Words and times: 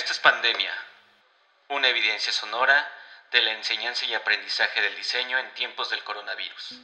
Esto 0.00 0.14
es 0.14 0.18
Pandemia, 0.20 0.72
una 1.68 1.88
evidencia 1.88 2.32
sonora 2.32 2.90
de 3.32 3.42
la 3.42 3.52
enseñanza 3.52 4.06
y 4.06 4.14
aprendizaje 4.14 4.80
del 4.80 4.96
diseño 4.96 5.38
en 5.38 5.52
tiempos 5.52 5.90
del 5.90 6.02
coronavirus. 6.04 6.80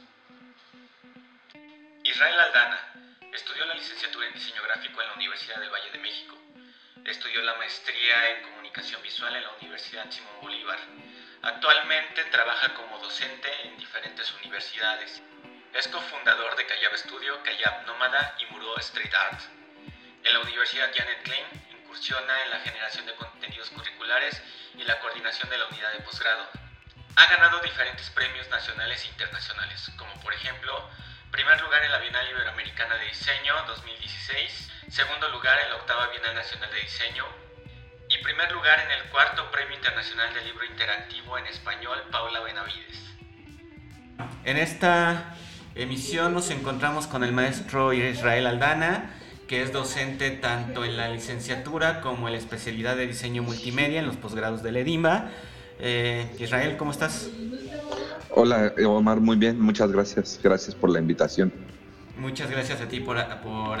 Israel 2.03 2.39
Aldana 2.39 2.93
estudió 3.33 3.65
la 3.65 3.73
licenciatura 3.73 4.27
en 4.27 4.35
diseño 4.35 4.61
gráfico 4.61 5.01
en 5.01 5.07
la 5.07 5.15
Universidad 5.15 5.59
del 5.59 5.71
Valle 5.71 5.89
de 5.89 5.97
México. 5.97 6.37
Estudió 7.05 7.41
la 7.41 7.55
maestría 7.55 8.29
en 8.29 8.43
comunicación 8.43 9.01
visual 9.01 9.35
en 9.35 9.43
la 9.45 9.51
Universidad 9.53 10.11
Simón 10.11 10.39
Bolívar. 10.39 10.77
Actualmente 11.41 12.23
trabaja 12.25 12.71
como 12.75 12.99
docente 12.99 13.51
en 13.63 13.79
diferentes 13.79 14.31
universidades. 14.33 15.23
Es 15.73 15.87
cofundador 15.87 16.55
de 16.55 16.67
Callab 16.67 16.95
Studio, 16.95 17.41
Callab 17.41 17.83
Nómada 17.87 18.35
y 18.37 18.45
Muro 18.53 18.77
Street 18.77 19.13
Art. 19.15 19.41
En 20.23 20.33
la 20.33 20.39
Universidad 20.41 20.91
Janet 20.95 21.23
Klein 21.23 21.66
incursiona 21.97 22.43
en 22.43 22.51
la 22.51 22.59
generación 22.59 23.07
de 23.07 23.15
contenidos 23.15 23.69
curriculares 23.71 24.39
y 24.77 24.83
la 24.83 24.99
coordinación 24.99 25.49
de 25.49 25.57
la 25.57 25.65
unidad 25.65 25.91
de 25.93 25.99
posgrado. 26.01 26.45
Ha 27.15 27.25
ganado 27.25 27.59
diferentes 27.61 28.07
premios 28.11 28.47
nacionales 28.49 29.03
e 29.03 29.07
internacionales, 29.07 29.91
como 29.97 30.13
por 30.21 30.31
ejemplo, 30.31 30.87
primer 31.31 31.59
lugar 31.59 31.83
en 31.83 31.91
la 31.91 31.97
Bienal 31.97 32.29
Iberoamericana 32.29 32.95
de 32.97 33.05
Diseño 33.05 33.53
2016, 33.65 34.69
segundo 34.89 35.27
lugar 35.29 35.59
en 35.59 35.69
la 35.71 35.77
octava 35.77 36.07
Bienal 36.09 36.35
Nacional 36.35 36.69
de 36.69 36.81
Diseño 36.81 37.25
y 38.09 38.23
primer 38.23 38.51
lugar 38.51 38.79
en 38.79 38.91
el 38.91 39.09
cuarto 39.09 39.49
Premio 39.49 39.75
Internacional 39.75 40.31
del 40.35 40.45
Libro 40.45 40.65
Interactivo 40.65 41.35
en 41.39 41.47
Español 41.47 42.03
Paula 42.11 42.41
Benavides. 42.41 43.09
En 44.45 44.57
esta 44.57 45.35
emisión 45.73 46.35
nos 46.35 46.51
encontramos 46.51 47.07
con 47.07 47.23
el 47.23 47.33
maestro 47.33 47.91
Israel 47.91 48.45
Aldana, 48.45 49.17
que 49.47 49.61
es 49.63 49.71
docente 49.71 50.29
tanto 50.31 50.83
en 50.83 50.97
la 50.97 51.07
licenciatura 51.07 52.01
como 52.01 52.27
en 52.27 52.33
la 52.33 52.39
especialidad 52.39 52.97
de 52.97 53.07
diseño 53.07 53.43
multimedia 53.43 53.99
en 53.99 54.05
los 54.05 54.17
posgrados 54.17 54.61
de 54.61 54.73
Ledimba. 54.73 55.29
Eh, 55.79 56.27
Israel, 56.37 56.75
¿cómo 56.77 56.91
estás? 56.91 57.29
Hola, 58.29 58.73
Omar, 58.85 59.21
muy 59.21 59.37
bien, 59.37 59.59
muchas 59.59 59.91
gracias. 59.91 60.39
Gracias 60.43 60.75
por 60.75 60.89
la 60.89 60.99
invitación. 60.99 61.53
Muchas 62.17 62.51
gracias 62.51 62.81
a 62.81 62.87
ti 62.87 62.99
por, 62.99 63.17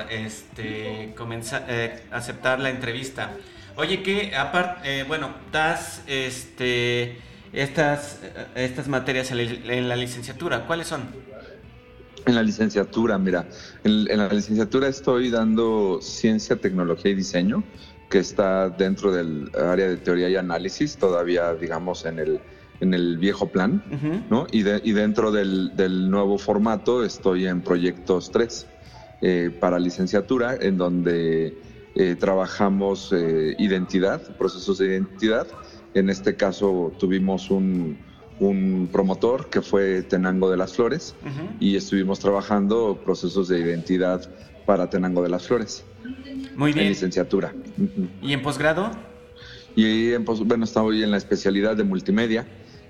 este, 0.09 1.13
comenzar, 1.17 1.65
eh, 1.67 2.03
aceptar 2.11 2.59
la 2.59 2.69
entrevista. 2.69 3.31
Oye, 3.75 4.01
que 4.03 4.35
aparte, 4.35 5.01
eh, 5.01 5.03
bueno, 5.03 5.31
das 5.51 6.01
este, 6.07 7.17
estas, 7.51 8.21
estas 8.55 8.87
materias 8.87 9.31
en 9.31 9.89
la 9.89 9.95
licenciatura, 9.95 10.65
¿cuáles 10.65 10.87
son? 10.87 11.26
En 12.27 12.35
la 12.35 12.43
licenciatura, 12.43 13.17
mira, 13.17 13.47
en, 13.83 14.05
la 14.17 14.27
licenciatura 14.27 14.87
estoy 14.87 15.29
dando 15.29 15.99
ciencia, 16.01 16.57
tecnología 16.57 17.11
y 17.11 17.15
diseño, 17.15 17.63
que 18.09 18.19
está 18.19 18.69
dentro 18.69 19.11
del 19.11 19.49
área 19.55 19.87
de 19.87 19.97
teoría 19.97 20.29
y 20.29 20.35
análisis, 20.35 20.97
todavía, 20.97 21.53
digamos, 21.53 22.05
en 22.05 22.19
el, 22.19 22.39
en 22.81 22.93
el 22.93 23.17
viejo 23.17 23.47
plan, 23.47 23.81
¿no? 24.29 24.45
Y, 24.51 24.59
y 24.59 24.91
dentro 24.91 25.31
del, 25.31 25.75
del, 25.75 26.09
nuevo 26.09 26.37
formato 26.37 27.03
estoy 27.03 27.47
en 27.47 27.61
proyectos 27.61 28.29
3 28.31 28.67
eh, 29.21 29.49
para 29.59 29.79
licenciatura, 29.79 30.55
en 30.59 30.77
donde 30.77 31.57
eh, 31.95 32.15
trabajamos 32.19 33.11
eh, 33.11 33.55
identidad, 33.57 34.21
procesos 34.37 34.77
de 34.77 34.87
identidad. 34.87 35.47
En 35.95 36.09
este 36.09 36.35
caso 36.35 36.93
tuvimos 36.99 37.49
un, 37.49 37.97
un 38.39 38.89
promotor 38.91 39.49
que 39.49 39.61
fue 39.61 40.03
Tenango 40.03 40.49
de 40.49 40.57
las 40.57 40.73
Flores 40.73 41.15
y 41.59 41.75
estuvimos 41.75 42.19
trabajando 42.19 42.99
procesos 43.03 43.47
de 43.47 43.59
identidad 43.59 44.29
para 44.65 44.89
Tenango 44.89 45.23
de 45.23 45.29
las 45.29 45.47
Flores. 45.47 45.83
Muy 46.55 46.73
bien. 46.73 46.85
En 46.85 46.91
licenciatura. 46.91 47.53
¿Y 48.21 48.33
en 48.33 48.41
posgrado? 48.41 48.91
Y 49.75 50.13
en 50.13 50.25
bueno, 50.25 50.65
hoy 50.77 51.03
en 51.03 51.11
la 51.11 51.17
especialidad 51.17 51.75
de 51.75 51.83
multimedia. 51.83 52.47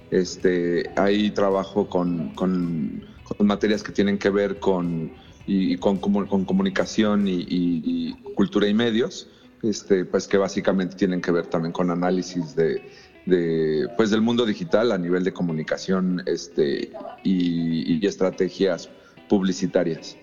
Este, 0.09 0.89
ahí 0.95 1.31
trabajo 1.31 1.89
con, 1.89 2.29
con, 2.29 3.03
materias 3.39 3.83
que 3.83 3.91
tienen 3.91 4.17
que 4.17 4.29
ver 4.29 4.57
con, 4.59 5.11
y, 5.45 5.75
con, 5.77 5.97
con, 5.97 6.45
comunicación 6.45 7.27
y, 7.27 7.45
y, 7.49 8.13
cultura 8.35 8.67
y 8.67 8.73
medios, 8.73 9.27
este, 9.63 10.05
pues 10.05 10.27
que 10.27 10.37
básicamente 10.37 10.95
tienen 10.95 11.19
que 11.19 11.31
ver 11.31 11.47
también 11.47 11.73
con 11.73 11.91
análisis 11.91 12.55
de, 12.55 12.81
de, 13.27 13.89
pues 13.97 14.09
del 14.09 14.21
mundo 14.21 14.45
digital 14.45 14.91
a 14.91 14.97
nivel 14.97 15.23
de 15.23 15.33
comunicación 15.33 16.23
este, 16.25 16.91
y, 17.23 18.05
estrategias 18.05 18.89
publicitarias. 19.27 20.15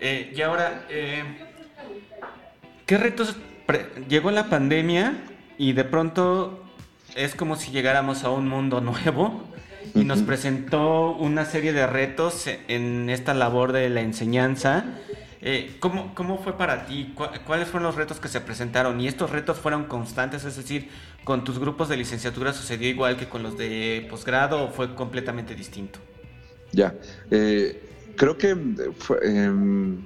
Eh, 0.00 0.32
y 0.34 0.40
ahora, 0.42 0.86
eh, 0.88 1.24
¿qué 2.86 2.96
retos 2.96 3.36
llegó 4.08 4.30
la 4.30 4.48
pandemia 4.48 5.24
y 5.58 5.72
de 5.72 5.84
pronto 5.84 6.64
es 7.16 7.34
como 7.34 7.56
si 7.56 7.72
llegáramos 7.72 8.22
a 8.22 8.30
un 8.30 8.48
mundo 8.48 8.80
nuevo 8.80 9.42
y 9.94 10.04
nos 10.04 10.22
presentó 10.22 11.12
una 11.16 11.44
serie 11.44 11.72
de 11.72 11.86
retos 11.86 12.46
en 12.68 13.10
esta 13.10 13.34
labor 13.34 13.72
de 13.72 13.90
la 13.90 14.02
enseñanza? 14.02 14.84
Eh, 15.42 15.76
¿cómo, 15.80 16.14
¿Cómo 16.14 16.38
fue 16.38 16.58
para 16.58 16.84
ti? 16.84 17.14
¿Cuáles 17.46 17.68
fueron 17.68 17.84
los 17.84 17.94
retos 17.94 18.20
que 18.20 18.28
se 18.28 18.40
presentaron? 18.40 19.00
¿Y 19.00 19.08
estos 19.08 19.30
retos 19.30 19.58
fueron 19.58 19.84
constantes? 19.84 20.44
Es 20.44 20.56
decir, 20.56 20.88
¿con 21.24 21.44
tus 21.44 21.58
grupos 21.58 21.88
de 21.88 21.96
licenciatura 21.96 22.52
sucedió 22.52 22.88
igual 22.88 23.16
que 23.16 23.28
con 23.28 23.42
los 23.42 23.56
de 23.56 24.06
posgrado 24.10 24.64
o 24.64 24.68
fue 24.68 24.94
completamente 24.94 25.54
distinto? 25.54 25.98
Ya, 26.72 26.94
eh, 27.30 27.82
creo 28.16 28.36
que 28.36 28.54
fue, 28.98 29.18
em, 29.22 29.98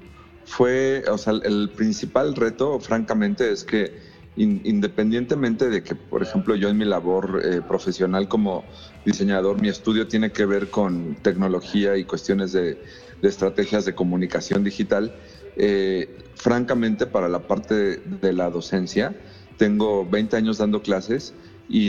fue, 0.44 1.03
o 1.11 1.19
sea, 1.19 1.34
el 1.43 1.71
principal 1.71 2.34
reto, 2.37 2.78
francamente, 2.78 3.50
es 3.50 3.65
que 3.65 4.15
independientemente 4.37 5.69
de 5.69 5.83
que, 5.84 5.94
por 5.94 6.23
ejemplo, 6.23 6.56
yo 6.56 6.69
en 6.69 6.77
mi 6.77 6.84
labor 6.84 7.41
eh, 7.44 7.61
profesional 7.67 8.27
como 8.27 8.65
diseñador, 9.05 9.61
mi 9.61 9.69
estudio 9.69 10.09
tiene 10.09 10.33
que 10.33 10.44
ver 10.44 10.71
con 10.71 11.15
tecnología 11.23 11.97
y 11.97 12.05
cuestiones 12.05 12.53
de 12.53 12.83
de 13.22 13.28
estrategias 13.28 13.84
de 13.84 13.94
comunicación 13.94 14.64
digital. 14.64 15.14
Eh, 15.56 16.19
francamente, 16.34 17.06
para 17.06 17.28
la 17.28 17.47
parte 17.47 17.98
de 17.98 18.32
la 18.32 18.50
docencia, 18.50 19.14
tengo 19.56 20.04
20 20.04 20.36
años 20.36 20.58
dando 20.58 20.82
clases 20.82 21.34
y, 21.69 21.88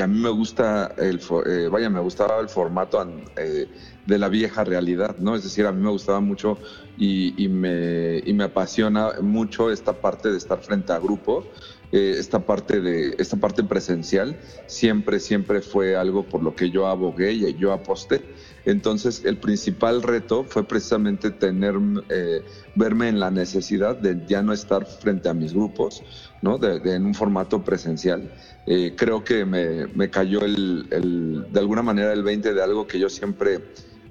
a 0.00 0.06
mí 0.06 0.20
me 0.20 0.30
gusta 0.30 0.94
el 0.98 1.20
eh, 1.46 1.68
vaya 1.70 1.90
me 1.90 2.00
gustaba 2.00 2.38
el 2.40 2.48
formato 2.48 3.04
eh, 3.36 3.66
de 4.06 4.18
la 4.18 4.28
vieja 4.28 4.62
realidad 4.62 5.16
no 5.18 5.34
es 5.34 5.42
decir 5.42 5.66
a 5.66 5.72
mí 5.72 5.82
me 5.82 5.90
gustaba 5.90 6.20
mucho 6.20 6.58
y, 6.96 7.48
me, 7.48 8.22
me 8.32 8.44
apasiona 8.44 9.14
mucho 9.20 9.72
esta 9.72 9.94
parte 9.94 10.30
de 10.30 10.38
estar 10.38 10.62
frente 10.62 10.92
a 10.92 10.98
grupo 10.98 11.44
esta 11.90 12.44
parte 12.44 12.80
de 12.80 13.14
esta 13.18 13.36
parte 13.36 13.64
presencial 13.64 14.38
siempre 14.66 15.18
siempre 15.18 15.60
fue 15.60 15.96
algo 15.96 16.24
por 16.24 16.42
lo 16.42 16.54
que 16.54 16.70
yo 16.70 16.86
abogué 16.86 17.32
y 17.32 17.54
yo 17.54 17.72
aposté 17.72 18.22
entonces, 18.64 19.22
el 19.24 19.38
principal 19.38 20.02
reto 20.02 20.44
fue 20.44 20.66
precisamente 20.66 21.30
tener, 21.30 21.74
eh, 22.08 22.42
verme 22.74 23.08
en 23.08 23.20
la 23.20 23.30
necesidad 23.30 23.96
de 23.96 24.22
ya 24.26 24.42
no 24.42 24.52
estar 24.54 24.86
frente 24.86 25.28
a 25.28 25.34
mis 25.34 25.52
grupos, 25.52 26.32
¿no? 26.40 26.56
De, 26.56 26.80
en 26.94 27.04
un 27.04 27.14
formato 27.14 27.62
presencial. 27.62 28.32
Eh, 28.64 28.94
creo 28.96 29.22
que 29.22 29.44
me, 29.44 30.10
cayó 30.10 30.40
el, 30.40 31.46
de 31.50 31.60
alguna 31.60 31.82
manera 31.82 32.12
el 32.12 32.22
20 32.22 32.54
de 32.54 32.62
algo 32.62 32.86
que 32.86 32.98
yo 32.98 33.10
siempre 33.10 33.60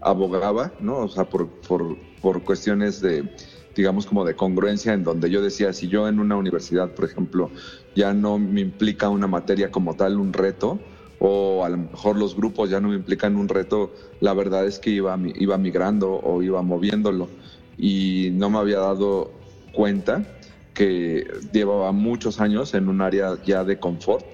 abogaba, 0.02 0.74
¿no? 0.80 0.98
O 0.98 1.08
sea, 1.08 1.28
por, 1.30 1.50
por, 1.62 1.98
por 2.22 2.44
cuestiones 2.44 3.02
de, 3.02 3.36
digamos, 3.76 4.06
como 4.06 4.24
de 4.24 4.36
congruencia, 4.36 4.94
en 4.94 5.04
donde 5.04 5.32
yo 5.32 5.42
decía, 5.42 5.74
si 5.74 5.88
yo 5.88 6.08
en 6.08 6.20
una 6.20 6.36
universidad, 6.36 6.94
por 6.94 7.06
ejemplo, 7.06 7.52
ya 7.96 8.14
no 8.14 8.38
me 8.38 8.62
implica 8.62 9.10
una 9.10 9.26
materia 9.26 9.72
como 9.72 9.96
tal, 9.96 10.20
un 10.20 10.32
reto, 10.32 10.80
o 11.26 11.64
a 11.64 11.70
lo 11.70 11.78
mejor 11.78 12.18
los 12.18 12.36
grupos 12.36 12.70
ya 12.70 12.82
no 12.82 12.90
me 12.90 12.96
implican 12.96 13.38
un 13.38 13.48
reto, 13.48 13.94
la 14.20 14.34
verdad 14.34 14.68
es 14.68 14.78
que 14.78 14.90
iba, 14.90 15.18
iba 15.36 15.58
migrando 15.58 16.20
o 16.22 16.44
iba 16.44 16.62
moviéndolo 16.62 17.30
y 17.78 18.30
no 18.34 18.50
me 18.50 18.58
había 18.58 18.80
dado 18.80 19.32
cuenta 19.72 20.28
que 20.74 21.26
llevaba 21.54 21.94
muchos 21.94 22.42
años 22.42 22.74
en 22.74 22.90
un 22.90 23.00
área 23.00 23.42
ya 23.46 23.64
de 23.64 23.80
confort, 23.80 24.26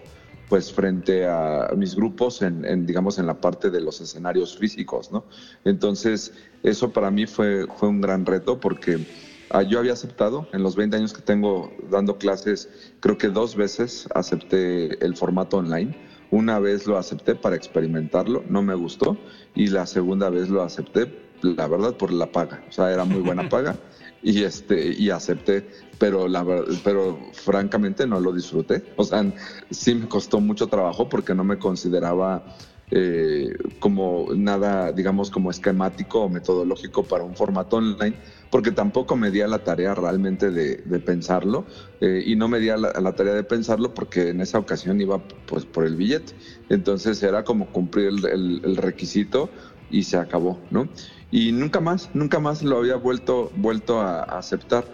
pues 0.50 0.74
frente 0.74 1.28
a 1.28 1.69
mis 1.78 1.96
grupos 1.96 2.42
en, 2.42 2.88
digamos 2.88 3.19
en 3.19 3.28
la 3.28 3.40
parte 3.40 3.69
de 3.69 3.81
los 3.81 4.02
escenarios 4.02 4.58
físicos, 4.58 5.12
¿no? 5.12 5.25
Entonces 5.66 6.34
eso 6.63 6.92
para 6.92 7.12
mí 7.12 7.28
fue, 7.28 7.68
fue 7.78 7.88
un 7.88 8.02
gran 8.02 8.25
reto 8.25 8.60
porque 8.60 9.06
ah, 9.52 9.62
yo 9.62 9.78
había 9.78 9.94
aceptado 9.94 10.48
en 10.54 10.63
los 10.63 10.75
20 10.75 10.98
años 10.98 11.13
que 11.13 11.22
tengo 11.22 11.72
dando 11.92 12.18
clases, 12.18 12.68
creo 13.00 13.16
que 13.19 13.28
dos 13.28 13.56
veces 13.56 14.10
acepté 14.16 15.06
el 15.06 15.16
formato 15.16 15.58
online 15.58 16.09
una 16.31 16.60
vez 16.60 16.86
lo 16.86 16.98
acepté 16.98 17.36
para 17.36 17.56
experimentarlo, 17.56 18.44
no 18.50 18.62
me 18.62 18.76
gustó, 18.76 19.18
y 19.56 19.68
la 19.68 19.86
segunda 19.86 20.30
vez 20.30 20.50
lo 20.50 20.62
acepté, 20.62 21.12
la 21.42 21.68
verdad, 21.68 21.96
por 21.96 22.12
la 22.12 22.31
paga. 22.31 22.64
O 22.70 22.72
sea, 22.72 22.92
era 22.92 23.06
muy 23.06 23.22
buena 23.22 23.50
paga 23.50 23.76
y 24.22 24.44
este 24.44 24.94
y 24.94 25.10
acepté, 25.10 25.68
pero 25.98 26.28
la 26.28 26.46
pero 26.84 27.18
francamente 27.34 28.06
no 28.06 28.20
lo 28.20 28.34
disfruté. 28.34 28.84
O 28.96 29.04
sea, 29.04 29.26
sí 29.70 29.96
me 29.96 30.08
costó 30.08 30.40
mucho 30.40 30.68
trabajo 30.68 31.10
porque 31.10 31.34
no 31.34 31.44
me 31.44 31.58
consideraba 31.58 32.44
eh, 32.92 33.54
como 33.80 34.28
nada, 34.36 34.92
digamos, 34.92 35.30
como 35.30 35.52
esquemático 35.52 36.22
o 36.22 36.30
metodológico 36.30 37.04
para 37.04 37.24
un 37.24 37.36
formato 37.36 37.78
online, 37.78 38.16
porque 38.51 38.72
tampoco 38.72 39.16
me 39.16 39.31
di 39.31 39.42
a 39.42 39.48
la 39.48 39.60
tarea 39.63 39.94
realmente 39.94 40.51
de, 40.51 41.00
pensarlo 41.00 41.66
eh, 42.01 42.24
y 42.25 42.36
no 42.36 42.48
me 42.48 42.60
di 42.60 42.69
a 42.69 42.78
la, 42.78 43.13
tarea 43.13 43.34
de 43.34 43.44
pensarlo 43.44 43.94
porque 43.94 44.30
en 44.30 44.42
esa 44.42 44.57
ocasión 44.57 45.00
iba 45.01 45.19
pues 45.46 45.66
por 45.66 45.86
el 45.86 45.96
billete. 45.96 46.34
Entonces 46.69 47.22
era 47.22 47.44
como 47.44 47.68
cumplir 47.68 48.12
el, 48.31 48.75
requisito 48.78 49.50
y 49.92 50.04
se 50.04 50.18
acabó, 50.18 50.60
¿no? 50.72 50.88
Y 51.31 51.51
nunca 51.51 51.80
más, 51.80 52.10
nunca 52.13 52.40
más 52.40 52.63
lo 52.63 52.78
había 52.78 52.96
vuelto, 52.96 53.51
vuelto 53.56 54.01
a, 54.01 54.24
aceptar. 54.24 54.86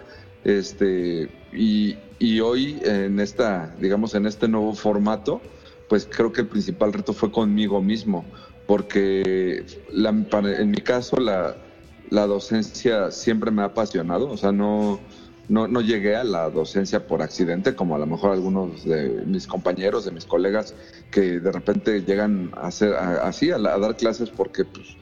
Este, 0.44 1.30
y, 1.52 1.96
y 2.18 2.40
hoy 2.40 2.78
en 2.84 3.20
esta, 3.20 3.74
digamos, 3.80 4.14
en 4.14 4.26
este 4.26 4.48
nuevo 4.48 4.74
formato, 4.74 5.40
pues 5.88 6.08
creo 6.10 6.32
que 6.32 6.42
el 6.42 6.48
principal 6.48 6.92
reto 6.92 7.12
fue 7.12 7.32
conmigo 7.32 7.80
mismo, 7.80 8.24
porque 8.66 9.64
en 9.92 10.70
mi 10.70 10.78
caso 10.78 11.16
la, 11.18 11.56
docencia 12.10 13.10
siempre 13.10 13.50
me 13.50 13.62
ha 13.62 13.66
apasionado, 13.66 14.30
o 14.30 14.36
sea, 14.36 14.52
no, 14.52 15.00
no, 15.48 15.68
no, 15.68 15.80
llegué 15.80 16.16
a 16.16 16.24
la 16.24 16.50
docencia 16.50 17.06
por 17.06 17.22
accidente, 17.22 17.74
como 17.74 17.94
a 17.94 17.98
lo 17.98 18.06
mejor 18.06 18.32
algunos 18.32 18.84
de 18.84 19.22
mis 19.26 19.46
compañeros, 19.46 20.04
de 20.04 20.10
mis 20.10 20.24
colegas, 20.24 20.74
que 21.10 21.40
de 21.40 21.52
repente 21.52 22.02
llegan 22.02 22.50
a 22.56 22.68
hacer 22.68 22.94
así, 22.94 23.50
a, 23.50 23.58
dar 23.58 23.96
clases 23.96 24.30
porque 24.30 24.64
pues, 24.64 24.96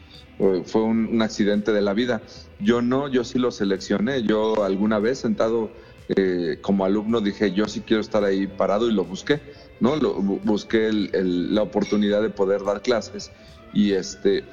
fue 0.67 0.83
un, 0.83 1.23
accidente 1.23 1.73
de 1.73 1.81
la 1.81 1.95
vida. 1.95 2.21
Yo 2.61 2.83
no, 2.83 3.09
yo 3.09 3.25
sí 3.25 3.39
lo 3.39 3.51
seleccioné, 3.51 4.23
yo 4.23 4.65
alguna 4.65 4.99
vez 4.99 5.19
sentado 5.19 5.71
eh, 6.09 6.59
como 6.61 6.85
alumno 6.85 7.21
dije, 7.21 7.53
yo 7.53 7.67
sí 7.67 7.81
quiero 7.81 8.03
estar 8.03 8.25
ahí 8.25 8.47
parado 8.47 8.91
y 8.91 8.93
lo 8.93 9.05
busqué, 9.05 9.41
¿no? 9.81 9.97
Lo, 9.97 10.15
busqué 10.21 10.91
la 10.93 11.63
oportunidad 11.63 12.21
de 12.21 12.29
poder 12.29 12.63
dar 12.65 12.83
clases 12.83 13.31
y 13.73 13.93
este, 13.93 14.45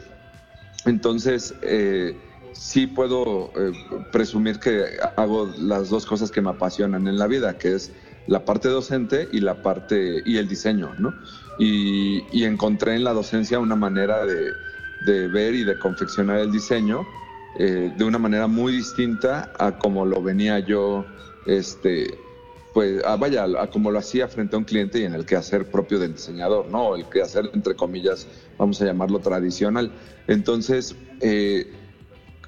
entonces 0.85 1.53
eh, 1.61 2.15
sí 2.53 2.87
puedo 2.87 3.51
eh, 3.55 3.71
presumir 4.11 4.59
que 4.59 4.83
hago 5.17 5.49
las 5.57 5.89
dos 5.89 6.05
cosas 6.05 6.31
que 6.31 6.41
me 6.41 6.49
apasionan 6.49 7.07
en 7.07 7.17
la 7.17 7.27
vida, 7.27 7.57
que 7.57 7.75
es 7.75 7.91
la 8.27 8.45
parte 8.45 8.69
docente 8.69 9.27
y 9.31 9.39
la 9.39 9.61
parte 9.61 10.21
y 10.25 10.37
el 10.37 10.47
diseño, 10.47 10.93
¿no? 10.99 11.13
Y, 11.57 12.43
encontré 12.43 12.95
en 12.95 13.03
la 13.03 13.13
docencia 13.13 13.59
una 13.59 13.75
manera 13.75 14.25
de, 14.25 15.27
ver 15.27 15.55
y 15.55 15.63
de 15.63 15.77
confeccionar 15.79 16.39
el 16.39 16.51
diseño 16.51 17.05
de 17.57 18.03
una 18.03 18.17
manera 18.17 18.47
muy 18.47 18.71
distinta 18.71 19.51
a 19.59 19.77
como 19.77 20.05
lo 20.05 20.23
venía 20.23 20.59
yo 20.59 21.05
este, 21.45 22.17
pues, 22.73 23.01
ah, 23.05 23.17
vaya, 23.17 23.45
a 23.59 23.67
como 23.67 23.91
lo 23.91 23.99
hacía 23.99 24.27
frente 24.27 24.55
a 24.55 24.59
un 24.59 24.65
cliente 24.65 24.99
y 24.99 25.03
en 25.03 25.13
el 25.13 25.25
quehacer 25.25 25.69
propio 25.69 25.99
del 25.99 26.13
diseñador, 26.13 26.67
¿no? 26.67 26.95
El 26.95 27.05
quehacer, 27.09 27.49
entre 27.53 27.75
comillas, 27.75 28.27
vamos 28.57 28.81
a 28.81 28.85
llamarlo 28.85 29.19
tradicional. 29.19 29.91
Entonces, 30.27 30.95
eh, 31.19 31.67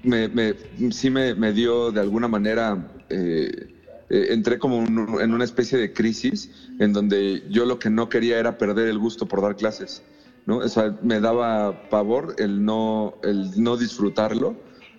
me, 0.03 0.53
sí 0.91 1.09
me, 1.09 1.53
dio 1.53 1.91
de 1.91 2.01
alguna 2.01 2.27
manera, 2.27 2.91
eh, 3.09 3.67
eh, 4.09 4.27
entré 4.29 4.59
como 4.59 4.77
en 5.19 5.33
una 5.33 5.44
especie 5.44 5.77
de 5.77 5.94
crisis 5.94 6.69
en 6.79 6.94
donde 6.94 7.44
yo 7.50 7.65
lo 7.65 7.79
que 7.79 7.89
no 7.89 8.09
quería 8.09 8.38
era 8.38 8.57
perder 8.57 8.88
el 8.88 9.00
gusto 9.00 9.27
por 9.27 9.41
dar 9.41 9.55
clases, 9.55 10.03
¿no? 10.45 10.57
O 10.57 10.69
sea, 10.69 10.97
me 11.01 11.19
daba 11.19 11.89
pavor 11.89 12.35
el 12.38 12.63
no, 12.63 13.15
el 13.23 13.61
no 13.61 13.77
disfrutarlo 13.77 14.55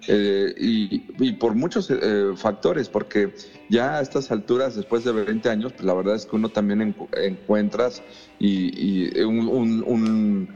eh, 0.07 0.55
y, 0.59 1.33
por 1.33 1.55
muchos 1.55 1.91
eh, 1.91 2.33
factores, 2.37 2.89
porque 2.89 3.35
ya 3.71 3.99
a 3.99 4.01
estas 4.01 4.31
alturas, 4.31 4.75
después 4.75 5.05
de 5.05 5.13
20 5.13 5.49
años, 5.49 5.73
pues 5.73 5.85
la 5.85 5.95
verdad 5.95 6.17
es 6.17 6.27
que 6.27 6.37
uno 6.37 6.51
también 6.51 6.95
encuentras 7.17 8.03
y, 8.39 9.21
un, 9.23 10.49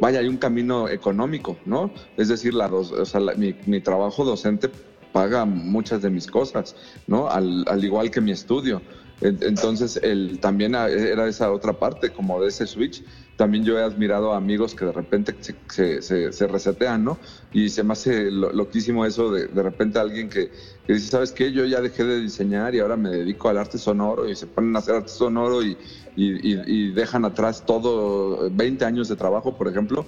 vaya, 0.00 0.20
hay 0.20 0.28
un 0.28 0.38
camino 0.38 0.88
económico, 0.88 1.56
¿no? 1.64 1.90
Es 2.16 2.28
decir, 2.28 2.54
la 2.54 2.68
sea, 3.04 3.20
mi, 3.36 3.80
trabajo 3.80 4.24
docente 4.24 4.70
paga 5.12 5.44
muchas 5.44 6.02
de 6.02 6.10
mis 6.10 6.26
cosas, 6.26 6.74
¿no? 7.06 7.28
Al, 7.28 7.64
al 7.68 7.84
igual 7.84 8.10
que 8.10 8.20
mi 8.20 8.32
estudio. 8.32 8.80
Entonces, 9.20 10.00
el, 10.02 10.38
también 10.40 10.74
era 10.74 11.28
esa 11.28 11.52
otra 11.52 11.74
parte, 11.74 12.10
como 12.10 12.40
de 12.40 12.48
ese 12.48 12.66
switch. 12.66 13.04
También 13.40 13.64
yo 13.64 13.78
he 13.78 13.82
admirado 13.82 14.34
a 14.34 14.36
amigos 14.36 14.74
que 14.74 14.84
de 14.84 14.92
repente 14.92 15.34
se, 15.40 16.02
se, 16.02 16.46
resetean, 16.46 17.02
¿no? 17.02 17.18
Y 17.54 17.70
se 17.70 17.82
me 17.82 17.94
hace 17.94 18.30
loquísimo 18.30 19.06
eso 19.06 19.32
de 19.32 19.46
de 19.46 19.62
repente 19.62 19.98
alguien 19.98 20.28
que, 20.28 20.50
dice, 20.86 21.08
¿sabes 21.08 21.32
qué? 21.32 21.50
Yo 21.50 21.64
ya 21.64 21.80
dejé 21.80 22.04
de 22.04 22.20
diseñar 22.20 22.74
y 22.74 22.80
ahora 22.80 22.98
me 22.98 23.08
dedico 23.08 23.48
al 23.48 23.56
arte 23.56 23.78
sonoro 23.78 24.28
y 24.28 24.36
se 24.36 24.46
ponen 24.46 24.76
a 24.76 24.80
hacer 24.80 24.96
arte 24.96 25.08
sonoro 25.08 25.62
y, 25.62 25.74
y, 26.16 26.90
dejan 26.92 27.24
atrás 27.24 27.64
todo 27.64 28.50
20 28.50 28.84
años 28.84 29.08
de 29.08 29.16
trabajo, 29.16 29.56
por 29.56 29.68
ejemplo. 29.68 30.04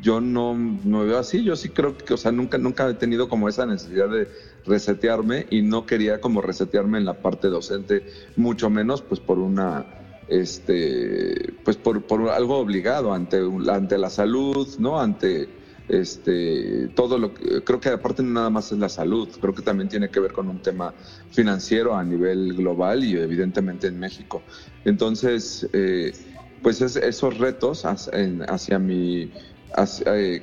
Yo 0.00 0.20
no 0.20 0.54
me 0.54 1.04
veo 1.04 1.18
así, 1.18 1.42
yo 1.42 1.56
sí 1.56 1.70
creo 1.70 1.98
que, 1.98 2.14
o 2.14 2.16
sea, 2.16 2.30
nunca, 2.30 2.58
nunca 2.58 2.88
he 2.88 2.94
tenido 2.94 3.28
como 3.28 3.48
esa 3.48 3.66
necesidad 3.66 4.08
de 4.08 4.28
resetearme 4.64 5.48
y 5.50 5.62
no 5.62 5.84
quería 5.84 6.20
como 6.20 6.42
resetearme 6.42 6.98
en 6.98 7.06
la 7.06 7.22
parte 7.22 7.48
docente, 7.48 8.04
mucho 8.36 8.70
menos 8.70 9.02
pues 9.02 9.18
por 9.18 9.40
una, 9.40 9.97
este, 10.28 11.52
pues 11.64 11.76
por, 11.76 12.02
por 12.02 12.28
algo 12.28 12.58
obligado 12.58 13.12
ante, 13.12 13.40
ante 13.70 13.98
la 13.98 14.10
salud, 14.10 14.68
¿no? 14.78 15.00
Ante 15.00 15.48
este, 15.88 16.88
todo 16.94 17.18
lo 17.18 17.34
que, 17.34 17.62
creo 17.62 17.80
que 17.80 17.88
aparte 17.88 18.22
nada 18.22 18.50
más 18.50 18.70
es 18.72 18.78
la 18.78 18.88
salud, 18.88 19.28
creo 19.40 19.54
que 19.54 19.62
también 19.62 19.88
tiene 19.88 20.10
que 20.10 20.20
ver 20.20 20.32
con 20.32 20.48
un 20.48 20.60
tema 20.60 20.92
financiero 21.30 21.96
a 21.96 22.04
nivel 22.04 22.54
global 22.54 23.04
y 23.04 23.16
evidentemente 23.16 23.86
en 23.86 23.98
México. 23.98 24.42
Entonces, 24.84 25.68
eh, 25.72 26.12
pues 26.62 26.80
esos 26.80 27.38
retos 27.38 27.84
hacia, 27.84 28.78
mi, 28.78 29.30
eh, 30.06 30.42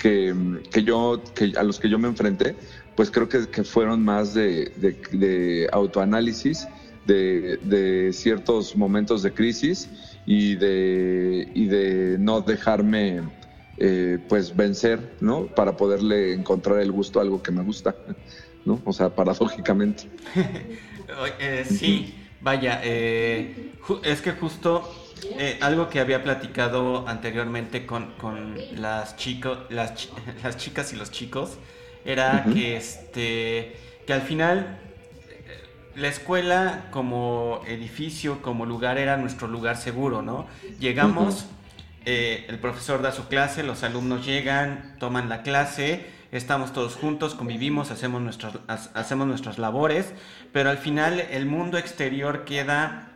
que, 0.00 0.34
que, 0.70 0.82
yo, 0.84 1.22
que 1.34 1.52
a 1.56 1.62
los 1.62 1.80
que 1.80 1.88
yo 1.88 1.98
me 1.98 2.08
enfrenté, 2.08 2.54
pues 2.96 3.10
creo 3.10 3.28
que, 3.28 3.64
fueron 3.64 4.04
más 4.04 4.34
de, 4.34 5.68
autoanálisis 5.72 6.68
de, 7.06 7.58
de, 7.62 8.12
ciertos 8.12 8.76
momentos 8.76 9.22
de 9.22 9.32
crisis 9.32 9.88
y 10.26 10.56
de, 10.56 11.48
y 11.54 11.66
de 11.66 12.16
no 12.18 12.40
dejarme 12.40 13.22
eh, 13.76 14.18
pues 14.28 14.54
vencer, 14.54 15.16
¿no? 15.20 15.46
Para 15.46 15.76
poderle 15.76 16.32
encontrar 16.32 16.80
el 16.80 16.92
gusto 16.92 17.18
a 17.18 17.22
algo 17.22 17.42
que 17.42 17.50
me 17.50 17.62
gusta, 17.62 17.94
¿no? 18.64 18.80
O 18.84 18.92
sea, 18.92 19.14
paradójicamente. 19.14 20.04
Eh, 21.38 21.66
sí, 21.68 22.14
vaya, 22.40 22.80
eh, 22.82 23.72
es 24.02 24.22
que 24.22 24.32
justo 24.32 24.90
algo 25.60 25.90
que 25.90 26.00
había 26.00 26.24
platicado 26.24 27.06
anteriormente 27.06 27.84
con, 27.84 28.12
con 28.12 28.56
las, 28.74 29.14
chico, 29.16 29.58
las, 29.68 30.08
las 30.42 30.56
chicas 30.56 30.94
y 30.94 30.96
los 30.96 31.10
chicos 31.10 31.58
era 32.06 32.44
que 32.52 32.76
este 32.76 33.76
que 34.06 34.12
al 34.12 34.22
final 34.22 34.78
la 35.96 36.08
escuela 36.08 36.86
como 36.90 37.62
edificio, 37.66 38.42
como 38.42 38.66
lugar 38.66 38.98
era 38.98 39.16
nuestro 39.16 39.48
lugar 39.48 39.76
seguro, 39.76 40.22
¿no? 40.22 40.46
Llegamos, 40.80 41.46
eh, 42.04 42.46
el 42.48 42.58
profesor 42.58 43.02
da 43.02 43.12
su 43.12 43.28
clase, 43.28 43.62
los 43.62 43.82
alumnos 43.82 44.26
llegan, 44.26 44.96
toman 44.98 45.28
la 45.28 45.42
clase, 45.42 46.06
estamos 46.32 46.72
todos 46.72 46.96
juntos, 46.96 47.34
convivimos, 47.34 47.90
hacemos 47.90 48.20
nuestras, 48.20 48.58
hacemos 48.68 49.26
nuestras 49.26 49.58
labores, 49.58 50.12
pero 50.52 50.70
al 50.70 50.78
final 50.78 51.20
el 51.20 51.46
mundo 51.46 51.78
exterior 51.78 52.44
queda 52.44 53.10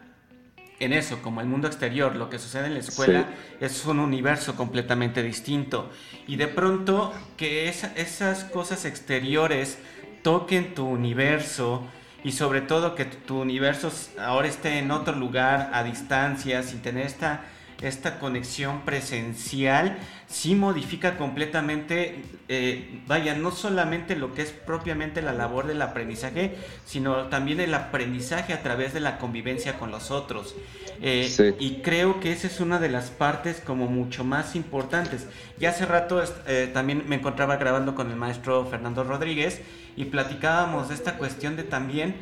en 0.81 0.93
eso, 0.93 1.21
como 1.23 1.41
el 1.41 1.49
mundo 1.49 1.67
exterior, 1.67 2.15
lo 2.15 2.31
que 2.31 2.39
sucede 2.39 2.67
en 2.67 2.75
la 2.75 2.81
escuela 2.81 3.27
es 3.61 3.85
un 3.85 3.99
universo 3.99 4.55
completamente 4.55 5.25
distinto. 5.25 5.91
Y 6.29 6.37
de 6.37 6.47
pronto 6.47 7.13
que 7.37 7.69
esas 7.69 8.45
cosas 8.45 8.85
exteriores 8.85 9.79
toquen 10.23 10.75
tu 10.75 10.87
universo 10.87 11.85
y 12.25 12.33
sobre 12.33 12.61
todo 12.61 12.95
que 12.95 13.05
tu 13.05 13.41
universo 13.41 13.93
ahora 14.19 14.49
esté 14.49 14.79
en 14.79 14.91
otro 14.91 15.15
lugar, 15.15 15.71
a 15.73 15.85
distancia, 15.85 16.63
sin 16.63 16.81
tener 16.81 17.07
esta 17.07 17.43
esta 17.81 18.19
conexión 18.19 18.81
presencial 18.83 19.99
sí 20.27 20.55
modifica 20.55 21.17
completamente, 21.17 22.23
eh, 22.49 23.01
vaya, 23.07 23.35
no 23.35 23.51
solamente 23.53 24.17
lo 24.17 24.35
que 24.35 24.43
es 24.43 24.51
propiamente 24.51 25.23
la 25.23 25.33
labor 25.33 25.67
del 25.67 25.81
aprendizaje, 25.81 26.57
sino 26.85 27.29
también 27.29 27.61
el 27.61 27.73
aprendizaje 27.75 28.53
a 28.53 28.63
través 28.63 28.93
de 28.93 29.01
la 29.01 29.19
convivencia 29.19 29.79
con 29.79 29.91
los 29.91 30.11
otros. 30.11 30.55
Eh, 31.01 31.55
y 31.61 31.77
creo 31.77 32.19
que 32.19 32.33
esa 32.33 32.49
es 32.49 32.59
una 32.59 32.81
de 32.81 32.89
las 32.89 33.11
partes 33.11 33.61
como 33.65 33.87
mucho 33.87 34.25
más 34.25 34.57
importantes. 34.57 35.27
Ya 35.59 35.71
hace 35.71 35.87
rato 35.87 36.23
eh, 36.47 36.71
también 36.75 37.05
me 37.07 37.17
encontraba 37.17 37.57
grabando 37.57 37.95
con 37.95 38.11
el 38.11 38.17
maestro 38.17 38.67
Fernando 38.67 39.05
Rodríguez 39.05 39.61
y 39.97 40.07
platicábamos 40.07 40.89
de 40.89 40.95
esta 40.95 41.17
cuestión 41.17 41.57
de 41.57 41.63
también 41.63 42.17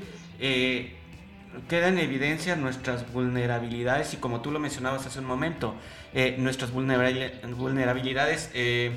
queda 1.68 1.88
en 1.88 1.98
evidencia 1.98 2.56
nuestras 2.56 3.10
vulnerabilidades 3.12 4.14
y 4.14 4.16
como 4.18 4.40
tú 4.40 4.50
lo 4.50 4.58
mencionabas 4.58 5.06
hace 5.06 5.18
un 5.20 5.26
momento, 5.26 5.74
eh, 6.14 6.36
nuestras 6.38 6.70
vulnerabilidades 6.72 8.50
eh, 8.54 8.92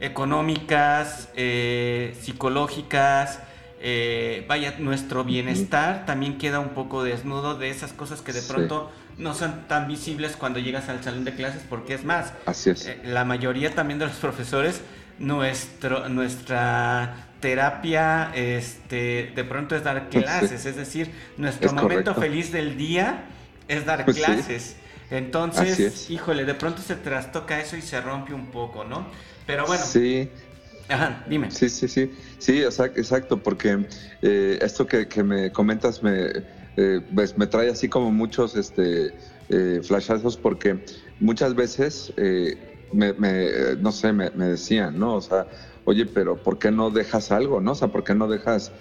económicas, 0.00 1.28
eh, 1.36 2.16
psicológicas, 2.20 3.40
vaya, 4.48 4.74
nuestro 4.78 5.22
bienestar 5.22 6.06
también 6.06 6.38
queda 6.38 6.58
un 6.58 6.70
poco 6.70 7.04
desnudo 7.04 7.56
de 7.56 7.70
esas 7.70 7.92
cosas 7.92 8.20
que 8.20 8.32
de 8.32 8.42
pronto 8.42 8.90
no 9.16 9.32
son 9.34 9.68
tan 9.68 9.86
visibles 9.86 10.36
cuando 10.36 10.58
llegas 10.58 10.88
al 10.88 11.04
salón 11.04 11.24
de 11.24 11.34
clases 11.34 11.62
porque 11.68 11.94
es 11.94 12.04
más, 12.04 12.32
Así 12.46 12.70
es. 12.70 12.90
la 13.04 13.24
mayoría 13.24 13.74
también 13.74 13.98
de 13.98 14.06
los 14.06 14.16
profesores 14.26 14.82
nuestro, 15.18 16.08
nuestra 16.08 17.25
terapia, 17.40 18.32
este, 18.34 19.32
de 19.34 19.44
pronto 19.44 19.76
es 19.76 19.84
dar 19.84 20.08
clases, 20.08 20.64
es 20.66 20.76
decir, 20.76 21.10
nuestro 21.36 21.72
momento 21.72 22.14
feliz 22.14 22.52
del 22.52 22.76
día 22.76 23.24
es 23.68 23.84
dar 23.84 24.04
pues 24.04 24.16
clases. 24.16 24.76
Entonces, 25.10 26.10
híjole, 26.10 26.44
de 26.44 26.54
pronto 26.54 26.82
se 26.82 26.96
trastoca 26.96 27.60
eso 27.60 27.76
y 27.76 27.82
se 27.82 28.00
rompe 28.00 28.34
un 28.34 28.46
poco, 28.46 28.84
¿no? 28.84 29.06
Pero 29.46 29.66
bueno. 29.66 29.84
Sí. 29.84 30.28
Ajá, 30.88 31.24
dime. 31.28 31.50
Sí, 31.50 31.68
sí, 31.68 31.88
sí. 31.88 32.12
Sí, 32.38 32.62
exacto, 32.62 33.42
porque 33.42 33.86
eh, 34.22 34.58
esto 34.60 34.86
que, 34.86 35.06
me 35.22 35.50
comentas 35.50 36.02
me, 36.02 36.30
eh, 36.76 37.00
pues 37.14 37.36
me 37.36 37.46
trae 37.46 37.70
así 37.70 37.88
como 37.88 38.12
muchos 38.12 38.56
este, 38.56 39.14
eh, 39.48 39.80
flashazos 39.82 40.36
porque 40.36 40.84
muchas 41.18 41.54
veces, 41.54 42.12
me, 42.92 43.14
no 43.80 43.92
sé, 43.92 44.12
me, 44.12 44.30
decían, 44.30 44.98
¿no? 44.98 45.14
O 45.14 45.20
sea, 45.20 45.46
oye, 45.86 46.04
pero 46.04 46.36
¿por 46.36 46.58
qué 46.58 46.70
no 46.70 46.90
dejas 46.90 47.32
algo, 47.32 47.62
no? 47.62 47.72
O 47.72 47.74
sea, 47.74 47.88
¿por 47.88 48.04
qué 48.04 48.14
no 48.14 48.28
dejas 48.28 48.72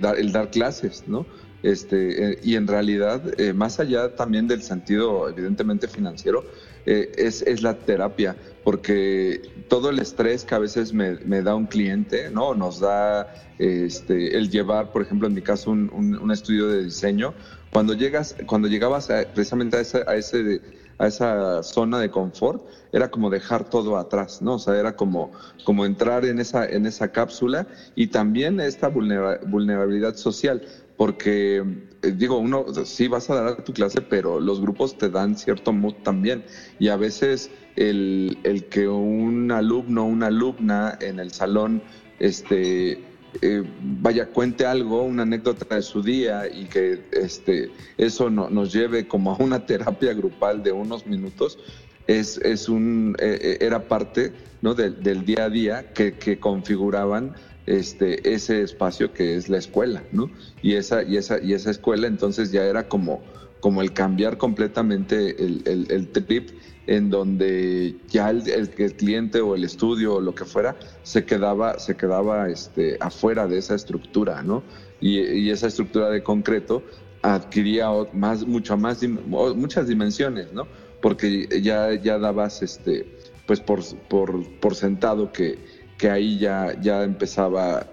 dar, 0.00 0.18
el 0.18 0.32
dar 0.32 0.50
clases, 0.50 1.04
¿no? 1.06 1.26
Este, 1.62 2.32
eh, 2.32 2.38
y 2.42 2.54
en 2.54 2.68
realidad, 2.68 3.20
eh, 3.40 3.52
más 3.52 3.80
allá 3.80 4.14
también 4.14 4.46
del 4.46 4.62
sentido 4.62 5.28
evidentemente 5.28 5.88
financiero, 5.88 6.44
eh, 6.86 7.10
es, 7.16 7.42
es, 7.42 7.62
la 7.62 7.74
terapia, 7.74 8.36
porque 8.62 9.42
todo 9.68 9.90
el 9.90 9.98
estrés 9.98 10.44
que 10.44 10.54
a 10.54 10.58
veces 10.58 10.92
me, 10.92 11.16
me 11.24 11.42
da 11.42 11.56
un 11.56 11.66
cliente, 11.66 12.30
¿no? 12.30 12.54
Nos 12.54 12.78
da 12.78 13.34
este, 13.58 14.36
el 14.36 14.50
llevar, 14.50 14.92
por 14.92 15.02
ejemplo, 15.02 15.26
en 15.26 15.34
mi 15.34 15.42
caso, 15.42 15.72
un, 15.72 15.90
un, 15.92 16.30
estudio 16.30 16.68
de 16.68 16.84
diseño, 16.84 17.34
cuando 17.70 17.92
llegas, 17.92 18.36
cuando 18.46 18.68
llegabas 18.68 19.08
precisamente 19.34 19.76
a 19.78 19.80
ese, 19.80 20.04
a 20.06 20.14
ese 20.14 20.60
a 20.98 21.06
esa 21.06 21.62
zona 21.62 21.98
de 21.98 22.10
confort, 22.10 22.64
era 22.92 23.10
como 23.10 23.30
dejar 23.30 23.68
todo 23.70 23.96
atrás, 23.96 24.42
¿no? 24.42 24.54
O 24.54 24.58
sea, 24.58 24.78
era 24.78 24.96
como, 24.96 25.30
como 25.64 25.86
entrar 25.86 26.24
en 26.24 26.40
esa, 26.40 26.66
en 26.66 26.86
esa 26.86 27.12
cápsula 27.12 27.66
y 27.94 28.08
también 28.08 28.60
esta 28.60 28.88
vulnerabilidad 28.88 30.16
social 30.16 30.62
porque 30.98 31.64
eh, 32.02 32.12
digo, 32.14 32.38
uno 32.38 32.66
sí 32.84 33.06
vas 33.06 33.30
a 33.30 33.40
dar 33.40 33.64
tu 33.64 33.72
clase, 33.72 34.02
pero 34.02 34.40
los 34.40 34.60
grupos 34.60 34.98
te 34.98 35.08
dan 35.08 35.36
cierto 35.36 35.72
mood 35.72 35.94
también. 36.02 36.44
Y 36.80 36.88
a 36.88 36.96
veces 36.96 37.50
el, 37.76 38.36
el 38.42 38.64
que 38.64 38.88
un 38.88 39.50
alumno 39.52 40.04
una 40.04 40.26
alumna 40.26 40.98
en 41.00 41.20
el 41.20 41.30
salón 41.30 41.82
este, 42.18 43.00
eh, 43.42 43.62
vaya, 43.80 44.26
cuente 44.26 44.64
algo, 44.66 45.02
una 45.02 45.22
anécdota 45.22 45.74
de 45.74 45.82
su 45.82 46.02
día 46.02 46.48
y 46.48 46.64
que 46.66 47.04
este, 47.12 47.70
eso 47.96 48.30
nos 48.30 48.72
lleve 48.72 49.06
como 49.06 49.32
a 49.32 49.36
una 49.36 49.66
terapia 49.66 50.12
grupal 50.14 50.62
de 50.62 50.72
unos 50.72 51.06
minutos, 51.06 51.58
es, 52.06 52.38
es 52.38 52.68
un, 52.68 53.16
eh, 53.18 53.58
era 53.60 53.86
parte 53.86 54.32
¿no? 54.62 54.74
del 54.74 55.24
día 55.24 55.44
a 55.44 55.50
día 55.50 55.92
que, 55.92 56.14
que 56.14 56.38
configuraban 56.38 57.34
este, 57.68 58.32
ese 58.32 58.62
espacio 58.62 59.12
que 59.12 59.36
es 59.36 59.48
la 59.50 59.58
escuela, 59.58 60.02
¿no? 60.10 60.30
Y 60.62 60.74
esa, 60.74 61.02
y 61.02 61.18
esa, 61.18 61.38
y 61.42 61.52
esa 61.52 61.70
escuela 61.70 62.06
entonces 62.06 62.50
ya 62.50 62.64
era 62.64 62.88
como, 62.88 63.22
como 63.60 63.82
el 63.82 63.92
cambiar 63.92 64.38
completamente 64.38 65.42
el, 65.44 65.86
el, 65.90 66.08
trip 66.08 66.50
en 66.86 67.10
donde 67.10 67.96
ya 68.08 68.30
el, 68.30 68.48
el, 68.48 68.70
cliente 68.70 69.40
o 69.40 69.54
el 69.54 69.64
estudio 69.64 70.14
o 70.14 70.20
lo 70.20 70.34
que 70.34 70.44
fuera 70.44 70.76
se 71.02 71.24
quedaba, 71.24 71.78
se 71.78 71.96
quedaba 71.96 72.48
este, 72.48 72.96
afuera 73.00 73.46
de 73.46 73.58
esa 73.58 73.74
estructura, 73.74 74.42
¿no? 74.42 74.62
Y, 75.00 75.20
y 75.20 75.50
esa 75.50 75.66
estructura 75.66 76.08
de 76.10 76.22
concreto 76.22 76.82
adquiría 77.22 77.88
más, 78.12 78.46
mucho 78.46 78.76
más, 78.76 79.02
muchas 79.02 79.88
dimensiones, 79.88 80.52
¿no? 80.52 80.66
Porque 81.00 81.48
ya, 81.62 81.94
ya 81.94 82.18
dabas, 82.18 82.62
este, 82.62 83.06
pues 83.46 83.60
por, 83.60 83.80
por, 84.08 84.48
por 84.60 84.74
sentado 84.74 85.32
que, 85.32 85.58
que 85.96 86.10
ahí 86.10 86.38
ya, 86.38 86.78
ya 86.80 87.02
empezaba 87.02 87.86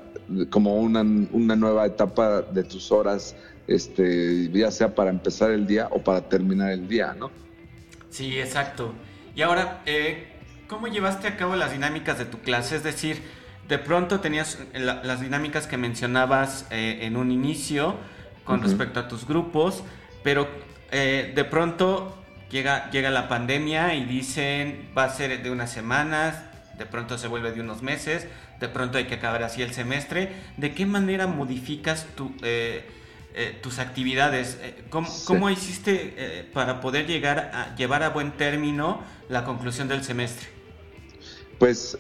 como 0.50 0.78
una, 0.78 1.02
una 1.02 1.56
nueva 1.56 1.86
etapa 1.86 2.42
de 2.42 2.64
tus 2.64 2.92
horas, 2.92 3.36
este, 3.68 4.50
ya 4.52 4.72
sea 4.72 4.96
para 4.96 5.10
empezar 5.10 5.52
el 5.52 5.68
día 5.68 5.88
o 5.92 6.04
para 6.04 6.22
terminar 6.22 6.72
el 6.72 6.88
día, 6.88 7.16
¿no? 7.18 7.32
Sí, 8.10 8.40
exacto. 8.40 8.94
Y 9.36 9.42
ahora, 9.42 9.82
eh, 9.86 10.28
¿cómo 10.68 10.88
llevaste 10.88 11.28
a 11.28 11.38
cabo 11.38 11.56
las 11.56 11.72
dinámicas 11.72 12.18
de 12.18 12.26
tu 12.26 12.40
clase? 12.40 12.78
Es 12.78 12.84
decir, 12.84 13.22
de 13.68 13.78
pronto 13.78 14.20
tenías 14.20 14.60
las 14.74 15.22
dinámicas 15.22 15.68
que 15.68 15.78
mencionabas 15.78 16.68
eh, 16.70 17.00
en 17.02 17.18
un 17.18 17.32
inicio 17.32 17.96
con 18.44 18.62
respecto 18.62 19.00
a 19.00 19.08
tus 19.08 19.28
grupos, 19.28 19.84
pero 20.24 20.48
eh, 20.92 21.34
de 21.36 21.44
pronto 21.46 22.16
llega, 22.52 22.90
llega 22.92 23.10
la 23.10 23.28
pandemia 23.28 23.96
y 23.96 24.06
dicen 24.06 24.90
va 24.96 25.06
a 25.06 25.10
ser 25.10 25.42
de 25.42 25.50
unas 25.50 25.72
semanas, 25.72 26.44
de 26.78 26.86
pronto 26.86 27.18
se 27.18 27.28
vuelve 27.28 27.52
de 27.52 27.62
unos 27.62 27.82
meses, 27.82 28.28
de 28.60 28.70
pronto 28.70 28.98
hay 28.98 29.06
que 29.06 29.16
acabar 29.16 29.44
así 29.44 29.62
el 29.62 29.74
semestre. 29.74 30.32
¿De 30.58 30.74
qué 30.74 30.86
manera 30.86 31.28
modificas 31.28 32.06
tu, 32.16 32.34
eh, 32.44 32.86
eh, 33.36 33.60
tus 33.62 33.80
actividades? 33.80 34.58
Eh, 34.62 34.84
¿Cómo, 34.90 35.50
hiciste 35.50 36.50
para 36.54 36.82
poder 36.82 37.08
llegar 37.08 37.52
a 37.54 37.76
llevar 37.76 38.04
a 38.04 38.10
buen 38.10 38.32
término 38.38 39.04
la 39.30 39.44
conclusión 39.44 39.88
del 39.88 40.04
semestre? 40.04 40.48
Pues 41.60 41.98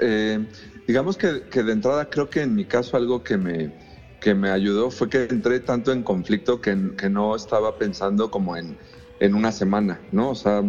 digamos 0.87 1.17
que, 1.17 1.27
de 1.27 1.71
entrada 1.71 2.09
creo 2.09 2.29
que 2.29 2.41
en 2.41 2.55
mi 2.55 2.65
caso 2.65 2.97
algo 2.97 3.23
que 3.23 3.37
me, 3.37 3.71
que 4.19 4.33
me 4.33 4.49
ayudó 4.49 4.91
fue 4.91 5.09
que 5.09 5.23
entré 5.23 5.59
tanto 5.59 5.91
en 5.91 6.03
conflicto 6.03 6.59
que, 6.61 6.91
que 6.97 7.09
no 7.09 7.35
estaba 7.35 7.77
pensando 7.77 8.29
como 8.31 8.57
en, 8.57 8.77
en 9.19 9.35
una 9.35 9.51
semana, 9.51 9.99
¿no? 10.11 10.29
O 10.29 10.35
sea, 10.35 10.63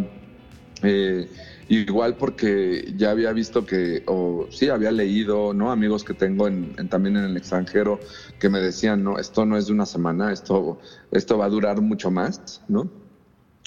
Igual 1.69 2.15
porque 2.15 2.93
ya 2.95 3.11
había 3.11 3.33
visto 3.33 3.65
que, 3.65 4.03
o 4.05 4.47
sí, 4.49 4.69
había 4.69 4.91
leído, 4.91 5.53
¿no? 5.53 5.69
Amigos 5.69 6.05
que 6.05 6.13
tengo 6.13 6.47
en, 6.47 6.73
también 6.87 7.17
en 7.17 7.25
el 7.25 7.35
extranjero 7.35 7.99
que 8.39 8.47
me 8.49 8.59
decían, 8.59 9.03
no, 9.03 9.19
esto 9.19 9.45
no 9.45 9.57
es 9.57 9.67
de 9.67 9.73
una 9.73 9.85
semana, 9.85 10.31
esto, 10.31 10.79
esto 11.11 11.37
va 11.37 11.45
a 11.45 11.49
durar 11.49 11.81
mucho 11.81 12.09
más, 12.09 12.61
¿no? 12.69 12.89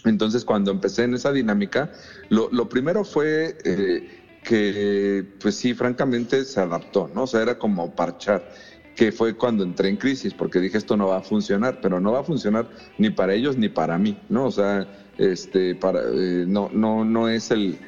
Entonces, 0.06 0.46
cuando 0.46 0.70
empecé 0.70 1.04
en 1.04 1.14
esa 1.14 1.30
dinámica, 1.30 1.92
lo, 2.30 2.48
lo 2.50 2.70
primero 2.70 3.04
fue 3.04 3.58
eh, 3.64 4.08
que, 4.42 5.26
pues 5.38 5.56
sí, 5.56 5.74
francamente 5.74 6.44
se 6.46 6.60
adaptó, 6.60 7.10
¿no? 7.14 7.24
O 7.24 7.26
sea, 7.26 7.42
era 7.42 7.58
como 7.58 7.94
parchar 7.94 8.50
que 8.96 9.12
fue 9.12 9.34
cuando 9.34 9.62
entré 9.62 9.88
en 9.88 9.96
crisis, 9.96 10.34
porque 10.34 10.58
dije 10.58 10.76
esto 10.76 10.96
no 10.96 11.08
va 11.08 11.18
a 11.18 11.22
funcionar, 11.22 11.80
pero 11.80 12.00
no 12.00 12.12
va 12.12 12.20
a 12.20 12.24
funcionar 12.24 12.68
ni 12.98 13.10
para 13.10 13.34
ellos 13.34 13.56
ni 13.56 13.68
para 13.68 13.98
mí, 13.98 14.18
¿no? 14.28 14.46
O 14.46 14.50
sea, 14.50 14.86
este, 15.16 15.74
para, 15.74 16.00
eh, 16.00 16.44
no, 16.46 16.70
no, 16.72 17.04
no 17.04 17.28
es 17.28 17.50
el, 17.50 17.78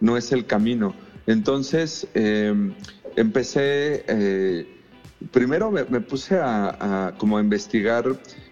no 0.00 0.16
es 0.16 0.32
el 0.32 0.46
camino. 0.46 0.94
Entonces, 1.26 2.08
em, 2.14 2.74
empecé, 3.16 4.04
eh, 4.08 4.66
primero 5.30 5.70
me, 5.70 6.00
puse 6.00 6.38
a, 6.38 7.14
como 7.18 7.38
a 7.38 7.40
investigar 7.40 8.04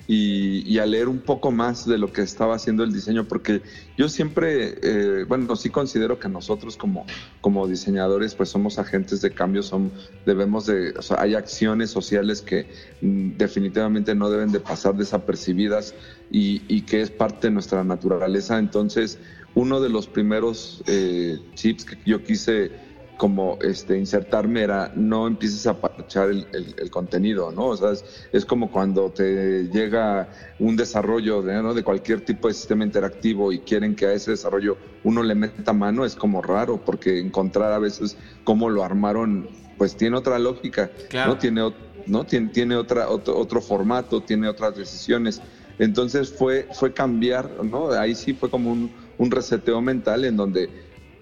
y, 0.06 0.78
a 0.78 0.86
leer 0.86 1.08
un 1.08 1.18
poco 1.18 1.50
más 1.50 1.86
de 1.86 1.98
lo 1.98 2.12
que 2.12 2.22
estaba 2.22 2.54
haciendo 2.54 2.82
el 2.82 2.92
diseño, 2.92 3.28
porque 3.28 3.62
yo 3.96 4.08
siempre, 4.08 4.78
eh, 4.82 5.24
bueno, 5.28 5.54
sí 5.54 5.68
considero 5.68 6.18
que 6.18 6.28
nosotros 6.30 6.76
como, 6.78 7.04
como 7.42 7.68
diseñadores, 7.68 8.34
pues 8.34 8.48
somos 8.48 8.78
agentes 8.78 9.20
de 9.20 9.32
cambio, 9.32 9.62
son, 9.62 9.92
debemos 10.24 10.64
de, 10.64 10.94
hay 11.18 11.34
acciones 11.34 11.90
sociales 11.90 12.40
que 12.40 12.68
mm, 13.02 13.36
definitivamente 13.36 14.14
no 14.14 14.30
deben 14.30 14.50
de 14.50 14.60
pasar 14.60 14.94
desapercibidas 14.94 15.94
y, 16.30 16.62
y 16.68 16.82
que 16.82 17.02
es 17.02 17.10
parte 17.10 17.48
de 17.48 17.52
nuestra 17.52 17.84
naturaleza. 17.84 18.58
Entonces, 18.58 19.18
uno 19.58 19.80
de 19.80 19.88
los 19.88 20.06
primeros 20.06 20.84
eh, 20.86 21.36
chips 21.54 21.84
que 21.84 21.98
yo 22.06 22.22
quise 22.22 22.70
como 23.16 23.58
este, 23.60 23.98
insertarme 23.98 24.62
era 24.62 24.92
no 24.94 25.26
empieces 25.26 25.66
a 25.66 25.80
parchar 25.80 26.30
el, 26.30 26.90
contenido, 26.92 27.50
¿no? 27.50 27.66
O 27.66 27.76
sea, 27.76 27.90
es, 28.32 28.44
como 28.44 28.70
cuando 28.70 29.10
te 29.10 29.64
llega 29.64 30.28
un 30.60 30.76
desarrollo 30.76 31.42
de, 31.42 31.60
¿no? 31.60 31.74
de 31.74 31.82
cualquier 31.82 32.20
tipo 32.20 32.46
de 32.46 32.54
sistema 32.54 32.84
interactivo 32.84 33.50
y 33.50 33.58
quieren 33.58 33.96
que 33.96 34.06
a 34.06 34.12
ese 34.12 34.30
desarrollo 34.30 34.76
uno 35.02 35.24
le 35.24 35.34
meta 35.34 35.72
mano, 35.72 36.04
es 36.04 36.14
como 36.14 36.40
raro, 36.40 36.84
porque 36.84 37.18
encontrar 37.18 37.72
a 37.72 37.80
veces 37.80 38.16
cómo 38.44 38.70
lo 38.70 38.84
armaron, 38.84 39.48
pues 39.76 39.96
tiene 39.96 40.16
otra 40.16 40.38
lógica, 40.38 40.92
¿no? 41.26 41.36
Tiene, 41.36 41.72
¿no? 42.06 42.24
Tiene, 42.24 42.50
tiene 42.50 42.76
otra, 42.76 43.08
otro, 43.08 43.36
otro 43.36 43.60
formato, 43.60 44.22
tiene 44.22 44.46
otras 44.48 44.76
decisiones. 44.76 45.42
Entonces 45.80 46.32
fue, 46.32 46.68
fue 46.72 46.92
cambiar, 46.92 47.64
¿no? 47.64 47.90
Ahí 47.90 48.14
sí 48.14 48.32
fue 48.32 48.50
como 48.50 48.70
un 48.70 49.07
un 49.18 49.30
reseteo 49.30 49.80
mental 49.80 50.24
en 50.24 50.36
donde 50.36 50.68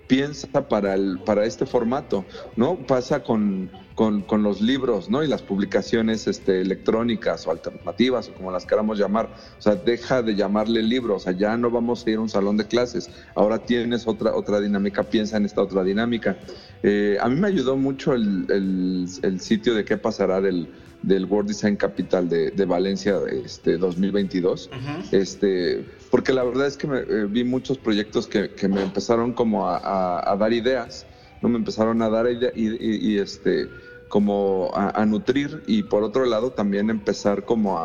piensa 0.07 0.47
para, 0.69 0.95
el, 0.95 1.19
para 1.25 1.45
este 1.45 1.67
formato, 1.67 2.25
¿no? 2.55 2.77
Pasa 2.77 3.23
con, 3.23 3.71
con, 3.95 4.43
los 4.43 4.61
libros, 4.61 5.11
¿no? 5.11 5.25
Y 5.25 5.27
las 5.27 5.43
publicaciones 5.43 6.27
este, 6.27 6.61
electrónicas 6.61 7.47
o 7.47 7.51
alternativas, 7.51 8.29
o 8.29 8.35
como 8.35 8.53
las 8.53 8.67
queramos 8.67 8.99
llamar. 8.99 9.29
O 9.59 9.63
sea, 9.63 9.75
deja 9.75 10.23
de 10.23 10.35
llamarle 10.35 10.83
libro, 10.83 11.17
o 11.17 11.19
sea, 11.19 11.33
ya 11.33 11.57
no 11.57 11.71
vamos 11.71 12.07
a 12.07 12.11
ir 12.11 12.19
a 12.19 12.21
un 12.21 12.29
salón 12.29 12.57
de 12.57 12.67
clases. 12.67 13.11
Ahora 13.35 13.59
tienes 13.59 14.07
otra, 14.07 14.35
otra 14.35 14.61
dinámica, 14.61 15.03
piensa 15.03 15.37
en 15.37 15.45
esta 15.45 15.63
otra 15.63 15.83
dinámica. 15.83 16.37
Eh, 16.83 17.19
a 17.21 17.29
mí 17.29 17.41
me 17.41 17.49
ayudó 17.49 17.77
mucho 17.77 18.13
el, 18.13 18.47
el 19.23 19.41
sitio 19.41 19.75
de 19.75 19.85
qué 19.85 19.97
pasará 19.97 20.41
del 20.41 20.69
del 21.03 21.25
World 21.27 21.49
Design 21.49 21.77
Capital 21.77 22.29
de, 22.29 22.65
Valencia 22.67 23.17
este 23.45 23.79
2022. 23.79 24.71
este, 25.13 25.85
porque 26.11 26.33
la 26.33 26.45
verdad 26.45 26.67
es 26.67 26.77
que 26.77 26.87
me, 26.87 26.99
eh, 27.01 27.27
vi 27.29 27.45
muchos 27.45 27.79
proyectos 27.79 28.27
que, 28.27 28.51
me 28.69 28.83
empezaron 28.83 29.33
como 29.33 29.69
a, 29.69 30.37
dar 30.39 30.53
ideas, 30.53 31.07
no 31.41 31.49
me 31.49 31.57
empezaron 31.57 32.03
a 32.03 32.09
dar 32.09 32.31
ideas 32.31 32.53
y, 32.57 33.19
este 33.19 33.69
como 34.09 34.71
a, 34.75 35.05
nutrir 35.05 35.65
y 35.67 35.83
por 35.83 36.05
otro 36.05 36.25
lado 36.27 36.53
también 36.53 36.91
empezar 36.91 37.45
como 37.45 37.79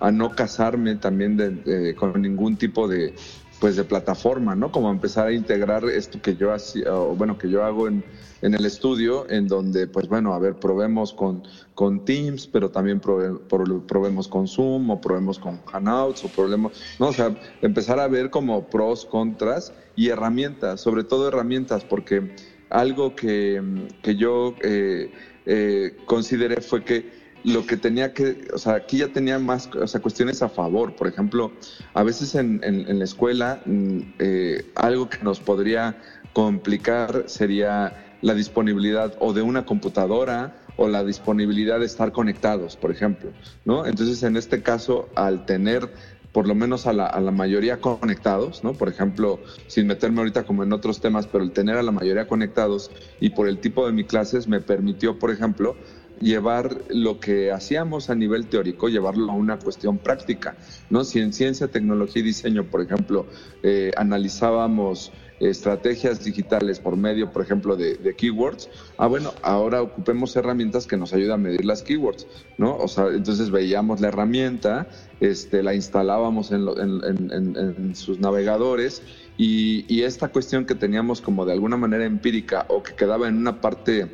a, 0.00 0.10
no 0.10 0.34
casarme 0.34 0.96
también 0.96 1.64
con 1.96 2.20
ningún 2.20 2.56
tipo 2.56 2.86
de 2.86 3.14
pues 3.62 3.76
de 3.76 3.84
plataforma, 3.84 4.56
¿no? 4.56 4.72
Como 4.72 4.90
empezar 4.90 5.28
a 5.28 5.32
integrar 5.32 5.84
esto 5.84 6.20
que 6.20 6.34
yo 6.34 6.52
hacía, 6.52 6.92
o 6.92 7.14
bueno, 7.14 7.38
que 7.38 7.48
yo 7.48 7.62
hago 7.62 7.86
en, 7.86 8.02
en 8.40 8.54
el 8.54 8.66
estudio, 8.66 9.30
en 9.30 9.46
donde, 9.46 9.86
pues 9.86 10.08
bueno, 10.08 10.34
a 10.34 10.40
ver, 10.40 10.56
probemos 10.56 11.12
con, 11.12 11.44
con 11.76 12.04
Teams, 12.04 12.48
pero 12.48 12.72
también 12.72 12.98
probemos 12.98 14.26
con 14.26 14.48
Zoom, 14.48 14.90
o 14.90 15.00
probemos 15.00 15.38
con 15.38 15.64
Hangouts, 15.64 16.24
o 16.24 16.28
probemos, 16.28 16.72
¿no? 16.98 17.06
O 17.06 17.12
sea, 17.12 17.36
empezar 17.60 18.00
a 18.00 18.08
ver 18.08 18.30
como 18.30 18.66
pros, 18.68 19.04
contras 19.04 19.72
y 19.94 20.08
herramientas, 20.08 20.80
sobre 20.80 21.04
todo 21.04 21.28
herramientas, 21.28 21.84
porque 21.84 22.34
algo 22.68 23.14
que, 23.14 23.62
que 24.02 24.16
yo 24.16 24.56
eh, 24.62 25.12
eh, 25.46 25.96
consideré 26.06 26.62
fue 26.62 26.82
que 26.82 27.21
lo 27.44 27.66
que 27.66 27.76
tenía 27.76 28.12
que, 28.12 28.48
o 28.52 28.58
sea, 28.58 28.74
aquí 28.74 28.98
ya 28.98 29.08
tenía 29.08 29.38
más, 29.38 29.68
o 29.74 29.86
sea, 29.86 30.00
cuestiones 30.00 30.42
a 30.42 30.48
favor. 30.48 30.94
Por 30.94 31.08
ejemplo, 31.08 31.52
a 31.94 32.02
veces 32.02 32.34
en, 32.34 32.60
en, 32.62 32.98
la 32.98 33.04
escuela 33.04 33.62
mm, 33.66 33.98
eh, 34.18 34.72
algo 34.74 35.08
que 35.08 35.18
nos 35.22 35.40
podría 35.40 35.96
complicar 36.32 37.24
sería 37.26 38.16
la 38.22 38.34
disponibilidad 38.34 39.14
o 39.18 39.32
de 39.32 39.42
una 39.42 39.66
computadora 39.66 40.56
o 40.76 40.88
la 40.88 41.04
disponibilidad 41.04 41.80
de 41.80 41.86
estar 41.86 42.12
conectados, 42.12 42.76
por 42.76 42.90
ejemplo, 42.90 43.30
¿no? 43.64 43.84
Entonces, 43.84 44.22
en 44.22 44.36
este 44.36 44.62
caso, 44.62 45.08
al 45.14 45.44
tener 45.44 45.90
por 46.32 46.48
lo 46.48 46.54
menos 46.54 46.86
a 46.86 46.94
la, 46.94 47.06
a 47.06 47.20
la, 47.20 47.30
mayoría 47.30 47.78
conectados, 47.80 48.64
¿no? 48.64 48.72
Por 48.72 48.88
ejemplo, 48.88 49.38
sin 49.66 49.86
meterme 49.86 50.20
ahorita 50.20 50.44
como 50.44 50.62
en 50.62 50.72
otros 50.72 51.00
temas, 51.00 51.26
pero 51.26 51.44
el 51.44 51.52
tener 51.52 51.76
a 51.76 51.82
la 51.82 51.92
mayoría 51.92 52.26
conectados 52.26 52.90
y 53.20 53.30
por 53.30 53.48
el 53.48 53.58
tipo 53.58 53.86
de 53.86 53.92
mis 53.92 54.06
clases 54.06 54.48
me 54.48 54.60
permitió, 54.60 55.18
por 55.18 55.30
ejemplo, 55.30 55.76
llevar 56.22 56.78
lo 56.88 57.18
que 57.18 57.50
hacíamos 57.50 58.08
a 58.08 58.14
nivel 58.14 58.46
teórico, 58.46 58.88
llevarlo 58.88 59.30
a 59.30 59.34
una 59.34 59.58
cuestión 59.58 59.98
práctica, 59.98 60.56
¿no? 60.88 61.04
Si 61.04 61.18
en 61.18 61.32
ciencia, 61.32 61.68
tecnología 61.68 62.22
y 62.22 62.26
diseño, 62.26 62.64
por 62.64 62.80
ejemplo, 62.80 63.26
eh, 63.62 63.90
analizábamos 63.96 65.12
estrategias 65.40 66.22
digitales 66.24 66.78
por 66.78 66.96
medio, 66.96 67.32
por 67.32 67.42
ejemplo, 67.42 67.74
de, 67.74 68.14
keywords, 68.16 68.70
ah, 68.96 69.08
bueno, 69.08 69.34
ahora 69.42 69.82
ocupemos 69.82 70.36
herramientas 70.36 70.86
que 70.86 70.96
nos 70.96 71.12
ayuden 71.12 71.32
a 71.32 71.36
medir 71.36 71.64
las 71.64 71.82
keywords, 71.82 72.28
¿no? 72.58 72.76
O 72.76 72.86
sea, 72.86 73.08
entonces 73.08 73.50
veíamos 73.50 74.00
la 74.00 74.08
herramienta, 74.08 74.86
este, 75.18 75.64
la 75.64 75.74
instalábamos 75.74 76.52
en, 76.52 76.68
en, 76.78 77.96
sus 77.96 78.20
navegadores 78.20 79.02
y, 79.36 79.84
y, 79.92 80.02
esta 80.02 80.28
cuestión 80.28 80.64
que 80.64 80.76
teníamos 80.76 81.20
como 81.20 81.44
de 81.44 81.52
alguna 81.52 81.76
manera 81.76 82.04
empírica 82.04 82.64
o 82.68 82.82
que 82.82 82.94
quedaba 82.94 83.26
en 83.26 83.36
una 83.38 83.60
parte 83.60 84.08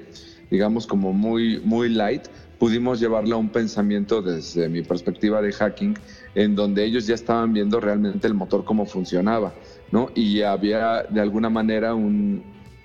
digamos, 0.51 0.87
como 0.87 1.13
muy, 1.13 1.61
muy 1.61 1.89
light, 1.89 2.29
pudimos 2.59 3.01
llevarla 3.01 3.37
a 3.37 3.39
un 3.39 3.51
pensamiento 3.51 4.21
desde 4.21 4.69
mi 4.69 4.83
perspectiva 4.83 5.41
de 5.41 5.53
hacking, 5.53 5.97
en 6.35 6.55
donde 6.55 6.85
ellos 6.85 7.07
ya 7.07 7.15
estaban 7.15 7.53
viendo 7.53 7.81
realmente 7.81 8.27
el 8.27 8.35
motor 8.35 8.65
cómo 8.65 8.87
funcionaba, 8.87 9.55
¿no? 9.93 10.11
Y 10.15 10.43
había 10.43 11.05
de 11.05 11.21
alguna 11.21 11.51
manera 11.51 11.95
un, 11.95 12.43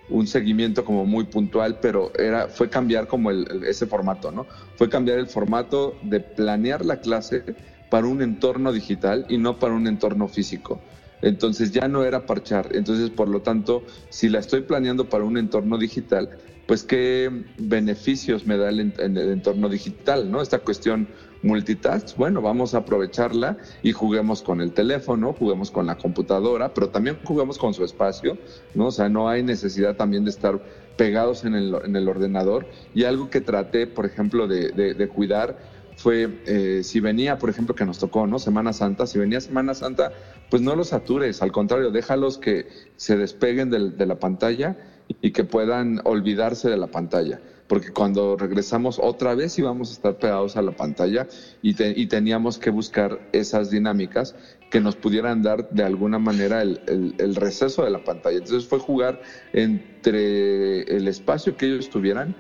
un 0.10 0.27
seguimiento 0.27 0.86
como 0.86 1.05
muy 1.05 1.25
puntual, 1.25 1.79
pero 1.82 2.12
era, 2.17 2.48
fue 2.48 2.70
cambiar 2.70 3.08
como 3.08 3.32
el, 3.32 3.63
ese 3.65 3.88
formato, 3.88 4.32
¿no? 4.32 4.46
Fue 4.75 4.89
cambiar 4.89 5.17
el 5.20 5.27
formato 5.27 5.98
de 6.03 6.20
planear 6.20 6.86
la 6.86 6.98
clase 6.98 7.43
para 7.89 8.08
un 8.08 8.22
entorno 8.22 8.72
digital 8.72 9.25
y 9.29 9.38
no 9.38 9.60
para 9.60 9.74
un 9.74 9.88
entorno 9.88 10.27
físico. 10.27 10.82
Entonces 11.22 11.72
ya 11.72 11.88
no 11.88 12.03
era 12.03 12.25
parchar. 12.25 12.70
Entonces, 12.74 13.10
por 13.10 13.29
lo 13.29 13.41
tanto, 13.41 13.86
si 14.10 14.29
la 14.29 14.39
estoy 14.39 14.62
planeando 14.62 15.10
para 15.10 15.24
un 15.24 15.38
entorno 15.38 15.77
digital, 15.77 16.29
pues 16.67 16.84
qué 16.84 17.46
beneficios 17.58 18.46
me 18.46 18.58
da 18.58 18.70
el, 18.70 18.93
en 18.98 19.17
el 19.17 19.32
entorno 19.32 19.70
digital, 19.70 20.32
¿no? 20.32 20.41
Esta 20.41 20.60
cuestión 20.60 21.08
multitask, 21.43 22.15
bueno, 22.15 22.41
vamos 22.41 22.74
a 22.74 22.79
aprovecharla 22.79 23.58
y 23.82 23.91
juguemos 23.91 24.41
con 24.41 24.62
el 24.62 24.72
teléfono, 24.72 25.34
juguemos 25.34 25.72
con 25.72 25.86
la 25.86 25.98
computadora, 25.98 26.74
pero 26.74 26.89
también 26.89 27.20
juguemos 27.24 27.58
con 27.58 27.74
su 27.74 27.84
espacio, 27.84 28.38
¿no? 28.74 28.87
O 28.87 28.92
sea, 28.92 29.09
no 29.09 29.27
hay 29.27 29.44
necesidad 29.44 29.96
también 29.96 30.24
de 30.24 30.29
estar 30.29 30.61
pegados 30.98 31.44
en 31.44 31.55
el, 31.55 31.75
en 31.83 31.96
el 31.96 32.07
ordenador. 32.07 32.66
Y 32.94 33.03
algo 33.03 33.29
que 33.29 33.42
traté, 33.42 33.87
por 33.87 34.05
ejemplo, 34.05 34.48
de, 34.48 34.72
de, 34.72 35.07
cuidar 35.09 35.57
fue 35.98 36.42
eh, 36.48 36.81
si 36.83 37.01
venía, 37.01 37.37
por 37.37 37.50
ejemplo, 37.50 37.75
que 37.75 37.85
nos 37.85 38.00
tocó, 38.00 38.25
¿no? 38.25 38.40
Semana 38.40 38.72
Santa, 38.72 39.05
si 39.05 39.20
venía 39.20 39.42
Semana 39.42 39.74
Santa, 39.74 40.14
pues 40.50 40.61
no 40.61 40.75
los 40.75 40.90
satures, 40.90 41.42
al 41.42 41.51
contrario, 41.51 41.92
déjalos 41.92 42.37
que 42.37 42.68
se 42.96 43.18
despeguen 43.18 43.70
de 43.70 44.05
la 44.05 44.16
pantalla 44.18 44.77
y 45.21 45.31
que 45.31 45.43
puedan 45.43 46.01
olvidarse 46.03 46.69
de 46.69 46.77
la 46.77 46.87
pantalla. 46.87 47.39
Porque 47.67 47.91
cuando 47.91 48.35
regresamos 48.37 48.99
otra 49.01 49.35
vez 49.35 49.57
íbamos 49.57 49.89
a 49.89 49.93
estar 49.93 50.17
pegados 50.17 50.57
a 50.57 50.61
la 50.61 50.73
pantalla 50.73 51.27
y, 51.61 51.73
teníamos 52.07 52.57
que 52.57 52.69
buscar 52.69 53.19
esas 53.31 53.71
dinámicas 53.71 54.35
que 54.69 54.81
nos 54.81 54.95
pudieran 54.95 55.41
dar 55.41 55.69
de 55.69 55.83
alguna 55.83 56.19
manera 56.19 56.61
el, 56.61 57.35
receso 57.35 57.83
de 57.83 57.89
la 57.89 58.03
pantalla. 58.03 58.37
Entonces 58.37 58.67
fue 58.67 58.79
jugar 58.79 59.21
entre 59.53 60.81
el 60.83 61.07
espacio 61.07 61.55
que 61.55 61.67
ellos 61.67 61.89
tuvieran 61.89 62.35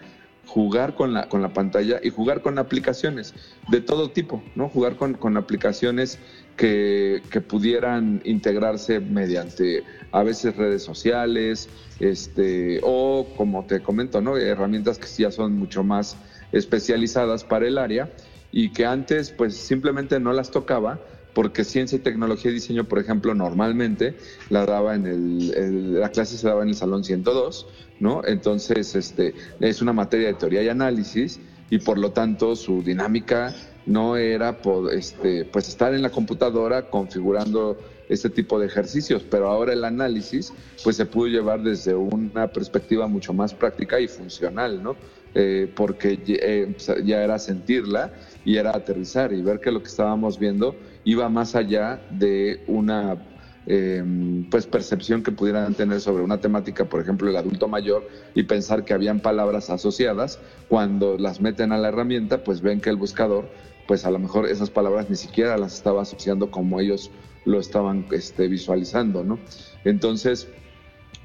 jugar 0.45 0.93
con 0.93 1.13
la, 1.13 1.29
con 1.29 1.41
la 1.41 1.53
pantalla 1.53 1.99
y 2.03 2.09
jugar 2.09 2.41
con 2.41 2.59
aplicaciones 2.59 3.33
de 3.69 3.81
todo 3.81 4.11
tipo, 4.11 4.43
¿no? 4.55 4.69
Jugar 4.69 4.97
con, 4.97 5.13
con 5.13 5.37
aplicaciones 5.37 6.19
que, 6.55 7.21
pudieran 7.47 8.21
integrarse 8.23 8.99
mediante 8.99 9.83
a 10.11 10.23
veces 10.23 10.55
redes 10.55 10.83
sociales, 10.83 11.69
este, 11.99 12.79
o 12.83 13.27
como 13.35 13.65
te 13.65 13.81
comento, 13.81 14.21
¿no? 14.21 14.37
herramientas 14.37 14.97
que 14.97 15.07
ya 15.07 15.31
son 15.31 15.57
mucho 15.57 15.83
más 15.83 16.17
especializadas 16.51 17.43
para 17.43 17.67
el 17.67 17.77
área 17.77 18.11
y 18.51 18.69
que 18.69 18.85
antes 18.85 19.31
pues 19.31 19.55
simplemente 19.55 20.19
no 20.19 20.31
las 20.33 20.51
tocaba 20.51 20.99
porque 21.33 21.63
ciencia 21.63 21.95
y 21.95 21.99
tecnología 21.99 22.51
y 22.51 22.53
diseño, 22.53 22.83
por 22.83 22.99
ejemplo, 22.99 23.33
normalmente 23.33 24.15
la 24.49 24.65
daba 24.65 24.93
en 24.93 25.07
el, 25.07 25.99
la 25.99 26.09
clase 26.09 26.37
se 26.37 26.47
daba 26.47 26.61
en 26.61 26.69
el 26.69 26.75
salón 26.75 27.03
102, 27.03 27.65
¿no? 27.99 28.21
Entonces, 28.25 28.93
este, 28.95 29.33
es 29.59 29.81
una 29.81 29.93
materia 29.93 30.27
de 30.27 30.35
teoría 30.35 30.61
y 30.61 30.69
análisis 30.69 31.39
y 31.71 31.79
por 31.79 31.97
lo 31.97 32.11
tanto 32.11 32.55
su 32.55 32.83
dinámica 32.83 33.55
no 33.85 34.15
era 34.17 34.59
este, 34.91 35.45
pues 35.45 35.67
estar 35.67 35.93
en 35.93 36.01
la 36.01 36.09
computadora 36.09 36.89
configurando 36.89 37.77
este 38.09 38.29
tipo 38.29 38.59
de 38.59 38.67
ejercicios, 38.67 39.23
pero 39.23 39.49
ahora 39.49 39.73
el 39.73 39.83
análisis 39.83 40.53
pues 40.83 40.97
se 40.97 41.05
pudo 41.05 41.27
llevar 41.27 41.61
desde 41.63 41.95
una 41.95 42.47
perspectiva 42.51 43.07
mucho 43.07 43.33
más 43.33 43.53
práctica 43.53 43.99
y 43.99 44.07
funcional, 44.07 44.83
¿no? 44.83 44.97
Eh, 45.35 45.71
porque 45.75 46.21
eh, 46.27 46.75
ya 47.03 47.23
era 47.23 47.39
sentirla 47.39 48.13
y 48.45 48.57
era 48.57 48.75
aterrizar 48.75 49.33
y 49.33 49.41
ver 49.41 49.59
que 49.59 49.71
lo 49.71 49.81
que 49.81 49.89
estábamos 49.89 50.37
viendo 50.37 50.79
iba 51.05 51.27
más 51.27 51.55
allá 51.55 52.05
de 52.11 52.63
una 52.67 53.17
em, 53.65 54.43
pues 54.45 54.67
percepción 54.67 55.23
que 55.23 55.31
pudieran 55.31 55.73
tener 55.73 56.01
sobre 56.01 56.21
una 56.21 56.39
temática, 56.39 56.85
por 56.85 57.01
ejemplo, 57.01 57.29
el 57.29 57.35
adulto 57.37 57.67
mayor, 57.67 58.07
y 58.35 58.43
pensar 58.43 58.85
que 58.85 58.93
habían 58.93 59.21
palabras 59.21 59.71
asociadas, 59.71 60.39
cuando 60.67 61.17
las 61.17 61.41
meten 61.41 61.71
a 61.71 61.79
la 61.79 61.87
herramienta, 61.87 62.43
pues 62.43 62.61
ven 62.61 62.79
que 62.79 62.91
el 62.91 62.97
buscador 62.97 63.49
pues 63.87 64.05
a 64.05 64.11
lo 64.11 64.19
mejor 64.19 64.47
esas 64.47 64.69
palabras 64.69 65.09
ni 65.09 65.15
siquiera 65.15 65.57
las 65.57 65.75
estaba 65.75 66.01
asociando 66.01 66.51
como 66.51 66.79
ellos 66.79 67.11
lo 67.45 67.59
estaban 67.59 68.05
este, 68.11 68.47
visualizando, 68.47 69.23
¿no? 69.23 69.39
Entonces, 69.83 70.47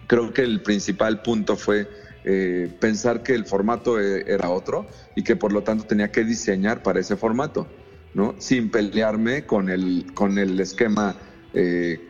creo 0.06 0.32
que 0.32 0.42
el 0.42 0.62
principal 0.62 1.22
punto 1.22 1.56
fue 1.56 1.88
eh, 2.24 2.72
pensar 2.80 3.22
que 3.22 3.34
el 3.34 3.44
formato 3.44 4.00
e, 4.00 4.24
era 4.26 4.50
otro 4.50 4.86
y 5.14 5.22
que 5.22 5.36
por 5.36 5.52
lo 5.52 5.62
tanto 5.62 5.84
tenía 5.84 6.10
que 6.10 6.24
diseñar 6.24 6.82
para 6.82 7.00
ese 7.00 7.16
formato, 7.16 7.68
¿no? 8.14 8.34
Sin 8.38 8.70
pelearme 8.70 9.46
con 9.46 9.68
el, 9.68 10.06
con 10.14 10.38
el 10.38 10.58
esquema 10.58 11.14
eh, 11.54 12.00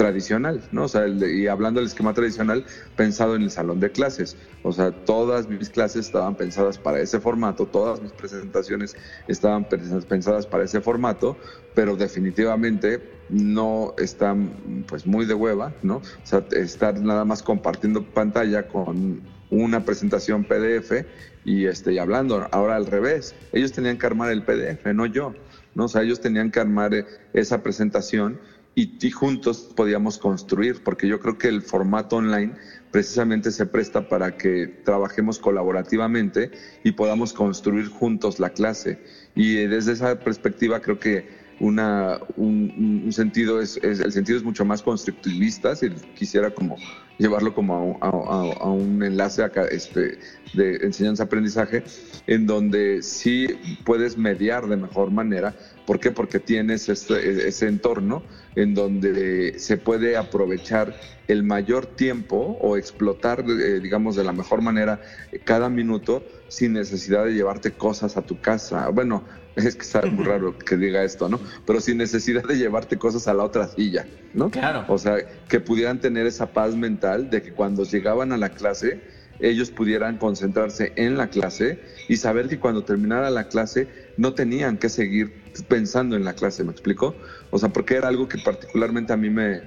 tradicional, 0.00 0.62
¿no? 0.72 0.84
O 0.84 0.88
sea, 0.88 1.06
y 1.06 1.46
hablando 1.46 1.78
del 1.78 1.88
esquema 1.88 2.14
tradicional, 2.14 2.64
pensado 2.96 3.36
en 3.36 3.42
el 3.42 3.50
salón 3.50 3.80
de 3.80 3.92
clases. 3.92 4.34
O 4.62 4.72
sea, 4.72 4.92
todas 4.92 5.46
mis 5.46 5.68
clases 5.68 6.06
estaban 6.06 6.36
pensadas 6.36 6.78
para 6.78 7.00
ese 7.00 7.20
formato, 7.20 7.66
todas 7.66 8.00
mis 8.00 8.10
presentaciones 8.12 8.96
estaban 9.28 9.68
pensadas 9.68 10.46
para 10.46 10.64
ese 10.64 10.80
formato, 10.80 11.36
pero 11.74 11.96
definitivamente 11.96 13.02
no 13.28 13.94
están 13.98 14.84
pues 14.88 15.04
muy 15.06 15.26
de 15.26 15.34
hueva, 15.34 15.74
¿no? 15.82 15.96
O 15.96 16.02
sea, 16.26 16.46
estar 16.52 16.98
nada 16.98 17.26
más 17.26 17.42
compartiendo 17.42 18.02
pantalla 18.02 18.68
con 18.68 19.20
una 19.50 19.84
presentación 19.84 20.44
PDF 20.44 21.04
y, 21.44 21.66
este, 21.66 21.92
y 21.92 21.98
hablando. 21.98 22.48
Ahora 22.52 22.76
al 22.76 22.86
revés, 22.86 23.34
ellos 23.52 23.72
tenían 23.72 23.98
que 23.98 24.06
armar 24.06 24.30
el 24.30 24.44
PDF, 24.44 24.86
no 24.94 25.04
yo, 25.04 25.34
¿no? 25.74 25.84
O 25.84 25.88
sea, 25.88 26.00
ellos 26.00 26.22
tenían 26.22 26.50
que 26.50 26.60
armar 26.60 26.94
eh, 26.94 27.04
esa 27.34 27.62
presentación 27.62 28.40
y, 28.74 29.10
juntos 29.10 29.72
podíamos 29.76 30.18
construir, 30.18 30.82
porque 30.82 31.08
yo 31.08 31.20
creo 31.20 31.36
que 31.36 31.48
el 31.48 31.62
formato 31.62 32.16
online 32.16 32.54
precisamente 32.90 33.50
se 33.50 33.66
presta 33.66 34.08
para 34.08 34.36
que 34.36 34.66
trabajemos 34.84 35.38
colaborativamente 35.38 36.50
y 36.84 36.92
podamos 36.92 37.32
construir 37.32 37.88
juntos 37.88 38.38
la 38.38 38.50
clase. 38.50 39.02
Y 39.34 39.54
desde 39.66 39.92
esa 39.92 40.18
perspectiva 40.20 40.80
creo 40.80 40.98
que 40.98 41.40
una, 41.60 42.18
un, 42.36 43.06
sentido, 43.12 43.60
es, 43.60 43.78
el 43.82 44.12
sentido 44.12 44.38
es 44.38 44.44
mucho 44.44 44.64
más 44.64 44.80
constructivista, 44.82 45.76
si 45.76 45.90
quisiera 45.90 46.50
como 46.50 46.76
llevarlo 47.18 47.54
como 47.54 47.98
a, 48.00 48.70
un 48.70 49.02
enlace 49.02 49.42
acá, 49.42 49.66
este, 49.66 50.18
de 50.54 50.76
enseñanza-aprendizaje, 50.76 51.84
en 52.26 52.46
donde 52.46 53.02
sí 53.02 53.46
puedes 53.84 54.16
mediar 54.16 54.66
de 54.68 54.76
mejor 54.78 55.10
manera. 55.10 55.54
¿Por 55.90 55.98
qué? 55.98 56.12
Porque 56.12 56.38
tienes 56.38 56.88
este, 56.88 57.48
ese 57.48 57.66
entorno 57.66 58.22
en 58.54 58.74
donde 58.74 59.58
se 59.58 59.76
puede 59.76 60.16
aprovechar 60.16 60.94
el 61.26 61.42
mayor 61.42 61.84
tiempo 61.84 62.56
o 62.60 62.76
explotar, 62.76 63.40
eh, 63.40 63.80
digamos, 63.80 64.14
de 64.14 64.22
la 64.22 64.32
mejor 64.32 64.62
manera 64.62 65.00
cada 65.42 65.68
minuto 65.68 66.24
sin 66.46 66.74
necesidad 66.74 67.24
de 67.24 67.34
llevarte 67.34 67.72
cosas 67.72 68.16
a 68.16 68.22
tu 68.22 68.40
casa. 68.40 68.88
Bueno, 68.90 69.24
es 69.56 69.74
que 69.74 69.82
está 69.82 70.02
muy 70.02 70.24
raro 70.24 70.56
que 70.56 70.76
diga 70.76 71.02
esto, 71.02 71.28
¿no? 71.28 71.40
Pero 71.66 71.80
sin 71.80 71.98
necesidad 71.98 72.44
de 72.44 72.56
llevarte 72.56 72.96
cosas 72.96 73.26
a 73.26 73.34
la 73.34 73.42
otra 73.42 73.66
silla, 73.66 74.06
¿no? 74.32 74.48
Claro. 74.48 74.84
O 74.86 74.96
sea, 74.96 75.16
que 75.48 75.58
pudieran 75.58 75.98
tener 76.00 76.24
esa 76.24 76.52
paz 76.52 76.76
mental 76.76 77.30
de 77.30 77.42
que 77.42 77.52
cuando 77.52 77.82
llegaban 77.82 78.30
a 78.30 78.36
la 78.36 78.50
clase, 78.50 79.00
ellos 79.40 79.72
pudieran 79.72 80.18
concentrarse 80.18 80.92
en 80.94 81.16
la 81.16 81.30
clase 81.30 81.80
y 82.08 82.16
saber 82.16 82.46
que 82.46 82.60
cuando 82.60 82.84
terminara 82.84 83.28
la 83.30 83.48
clase 83.48 83.88
no 84.16 84.34
tenían 84.34 84.78
que 84.78 84.88
seguir 84.88 85.39
pensando 85.68 86.16
en 86.16 86.24
la 86.24 86.34
clase, 86.34 86.64
¿me 86.64 86.72
explico? 86.72 87.14
O 87.50 87.58
sea, 87.58 87.68
porque 87.70 87.94
era 87.94 88.08
algo 88.08 88.28
que 88.28 88.38
particularmente 88.38 89.12
a 89.12 89.16
mí 89.16 89.30
me, 89.30 89.60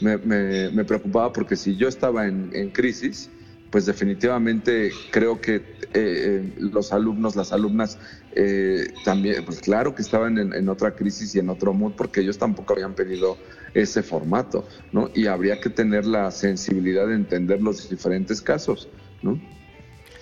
me, 0.00 0.84
preocupaba 0.84 1.32
porque 1.32 1.56
si 1.56 1.76
yo 1.76 1.88
estaba 1.88 2.26
en, 2.26 2.50
en 2.52 2.70
crisis, 2.70 3.30
pues 3.70 3.86
definitivamente 3.86 4.90
creo 5.10 5.40
que 5.40 5.56
eh, 5.56 5.62
eh, 5.94 6.52
los 6.58 6.92
alumnos, 6.92 7.36
las 7.36 7.52
alumnas 7.52 7.98
eh, 8.32 8.92
también, 9.04 9.44
pues 9.44 9.60
claro 9.60 9.94
que 9.94 10.02
estaban 10.02 10.38
en, 10.38 10.68
otra 10.68 10.94
crisis 10.94 11.34
y 11.34 11.38
en 11.38 11.50
otro 11.50 11.72
mood 11.72 11.92
porque 11.92 12.20
ellos 12.20 12.38
tampoco 12.38 12.74
habían 12.74 12.94
pedido 12.94 13.36
ese 13.74 14.02
formato, 14.02 14.66
¿no? 14.92 15.10
Y 15.14 15.26
habría 15.26 15.60
que 15.60 15.70
tener 15.70 16.06
la 16.06 16.30
sensibilidad 16.30 17.06
de 17.06 17.14
entender 17.14 17.60
los 17.60 17.88
diferentes 17.88 18.40
casos, 18.40 18.88
¿no? 19.22 19.40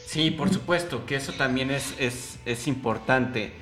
Sí, 0.06 0.30
por 0.30 0.52
supuesto, 0.52 1.04
que 1.04 1.16
eso 1.16 1.32
también 1.32 1.70
es, 1.70 1.94
es, 1.98 2.68
importante. 2.68 3.52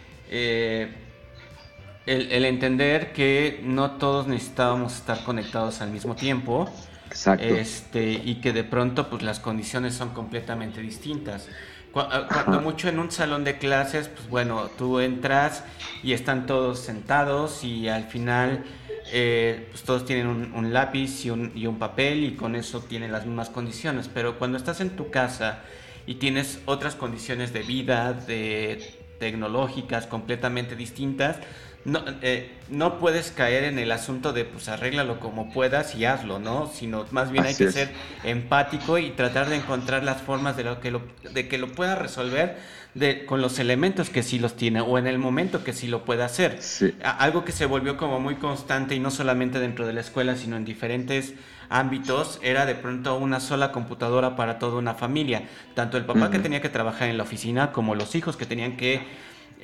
El, 2.07 2.33
el 2.33 2.45
entender 2.45 3.13
que 3.13 3.61
no 3.63 3.93
todos 3.93 4.27
necesitábamos 4.27 4.95
estar 4.95 5.25
conectados 5.25 5.81
al 5.81 5.91
mismo 5.91 6.15
tiempo 6.15 6.71
Exacto. 7.15 7.45
Este, 7.45 8.21
y 8.25 8.37
que 8.37 8.53
de 8.53 8.65
pronto 8.65 9.09
pues 9.09 9.23
las 9.23 9.39
condiciones 9.39 9.95
son 9.95 10.11
completamente 10.11 10.81
distintas. 10.81 11.49
Ah, 11.95 12.27
cuando 12.29 12.61
mucho 12.61 12.89
en 12.89 12.99
un 12.99 13.13
salón 13.13 13.45
de 13.45 13.57
clases, 13.57 14.09
pues 14.09 14.29
bueno, 14.29 14.69
tú 14.77 14.99
entras 14.99 15.63
y 16.03 16.13
están 16.13 16.47
todos 16.47 16.81
sentados 16.81 17.63
y 17.63 17.89
al 17.89 18.03
final 18.05 18.65
eh, 19.13 19.69
pues 19.71 19.85
todos 19.85 20.05
tienen 20.05 20.27
un, 20.27 20.73
lápiz 20.73 21.25
y 21.25 21.31
un, 21.31 21.53
y 21.55 21.69
un, 21.69 21.79
papel 21.79 22.25
y 22.25 22.35
con 22.35 22.57
eso 22.57 22.81
tienen 22.81 23.13
las 23.13 23.27
mismas 23.27 23.49
condiciones. 23.49 24.11
Pero 24.13 24.37
cuando 24.37 24.59
estás 24.59 24.81
en 24.81 24.91
tu 24.91 25.11
casa 25.11 25.61
y 26.07 26.17
tienes 26.17 26.61
otras 26.65 26.97
condiciones 26.97 27.53
de 27.53 27.63
vida, 27.63 28.13
de 28.13 28.99
tecnológicas 29.21 30.09
completamente 30.09 30.75
distintas, 30.75 31.37
no, 31.85 32.03
eh, 32.23 32.51
no 32.71 32.99
puedes 32.99 33.31
caer 33.31 33.65
en 33.65 33.79
el 33.79 33.93
asunto 33.93 34.33
de 34.33 34.45
pues 34.45 34.69
arréglalo 34.69 35.21
como 35.21 35.53
puedas 35.53 35.95
y 35.95 36.07
hazlo, 36.07 36.39
¿no? 36.39 36.71
Sino 36.73 37.05
más 37.11 37.31
bien 37.31 37.45
hay 37.45 37.55
que 37.55 37.71
ser 37.71 37.93
empático 38.25 38.99
y 38.99 39.11
tratar 39.11 39.51
de 39.51 39.57
encontrar 39.57 40.03
las 40.03 40.23
formas 40.23 40.57
de, 40.57 40.65
lo 40.65 40.81
que, 40.81 40.91
lo, 40.91 41.03
de 41.31 41.47
que 41.47 41.59
lo 41.59 41.73
pueda 41.73 41.95
resolver 41.95 42.57
de, 42.95 43.27
con 43.27 43.43
los 43.43 43.59
elementos 43.59 44.09
que 44.09 44.23
sí 44.23 44.39
los 44.39 44.57
tiene 44.57 44.81
o 44.81 44.97
en 44.99 45.07
el 45.07 45.19
momento 45.19 45.63
que 45.63 45.75
sí 45.75 45.87
lo 45.87 46.05
pueda 46.05 46.25
hacer. 46.25 46.59
Algo 47.03 47.45
que 47.45 47.53
se 47.53 47.67
volvió 47.67 47.99
como 47.99 48.19
muy 48.19 48.37
constante 48.37 48.95
y 48.95 49.01
no 49.01 49.11
solamente 49.11 49.59
dentro 49.59 49.87
de 49.87 49.93
la 49.93 50.01
escuela, 50.01 50.37
sino 50.37 50.57
en 50.57 50.65
diferentes 50.65 51.35
ámbitos, 51.69 52.39
era 52.43 52.65
de 52.67 52.75
pronto 52.75 53.17
una 53.19 53.41
sola 53.41 53.73
computadora 53.73 54.37
para 54.37 54.59
toda 54.59 54.79
una 54.79 54.95
familia. 54.95 55.49
Tanto 55.75 55.99
el 55.99 56.07
papá 56.07 56.31
que 56.31 56.39
tenía 56.39 56.63
que 56.63 56.69
trabajar 56.69 57.09
en 57.09 57.19
la 57.19 57.25
oficina 57.25 57.73
como 57.73 57.95
los 57.95 58.15
hijos 58.15 58.37
que 58.37 58.47
tenían 58.47 58.77
que 58.77 59.03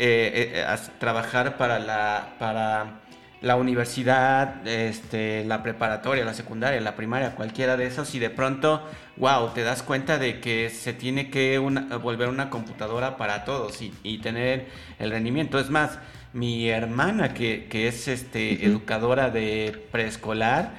eh, 0.03 0.53
eh, 0.55 0.77
trabajar 0.99 1.59
para 1.59 1.79
la, 1.79 2.31
para 2.39 3.01
la 3.43 3.57
universidad, 3.57 4.67
este, 4.67 5.45
la 5.45 5.63
preparatoria, 5.63 6.25
la 6.25 6.33
secundaria, 6.33 6.81
la 6.81 6.97
primaria, 6.97 7.35
cualquiera 7.35 7.77
de 7.77 7.87
esos, 7.87 8.15
y 8.15 8.19
de 8.19 8.31
pronto, 8.31 8.83
wow, 9.19 9.51
te 9.53 9.63
das 9.63 9.83
cuenta 9.83 10.17
de 10.17 10.41
que 10.41 10.71
se 10.71 10.95
tiene 10.95 11.29
que 11.29 11.59
volver 11.59 12.31
una 12.31 12.49
computadora 12.49 13.19
para 13.19 13.45
todos 13.45 13.83
y, 13.83 14.19
tener 14.19 14.69
el 14.99 15.11
rendimiento. 15.11 15.59
Es 15.59 15.69
más, 15.69 15.99
mi 16.33 16.71
hermana, 16.71 17.35
que, 17.35 17.69
es 17.71 18.09
este, 18.09 18.65
educadora 18.65 19.29
de 19.29 19.87
preescolar, 19.93 20.71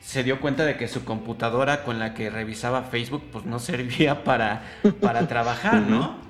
se 0.00 0.22
dio 0.22 0.40
cuenta 0.40 0.64
de 0.64 0.76
que 0.76 0.86
su 0.86 1.04
computadora 1.04 1.82
con 1.82 1.98
la 1.98 2.14
que 2.14 2.30
revisaba 2.30 2.84
Facebook 2.84 3.24
pues 3.32 3.46
no 3.46 3.58
servía 3.58 4.22
para, 4.24 4.62
para 5.00 5.26
trabajar, 5.26 5.82
¿no? 5.82 6.29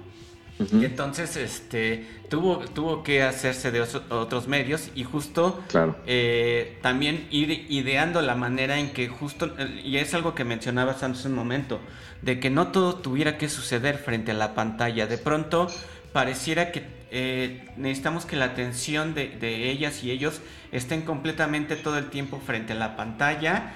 Y 0.73 0.85
entonces 0.85 1.37
este, 1.37 2.07
tuvo, 2.29 2.59
tuvo 2.59 3.03
que 3.03 3.23
hacerse 3.23 3.70
de 3.70 3.81
otros 3.81 4.46
medios 4.46 4.90
y 4.94 5.05
justo 5.05 5.62
eh, 6.07 6.79
también 6.83 7.27
ir 7.31 7.66
ideando 7.70 8.20
la 8.20 8.35
manera 8.35 8.79
en 8.79 8.92
que 8.92 9.09
justo, 9.09 9.51
y 9.83 9.96
es 9.96 10.12
algo 10.12 10.35
que 10.35 10.44
mencionabas 10.44 11.03
antes 11.03 11.25
un 11.25 11.35
momento, 11.35 11.81
de 12.23 12.40
que 12.40 12.51
no 12.51 12.68
todo 12.68 12.96
tuviera 12.96 13.38
que 13.38 13.49
suceder 13.49 13.96
frente 13.99 14.33
a 14.33 14.35
la 14.35 14.55
pantalla. 14.55 15.07
De 15.07 15.18
pronto 15.18 15.68
pareciera 16.12 16.73
que 16.73 16.85
eh, 17.11 17.68
necesitamos 17.77 18.27
que 18.27 18.37
la 18.37 18.46
atención 18.46 19.14
de, 19.14 19.29
de, 19.29 19.70
ellas 19.70 20.05
y 20.05 20.11
ellos 20.11 20.40
estén 20.73 21.03
completamente 21.03 21.77
todo 21.77 21.96
el 21.96 22.11
tiempo 22.11 22.40
frente 22.44 22.75
a 22.75 22.77
la 22.77 22.96
pantalla, 22.96 23.73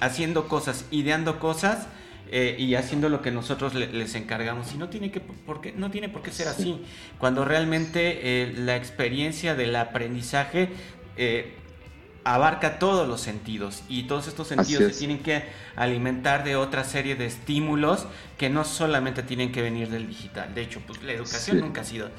haciendo 0.00 0.48
cosas, 0.48 0.86
ideando 0.90 1.38
cosas 1.38 1.88
eh, 2.36 2.56
y 2.58 2.74
haciendo 2.74 3.08
lo 3.08 3.22
que 3.22 3.30
nosotros 3.30 3.74
les 3.76 4.16
encargamos. 4.16 4.74
Y 4.74 4.76
no 4.76 4.88
tiene, 4.88 5.12
que, 5.12 5.20
por 5.20 5.60
qué, 5.60 5.70
no 5.70 5.92
tiene 5.92 6.08
por 6.08 6.20
qué 6.20 6.32
ser 6.32 6.48
así. 6.48 6.82
Cuando 7.16 7.44
realmente 7.44 8.42
eh, 8.42 8.52
la 8.56 8.74
experiencia 8.74 9.54
del 9.54 9.76
aprendizaje 9.76 10.68
eh, 11.16 11.54
abarca 12.24 12.80
todos 12.80 13.06
los 13.06 13.20
sentidos 13.20 13.84
y 13.88 14.08
todos 14.08 14.26
estos 14.26 14.48
sentidos 14.48 14.92
se 14.92 14.98
tienen 14.98 15.20
que 15.20 15.44
alimentar 15.76 16.42
de 16.42 16.56
otra 16.56 16.82
serie 16.82 17.14
de 17.14 17.26
estímulos 17.26 18.08
que 18.36 18.50
no 18.50 18.64
solamente 18.64 19.22
tienen 19.22 19.52
que 19.52 19.62
venir 19.62 19.88
del 19.88 20.08
digital. 20.08 20.52
De 20.56 20.62
hecho, 20.62 20.80
pues 20.84 21.04
la 21.04 21.12
educación 21.12 21.60
nunca 21.60 21.82
ha 21.82 21.84
sido 21.84 22.10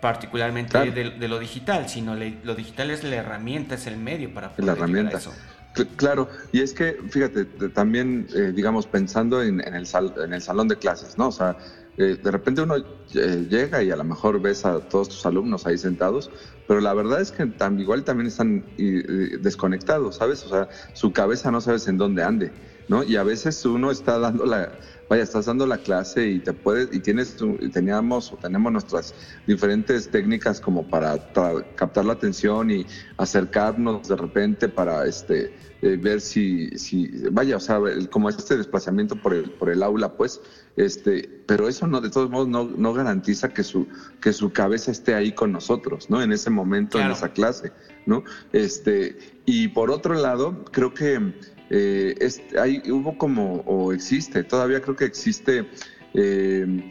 particularmente 0.00 0.90
de, 0.90 1.28
lo 1.28 1.38
digital, 1.38 1.88
sino 1.88 2.16
lo 2.16 2.56
digital 2.56 2.90
es 2.90 3.04
la 3.04 3.14
herramienta, 3.14 3.76
es 3.76 3.86
el 3.86 3.98
medio 3.98 4.34
para 4.34 4.50
poder 4.50 4.64
la 4.64 4.72
herramienta. 4.72 5.18
eso. 5.18 5.32
Claro, 5.72 6.28
y 6.50 6.62
es 6.62 6.74
que, 6.74 6.96
fíjate, 7.10 7.44
también, 7.72 8.26
eh, 8.34 8.52
digamos, 8.52 8.88
pensando 8.88 9.40
en, 9.40 9.60
el 9.60 9.86
en 10.16 10.32
el 10.32 10.42
salón 10.42 10.66
de 10.66 10.78
clases, 10.78 11.16
¿no? 11.16 11.28
O 11.28 11.32
sea, 11.32 11.56
eh, 11.96 12.16
de 12.20 12.30
repente 12.32 12.62
uno 12.62 12.74
eh, 13.14 13.46
llega 13.48 13.80
y 13.82 13.90
a 13.92 13.96
lo 13.96 14.02
mejor 14.02 14.40
ves 14.40 14.64
a 14.64 14.80
todos 14.88 15.08
tus 15.10 15.24
alumnos 15.26 15.66
ahí 15.66 15.78
sentados, 15.78 16.32
pero 16.66 16.80
la 16.80 16.92
verdad 16.92 17.20
es 17.20 17.30
que 17.30 17.52
igual 17.78 18.02
también 18.04 18.26
están 18.26 18.74
desconectados, 18.76 20.16
¿sabes? 20.16 20.44
O 20.44 20.48
sea, 20.48 20.68
su 20.92 21.12
cabeza 21.12 21.50
no 21.52 21.60
sabes 21.60 21.86
en 21.86 21.98
dónde 21.98 22.24
ande, 22.24 22.52
¿no? 22.88 23.04
Y 23.04 23.14
a 23.16 23.22
veces 23.22 23.64
uno 23.64 23.92
está 23.92 24.18
dando 24.18 24.46
la, 24.46 24.76
vaya, 25.10 25.24
estás 25.24 25.46
dando 25.46 25.66
la 25.66 25.78
clase 25.78 26.24
y 26.28 26.38
te 26.38 26.52
puedes, 26.52 26.88
y 26.94 27.00
tienes, 27.00 27.36
teníamos 27.72 28.32
o 28.32 28.36
tenemos 28.36 28.70
nuestras 28.70 29.12
diferentes 29.44 30.08
técnicas 30.08 30.60
como 30.60 30.88
para 30.88 31.32
captar 31.74 32.04
la 32.04 32.12
atención 32.12 32.70
y 32.70 32.86
acercarnos 33.16 34.06
de 34.06 34.14
repente 34.14 34.68
para 34.68 35.04
este 35.06 35.52
eh, 35.82 35.96
ver 35.96 36.20
si, 36.20 36.68
si, 36.78 37.10
vaya, 37.32 37.56
o 37.56 37.60
sea, 37.60 37.80
como 38.10 38.28
este 38.28 38.56
desplazamiento 38.56 39.16
por 39.16 39.32
el, 39.32 39.50
por 39.50 39.70
el 39.70 39.82
aula, 39.82 40.12
pues, 40.12 40.40
este, 40.76 41.42
pero 41.46 41.68
eso 41.68 41.86
no, 41.86 42.02
de 42.02 42.10
todos 42.10 42.28
modos, 42.28 42.48
no, 42.48 42.64
no 42.64 42.92
garantiza 42.92 43.48
que 43.48 43.64
su, 43.64 43.88
que 44.20 44.34
su 44.34 44.52
cabeza 44.52 44.90
esté 44.90 45.14
ahí 45.14 45.32
con 45.32 45.52
nosotros, 45.52 46.10
¿no? 46.10 46.22
En 46.22 46.32
ese 46.32 46.50
momento, 46.50 47.00
en 47.00 47.10
esa 47.10 47.30
clase, 47.30 47.72
¿no? 48.04 48.24
Este, 48.52 49.16
y 49.46 49.68
por 49.68 49.90
otro 49.90 50.12
lado, 50.12 50.66
creo 50.70 50.92
que 50.92 51.32
eh, 51.70 52.16
hay, 52.60 52.82
hubo 52.90 53.16
como, 53.16 53.62
o 53.66 53.92
existe, 53.92 54.42
todavía 54.42 54.82
creo 54.82 54.96
que 54.96 55.04
existe 55.04 55.68
eh, 56.14 56.90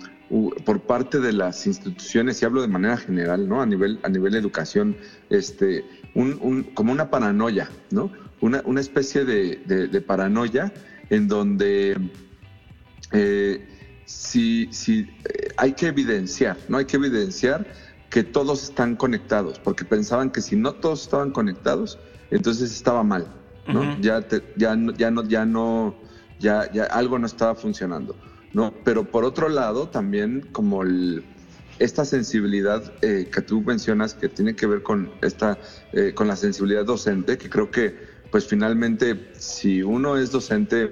por 0.63 0.81
parte 0.81 1.19
de 1.19 1.33
las 1.33 1.67
instituciones, 1.67 2.41
y 2.41 2.45
hablo 2.45 2.61
de 2.61 2.67
manera 2.67 2.95
general, 2.95 3.49
¿no? 3.49 3.61
A 3.61 3.65
nivel, 3.65 3.99
a 4.03 4.09
nivel 4.09 4.31
de 4.33 4.39
educación, 4.39 4.95
este, 5.29 5.83
un, 6.15 6.63
como 6.73 6.91
una 6.91 7.09
paranoia, 7.09 7.69
¿no? 7.91 8.11
Una, 8.39 8.61
una 8.65 8.79
especie 8.79 9.25
de, 9.25 10.03
paranoia 10.07 10.71
en 11.09 11.27
donde 11.27 11.97
eh, 13.11 13.67
si, 14.05 14.69
si 14.71 15.09
hay 15.57 15.73
que 15.73 15.87
evidenciar, 15.87 16.57
¿no? 16.69 16.77
Hay 16.77 16.85
que 16.85 16.97
evidenciar 16.97 17.65
que 18.09 18.23
todos 18.23 18.63
están 18.63 18.95
conectados, 18.95 19.59
porque 19.59 19.83
pensaban 19.83 20.29
que 20.29 20.41
si 20.41 20.55
no 20.55 20.73
todos 20.73 21.01
estaban 21.01 21.31
conectados, 21.31 21.99
entonces 22.31 22.71
estaba 22.71 23.03
mal. 23.03 23.38
Ya, 24.01 24.27
ya, 24.55 24.75
ya 24.97 25.11
no, 25.11 25.23
ya 25.23 25.45
no, 25.45 25.95
ya, 26.39 26.71
ya 26.71 26.85
algo 26.85 27.19
no 27.19 27.25
estaba 27.25 27.55
funcionando, 27.55 28.15
¿no? 28.53 28.73
Pero 28.83 29.11
por 29.11 29.23
otro 29.25 29.49
lado, 29.49 29.89
también 29.89 30.41
como 30.51 30.83
el, 30.83 31.23
esta 31.79 32.05
sensibilidad 32.05 32.93
eh, 33.01 33.29
que 33.31 33.41
tú 33.41 33.61
mencionas 33.61 34.13
que 34.13 34.29
tiene 34.29 34.55
que 34.55 34.67
ver 34.67 34.83
con 34.83 35.11
esta, 35.21 35.59
eh, 35.93 36.13
con 36.13 36.27
la 36.27 36.35
sensibilidad 36.35 36.85
docente, 36.85 37.37
que 37.37 37.49
creo 37.49 37.71
que, 37.71 37.95
pues 38.31 38.47
finalmente, 38.47 39.31
si 39.37 39.81
uno 39.81 40.17
es 40.17 40.31
docente, 40.31 40.91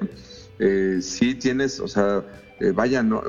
eh, 0.59 0.99
sí 1.01 1.35
tienes, 1.35 1.79
o 1.79 1.87
sea, 1.87 2.25
vaya, 2.73 3.03
no, 3.03 3.21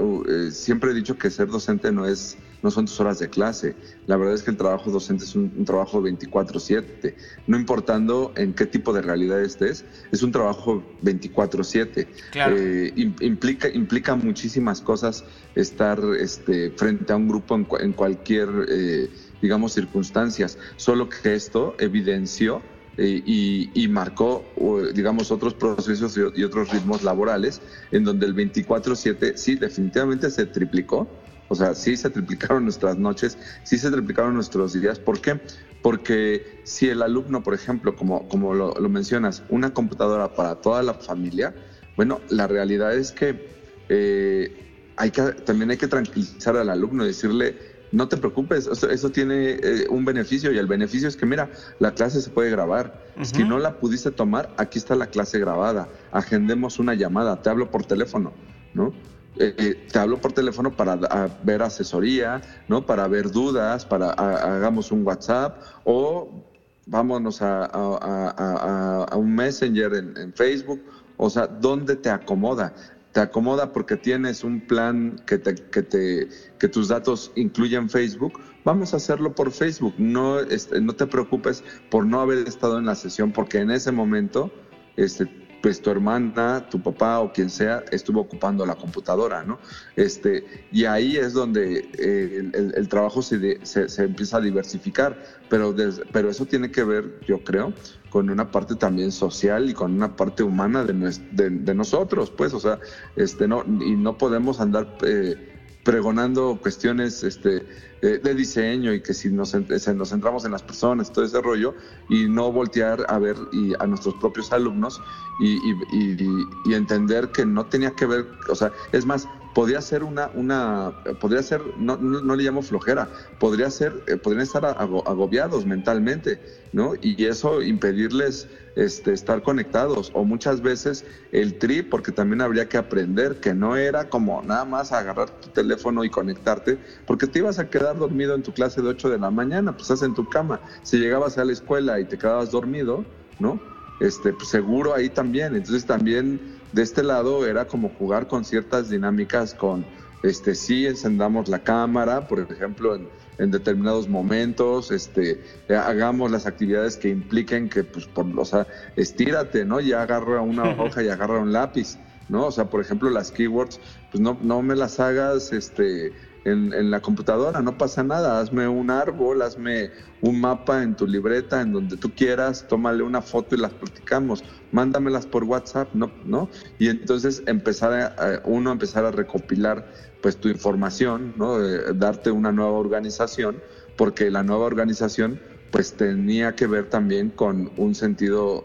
siempre 0.51 0.93
he 0.93 0.95
dicho 0.95 1.19
que 1.19 1.31
ser 1.31 1.49
docente 1.49 1.93
no 1.93 2.07
es 2.07 2.39
no 2.63 2.71
son 2.71 2.87
tus 2.87 2.99
horas 3.01 3.19
de 3.19 3.29
clase. 3.29 3.75
La 4.07 4.17
verdad 4.17 4.35
es 4.35 4.43
que 4.43 4.51
el 4.51 4.57
trabajo 4.57 4.91
docente 4.91 5.25
es 5.25 5.35
un, 5.35 5.65
trabajo 5.65 6.03
24/7, 6.03 7.15
no 7.47 7.59
importando 7.59 8.33
en 8.37 8.55
qué 8.55 8.67
tipo 8.67 8.93
de 8.93 9.03
realidad 9.03 9.41
estés, 9.41 9.85
es 10.11 10.23
un 10.23 10.33
trabajo 10.33 10.83
24/7. 11.03 12.09
Eh, 12.35 12.93
implica, 13.21 13.69
implica 13.69 14.15
muchísimas 14.17 14.81
cosas 14.81 15.25
estar 15.55 16.01
este, 16.19 16.71
frente 16.71 17.13
a 17.13 17.17
un 17.17 17.29
grupo 17.29 17.55
en, 17.79 17.93
cualquier, 17.93 18.49
eh, 18.69 19.09
digamos, 19.41 19.73
circunstancias, 19.73 20.59
solo 20.77 21.09
que 21.09 21.35
esto 21.35 21.77
evidenció 21.79 22.63
eh, 22.97 23.23
y, 23.25 23.89
marcó, 23.89 24.45
digamos, 24.93 25.31
otros 25.31 25.55
procesos 25.55 26.17
y, 26.17 26.41
y, 26.41 26.43
otros 26.43 26.73
ritmos 26.73 27.05
laborales, 27.05 27.61
en 27.93 28.03
donde 28.03 28.27
el 28.27 28.35
24-7 28.35 29.37
sí 29.37 29.55
definitivamente 29.55 30.31
se 30.31 30.47
triplicó, 30.47 31.09
o 31.49 31.55
sea, 31.55 31.75
sí 31.75 31.97
se 31.97 32.11
triplicaron 32.11 32.65
nuestras 32.65 32.99
noches, 32.99 33.39
sí 33.65 33.79
se 33.79 33.91
triplicaron 33.91 34.35
nuestros 34.35 34.75
días. 34.75 34.99
¿Por 34.99 35.21
qué? 35.21 35.41
Porque 35.83 36.61
si 36.65 36.89
el 36.89 37.03
alumno, 37.03 37.43
por 37.43 37.55
ejemplo, 37.55 37.97
como, 37.97 38.29
como 38.29 38.55
lo, 38.55 38.75
mencionas, 38.89 39.43
una 39.49 39.73
computadora 39.73 40.35
para 40.35 40.57
toda 40.57 40.83
la 40.83 40.95
familia, 40.95 41.55
bueno, 41.97 42.21
la 42.29 42.47
realidad 42.47 42.95
es 42.95 43.13
que, 43.13 43.49
eh, 43.89 44.93
hay 44.97 45.11
que 45.11 45.23
también 45.23 45.71
hay 45.71 45.77
que 45.77 45.89
tranquilizar 45.89 46.57
al 46.57 46.69
alumno, 46.69 47.05
decirle, 47.05 47.57
no 47.93 48.09
te 48.09 48.19
preocupes, 48.19 48.67
eso, 48.67 49.11
tiene 49.11 49.53
eh, 49.63 49.87
un 49.89 50.05
beneficio 50.05 50.53
y 50.53 50.59
el 50.59 50.67
beneficio 50.67 51.09
es 51.09 51.17
que, 51.17 51.25
mira, 51.25 51.51
la 51.79 51.95
clase 51.95 52.21
se 52.21 52.31
puede 52.31 52.51
grabar. 52.51 53.07
Si 53.23 53.43
no 53.43 53.59
la 53.59 53.79
pudiste 53.79 54.11
tomar, 54.11 54.55
aquí 54.59 54.79
está 54.79 54.95
la 54.95 55.07
clase 55.07 55.39
grabada. 55.39 55.89
Agendemos 56.13 56.79
una 56.79 56.95
llamada, 56.95 57.41
te 57.43 57.51
hablo 57.51 57.71
por 57.71 57.85
teléfono, 57.85 58.33
¿no? 58.75 58.93
Eh, 59.41 59.87
te 59.93 59.99
hablo 59.99 60.21
por 60.21 60.33
teléfono 60.33 60.75
para 60.75 60.97
ver 61.45 61.63
asesoría, 61.63 62.41
¿no? 62.67 62.85
Para 62.85 63.07
ver 63.07 63.31
dudas, 63.31 63.87
para 63.87 64.11
hagamos 64.11 64.91
un 64.91 65.07
WhatsApp 65.07 65.63
o 65.85 66.45
vámonos 66.87 67.41
a, 67.41 69.07
un 69.17 69.35
Messenger 69.35 69.95
en, 69.95 70.33
Facebook. 70.35 70.83
O 71.17 71.31
sea, 71.31 71.47
¿dónde 71.47 71.97
te 71.97 72.11
acomoda? 72.11 72.75
Te 73.13 73.21
acomoda 73.21 73.73
porque 73.73 73.97
tienes 73.97 74.43
un 74.43 74.61
plan 74.61 75.21
que, 75.27 75.39
te, 75.39 75.55
que, 75.55 75.83
te, 75.83 76.29
que 76.59 76.69
tus 76.69 76.89
datos 76.89 77.31
incluyen 77.37 77.89
Facebook. 77.89 78.41
Vamos 78.65 78.93
a 78.93 78.97
hacerlo 78.97 79.35
por 79.35 79.53
Facebook. 79.53 79.95
No, 79.99 80.41
este, 80.41 80.81
no 80.81 80.95
te 80.95 81.07
preocupes 81.07 81.63
por 81.91 82.05
no 82.05 82.21
haber 82.21 82.47
estado 82.49 82.79
en 82.79 82.87
la 82.87 82.95
sesión 82.95 83.33
porque 83.33 83.59
en 83.59 83.71
ese 83.71 83.93
momento 83.93 84.51
este, 84.97 85.48
pues 85.63 85.81
tu 85.83 85.91
hermana, 85.91 86.69
tu 86.71 86.81
papá 86.81 87.21
o 87.21 87.33
quien 87.33 87.51
sea 87.51 87.85
estuvo 87.91 88.21
ocupando 88.21 88.65
la 88.65 88.75
computadora, 88.75 89.43
¿no? 89.43 89.59
Este, 89.97 90.67
y 90.73 90.85
ahí 90.85 91.17
es 91.17 91.33
donde 91.33 91.91
eh, 91.99 92.73
el, 92.75 92.89
trabajo 92.89 93.23
se, 93.23 93.65
se, 93.65 94.03
empieza 94.03 94.37
a 94.37 94.41
diversificar, 94.41 95.19
pero, 95.49 95.75
pero 96.13 96.31
eso 96.31 96.47
tiene 96.47 96.71
que 96.71 96.85
ver, 96.85 97.21
yo 97.27 97.43
creo, 97.43 97.73
con 98.11 98.31
una 98.31 98.51
parte 98.51 98.75
también 98.77 99.13
social 99.13 99.69
y 99.69 99.75
con 99.75 99.93
una 99.95 100.17
parte 100.17 100.43
humana 100.43 100.85
de, 100.85 101.51
de, 101.51 101.75
nosotros, 101.75 102.31
pues, 102.31 102.55
o 102.55 102.61
sea, 102.61 102.79
este, 103.17 103.49
no, 103.49 103.65
y 103.67 103.97
no 103.97 104.17
podemos 104.17 104.61
andar... 104.61 104.97
Eh, 105.03 105.55
pregonando 105.89 106.59
cuestiones 106.61 107.23
este, 107.23 107.67
eh, 108.03 108.21
de 108.23 108.35
diseño 108.35 108.93
y 108.93 109.01
que 109.01 109.15
si 109.15 109.31
nos, 109.31 109.55
nos 109.55 110.09
centramos 110.11 110.45
en 110.45 110.53
las 110.53 110.63
personas, 110.63 111.11
todo 111.11 111.25
ese 111.25 111.41
rollo, 111.41 111.75
y 112.11 112.29
no 112.29 112.53
voltear 112.53 113.07
a 113.09 113.19
ver 113.19 113.37
y 113.53 113.73
a 113.83 113.87
nuestros 113.87 114.15
propios 114.17 114.53
alumnos 114.53 115.01
y, 115.41 115.57
y, 115.91 116.75
entender 116.75 117.33
que 117.33 117.47
no 117.47 117.65
tenía 117.65 117.91
que 117.93 118.05
ver, 118.05 118.27
o 118.51 118.55
sea, 118.55 118.71
es 118.93 119.07
más, 119.07 119.27
podría 119.59 119.83
ser 119.83 120.05
una, 120.05 120.31
una 120.35 120.93
podría 121.21 121.43
ser, 121.43 121.61
no, 121.79 121.97
no, 121.97 122.37
le 122.37 122.45
llamo 122.45 122.63
flojera, 122.63 123.09
podría 123.41 123.69
ser, 123.73 123.93
eh, 124.07 124.17
podrían 124.17 124.45
estar 124.45 124.65
agobiados 124.65 125.67
mentalmente, 125.67 126.41
¿no? 126.73 126.93
Y 127.03 127.25
eso 127.25 127.61
impedirles 127.61 128.47
este, 128.77 129.13
estar 129.13 129.43
conectados. 129.43 130.13
O 130.15 130.23
muchas 130.23 130.61
veces 130.61 131.05
el 131.33 131.59
tri, 131.59 131.83
porque 131.83 132.13
también 132.13 132.41
habría 132.41 132.69
que 132.69 132.77
aprender 132.77 133.41
que 133.41 133.53
no 133.53 133.75
era 133.75 134.09
como 134.09 134.43
nada 134.43 134.65
más 134.65 134.93
agarrar 134.93 135.29
tu 135.29 135.49
teléfono 135.49 136.05
y 136.05 136.09
conectarte, 136.09 136.79
porque 137.05 137.27
te 137.27 137.41
ibas 137.41 137.59
a 137.59 137.69
quedar 137.69 137.99
dormido 137.99 138.37
en 138.37 138.45
tu 138.45 138.53
clase 138.53 138.81
de 138.81 138.91
8 138.91 139.11
de 139.11 139.19
la 139.19 139.33
mañana, 139.33 139.73
pues 139.73 139.91
estás 139.91 140.03
en 140.03 140.15
tu 140.15 140.29
cama. 140.29 140.61
Si 140.85 140.99
llegabas 140.99 141.37
a 141.37 141.45
la 141.45 141.51
escuela 141.51 141.99
y 141.99 142.05
te 142.05 142.17
quedabas 142.17 142.53
dormido, 142.53 143.05
¿no? 143.41 143.61
Este, 143.99 144.33
pues 144.33 144.51
seguro 144.51 144.95
ahí 144.95 145.09
también. 145.09 145.57
Entonces 145.57 145.85
también 145.85 146.58
de 146.73 146.83
este 146.83 147.03
lado 147.03 147.47
era 147.47 147.67
como 147.67 147.89
jugar 147.91 148.27
con 148.27 148.45
ciertas 148.45 148.91
dinámicas 148.91 149.55
con, 149.55 149.85
este, 150.23 150.55
sí 150.55 150.87
encendamos 150.87 151.49
la 151.49 151.61
cámara, 151.61 152.27
por 152.27 152.41
ejemplo, 152.41 152.99
en, 153.39 153.51
determinados 153.51 154.09
momentos, 154.09 154.91
este, 154.91 155.41
hagamos 155.69 156.31
las 156.33 156.45
actividades 156.45 156.97
que 156.97 157.09
impliquen 157.09 157.69
que, 157.69 157.85
pues, 157.85 158.07
por, 158.07 158.27
o 158.37 158.45
sea, 158.45 158.67
estírate, 158.97 159.65
¿no? 159.65 159.81
Y 159.81 159.93
agarra 159.93 160.41
una 160.41 160.71
hoja 160.83 161.05
y 161.05 161.09
agarra 161.09 161.39
un 161.39 161.53
lápiz, 161.53 161.99
¿no? 162.29 162.47
O 162.47 162.51
sea, 162.51 162.65
por 162.65 162.81
ejemplo, 162.81 163.09
las 163.11 163.31
keywords, 163.31 163.79
pues 164.11 164.21
no, 164.21 164.37
no 164.43 164.61
me 164.63 164.75
las 164.75 164.99
hagas, 164.99 165.53
este, 165.53 166.13
en, 166.45 166.91
la 166.91 167.01
computadora, 167.01 167.61
no 167.61 167.77
pasa 167.77 168.03
nada, 168.03 168.41
hazme 168.41 168.69
un 168.69 168.91
árbol, 168.91 169.43
hazme 169.43 169.91
un 170.21 170.41
mapa 170.41 170.83
en 170.83 170.95
tu 170.95 171.07
libreta, 171.07 171.61
en 171.61 171.73
donde 171.73 171.97
tú 171.97 172.11
quieras, 172.15 172.67
tómale 172.69 173.03
una 173.03 173.23
foto 173.23 173.55
y 173.55 173.59
las 173.59 173.73
platicamos, 173.75 174.45
mándamelas 174.73 175.27
por 175.27 175.45
WhatsApp, 175.45 175.95
¿no? 175.95 176.11
¿no? 176.25 176.49
Y 176.79 176.89
entonces 176.89 177.43
empezar 177.47 177.93
a, 177.93 178.43
uno 178.45 178.73
empezar 178.73 179.05
a 179.05 179.11
recopilar 179.11 179.93
pues 180.23 180.37
tu 180.37 180.49
información, 180.49 181.35
¿no? 181.37 181.59
darte 181.95 182.31
una 182.31 182.53
nueva 182.53 182.73
organización, 182.73 183.61
porque 183.97 184.31
la 184.31 184.43
nueva 184.43 184.65
organización 184.65 185.41
pues 185.71 185.95
tenía 185.95 186.55
que 186.55 186.67
ver 186.67 186.89
también 186.89 187.31
con 187.31 187.71
un 187.77 187.95
sentido 187.95 188.65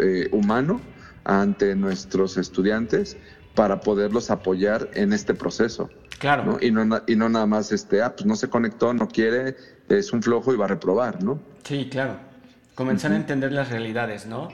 eh, 0.00 0.28
humano 0.32 0.80
ante 1.24 1.74
nuestros 1.74 2.36
estudiantes 2.36 3.16
para 3.54 3.80
poderlos 3.80 4.30
apoyar 4.30 4.88
en 4.94 5.12
este 5.12 5.34
proceso. 5.34 5.90
Claro. 6.18 6.58
Y, 6.60 6.70
no, 6.70 7.02
y 7.06 7.16
no 7.16 7.28
nada 7.28 7.46
más, 7.46 7.72
este, 7.72 8.02
ah, 8.02 8.14
pues 8.14 8.26
no 8.26 8.36
se 8.36 8.48
conectó, 8.48 8.94
no 8.94 9.08
quiere, 9.08 9.56
es 9.88 10.12
un 10.12 10.22
flojo 10.22 10.52
y 10.52 10.56
va 10.56 10.64
a 10.64 10.68
reprobar, 10.68 11.22
¿no? 11.22 11.40
Sí, 11.64 11.88
claro. 11.90 12.18
Comenzar 12.74 13.12
a 13.12 13.16
entender 13.16 13.52
las 13.52 13.70
realidades, 13.70 14.26
¿no? 14.26 14.48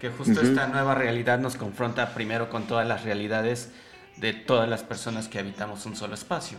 Que 0.00 0.10
justo 0.10 0.40
esta 0.40 0.68
nueva 0.68 0.94
realidad 0.94 1.38
nos 1.38 1.56
confronta 1.56 2.14
primero 2.14 2.50
con 2.50 2.66
todas 2.66 2.86
las 2.86 3.04
realidades 3.04 3.70
de 4.16 4.32
todas 4.32 4.68
las 4.68 4.82
personas 4.82 5.28
que 5.28 5.38
habitamos 5.38 5.86
un 5.86 5.96
solo 5.96 6.14
espacio. 6.14 6.58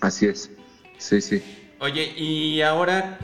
Así 0.00 0.26
es. 0.26 0.50
Sí, 0.98 1.20
sí. 1.20 1.42
Oye, 1.80 2.12
y 2.16 2.62
ahora, 2.62 3.18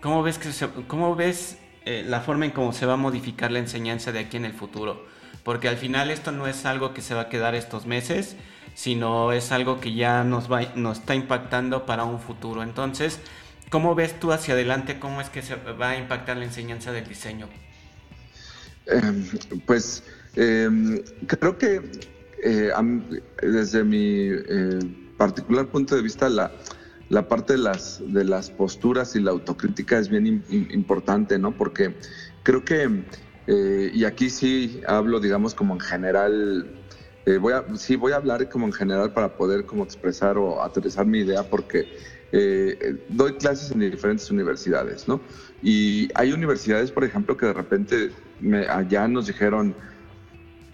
¿cómo 0.00 0.22
ves, 0.22 0.38
que 0.38 0.50
cómo 0.86 1.16
ves 1.16 1.58
eh, 1.84 2.04
la 2.06 2.20
forma 2.20 2.44
en 2.44 2.52
cómo 2.52 2.72
se 2.72 2.86
va 2.86 2.94
a 2.94 2.96
modificar 2.96 3.50
la 3.50 3.58
enseñanza 3.58 4.12
de 4.12 4.20
aquí 4.20 4.36
en 4.36 4.44
el 4.44 4.52
futuro? 4.52 5.06
Porque 5.42 5.68
al 5.68 5.76
final 5.76 6.10
esto 6.10 6.32
no 6.32 6.46
es 6.46 6.66
algo 6.66 6.94
que 6.94 7.02
se 7.02 7.14
va 7.14 7.22
a 7.22 7.28
quedar 7.28 7.54
estos 7.54 7.86
meses, 7.86 8.36
sino 8.74 9.32
es 9.32 9.50
algo 9.50 9.80
que 9.80 9.94
ya 9.94 10.24
nos, 10.24 10.50
va, 10.50 10.62
nos 10.74 10.98
está 10.98 11.14
impactando 11.14 11.86
para 11.86 12.04
un 12.04 12.20
futuro. 12.20 12.62
Entonces, 12.62 13.18
¿cómo 13.70 13.94
ves 13.94 14.18
tú 14.20 14.32
hacia 14.32 14.54
adelante 14.54 14.98
cómo 14.98 15.20
es 15.20 15.30
que 15.30 15.42
se 15.42 15.56
va 15.56 15.90
a 15.90 15.98
impactar 15.98 16.36
la 16.36 16.44
enseñanza 16.44 16.92
del 16.92 17.08
diseño? 17.08 17.48
Em, 18.86 19.24
pues 19.66 20.02
em, 20.36 21.02
creo 21.26 21.58
que 21.58 21.82
eh, 22.42 22.72
desde 23.42 23.84
mi 23.84 24.28
eh, 24.30 24.78
particular 25.16 25.66
punto 25.66 25.96
de 25.96 26.02
vista 26.02 26.28
la, 26.28 26.52
la 27.08 27.26
parte 27.28 27.54
de 27.54 27.58
las, 27.58 28.00
de 28.06 28.24
las 28.24 28.50
posturas 28.50 29.16
y 29.16 29.20
la 29.20 29.30
autocrítica 29.30 29.98
es 29.98 30.08
bien 30.08 30.44
importante, 30.70 31.38
¿no? 31.38 31.52
Porque 31.52 31.94
creo 32.42 32.64
que, 32.64 33.04
eh, 33.48 33.90
y 33.94 34.04
aquí 34.04 34.28
sí 34.28 34.82
hablo, 34.86 35.20
digamos, 35.20 35.54
como 35.54 35.72
en 35.72 35.80
general 35.80 36.70
eh, 37.24 37.38
voy 37.38 37.54
a, 37.54 37.64
sí, 37.76 37.96
voy 37.96 38.12
a 38.12 38.16
hablar 38.16 38.46
como 38.50 38.66
en 38.66 38.72
general 38.72 39.12
para 39.14 39.36
poder 39.36 39.64
como 39.64 39.84
expresar 39.84 40.36
o 40.36 40.62
aterrizar 40.62 41.06
mi 41.06 41.20
idea 41.20 41.42
porque 41.42 41.88
eh, 42.30 42.96
doy 43.08 43.32
clases 43.38 43.70
en 43.70 43.80
diferentes 43.80 44.30
universidades, 44.30 45.08
¿no? 45.08 45.22
Y 45.62 46.08
hay 46.14 46.32
universidades, 46.32 46.90
por 46.90 47.04
ejemplo, 47.04 47.38
que 47.38 47.46
de 47.46 47.54
repente 47.54 48.12
me, 48.38 48.66
allá 48.68 49.08
nos 49.08 49.26
dijeron, 49.26 49.74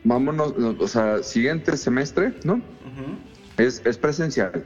vámonos, 0.03 0.53
o 0.79 0.89
sea, 0.89 1.23
siguiente 1.23 1.77
semestre, 1.77 2.35
¿no? 2.45 2.61
es, 3.57 3.83
es 3.85 3.99
presencial. 3.99 4.65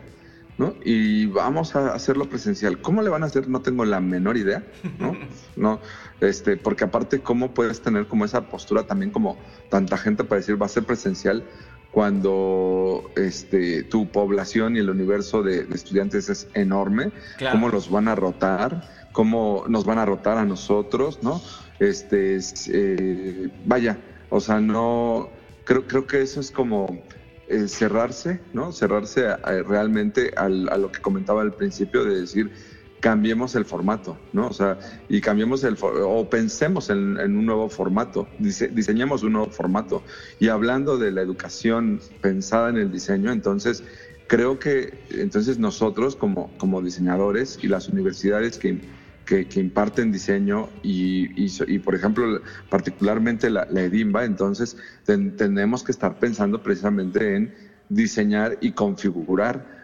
¿No? 0.58 0.74
Y 0.84 1.26
vamos 1.26 1.74
a 1.76 1.94
hacerlo 1.94 2.28
presencial. 2.28 2.80
¿Cómo 2.80 3.02
le 3.02 3.08
van 3.08 3.22
a 3.22 3.26
hacer? 3.26 3.48
No 3.48 3.62
tengo 3.62 3.84
la 3.84 4.00
menor 4.00 4.36
idea, 4.36 4.64
¿no? 4.98 5.16
no 5.56 5.80
este, 6.20 6.56
porque 6.56 6.84
aparte, 6.84 7.20
¿cómo 7.20 7.54
puedes 7.54 7.80
tener 7.80 8.06
como 8.06 8.24
esa 8.24 8.48
postura 8.48 8.82
también 8.82 9.10
como 9.10 9.38
tanta 9.70 9.96
gente 9.96 10.24
para 10.24 10.40
decir 10.40 10.60
va 10.60 10.66
a 10.66 10.68
ser 10.68 10.84
presencial 10.84 11.44
cuando 11.92 13.10
este, 13.16 13.84
tu 13.84 14.10
población 14.10 14.76
y 14.76 14.80
el 14.80 14.90
universo 14.90 15.42
de, 15.42 15.66
estudiantes 15.72 16.28
es 16.28 16.48
enorme, 16.54 17.12
cómo 17.50 17.68
los 17.68 17.90
van 17.90 18.08
a 18.08 18.14
rotar, 18.14 18.88
cómo 19.12 19.64
nos 19.68 19.84
van 19.84 19.98
a 19.98 20.04
rotar 20.04 20.38
a 20.38 20.44
nosotros, 20.44 21.20
¿no? 21.22 21.40
Este, 21.78 22.38
eh, 22.68 23.48
vaya, 23.64 23.98
o 24.28 24.40
sea, 24.40 24.60
no, 24.60 25.30
creo, 25.64 25.86
creo 25.86 26.06
que 26.06 26.20
eso 26.20 26.40
es 26.40 26.50
como 26.50 27.02
eh, 27.48 27.68
cerrarse, 27.68 28.40
¿no? 28.52 28.72
Cerrarse 28.72 29.36
realmente 29.66 30.32
a 30.36 30.48
lo 30.48 30.92
que 30.92 31.00
comentaba 31.00 31.42
al 31.42 31.54
principio 31.54 32.04
de 32.04 32.20
decir, 32.20 32.52
cambiemos 33.00 33.54
el 33.54 33.64
formato, 33.64 34.18
¿no? 34.32 34.48
O 34.48 34.52
sea, 34.52 34.78
y 35.08 35.20
cambiemos 35.20 35.64
el, 35.64 35.76
o 35.80 36.28
pensemos 36.28 36.90
en, 36.90 37.18
un 37.18 37.46
nuevo 37.46 37.68
formato, 37.68 38.28
diseñemos 38.38 39.22
un 39.22 39.32
nuevo 39.32 39.50
formato. 39.50 40.02
Y 40.40 40.48
hablando 40.48 40.98
de 40.98 41.12
la 41.12 41.22
educación 41.22 42.00
pensada 42.20 42.70
en 42.70 42.76
el 42.76 42.92
diseño, 42.92 43.32
entonces 43.32 43.84
creo 44.26 44.58
que 44.58 44.98
entonces 45.10 45.58
nosotros 45.58 46.16
como, 46.16 46.50
como 46.58 46.82
diseñadores 46.82 47.58
y 47.62 47.68
las 47.68 47.88
universidades 47.88 48.58
que, 48.58 48.80
que, 49.28 49.60
imparten 49.60 50.10
diseño 50.10 50.70
y, 50.82 51.28
y, 51.36 51.78
por 51.80 51.94
ejemplo, 51.94 52.40
particularmente 52.70 53.50
la, 53.50 53.64
EDIMBA, 53.64 54.24
entonces 54.24 54.78
tenemos 55.04 55.82
que 55.82 55.92
estar 55.92 56.18
pensando 56.18 56.62
precisamente 56.62 57.36
en 57.36 57.54
diseñar 57.90 58.56
y 58.62 58.72
configurar 58.72 59.76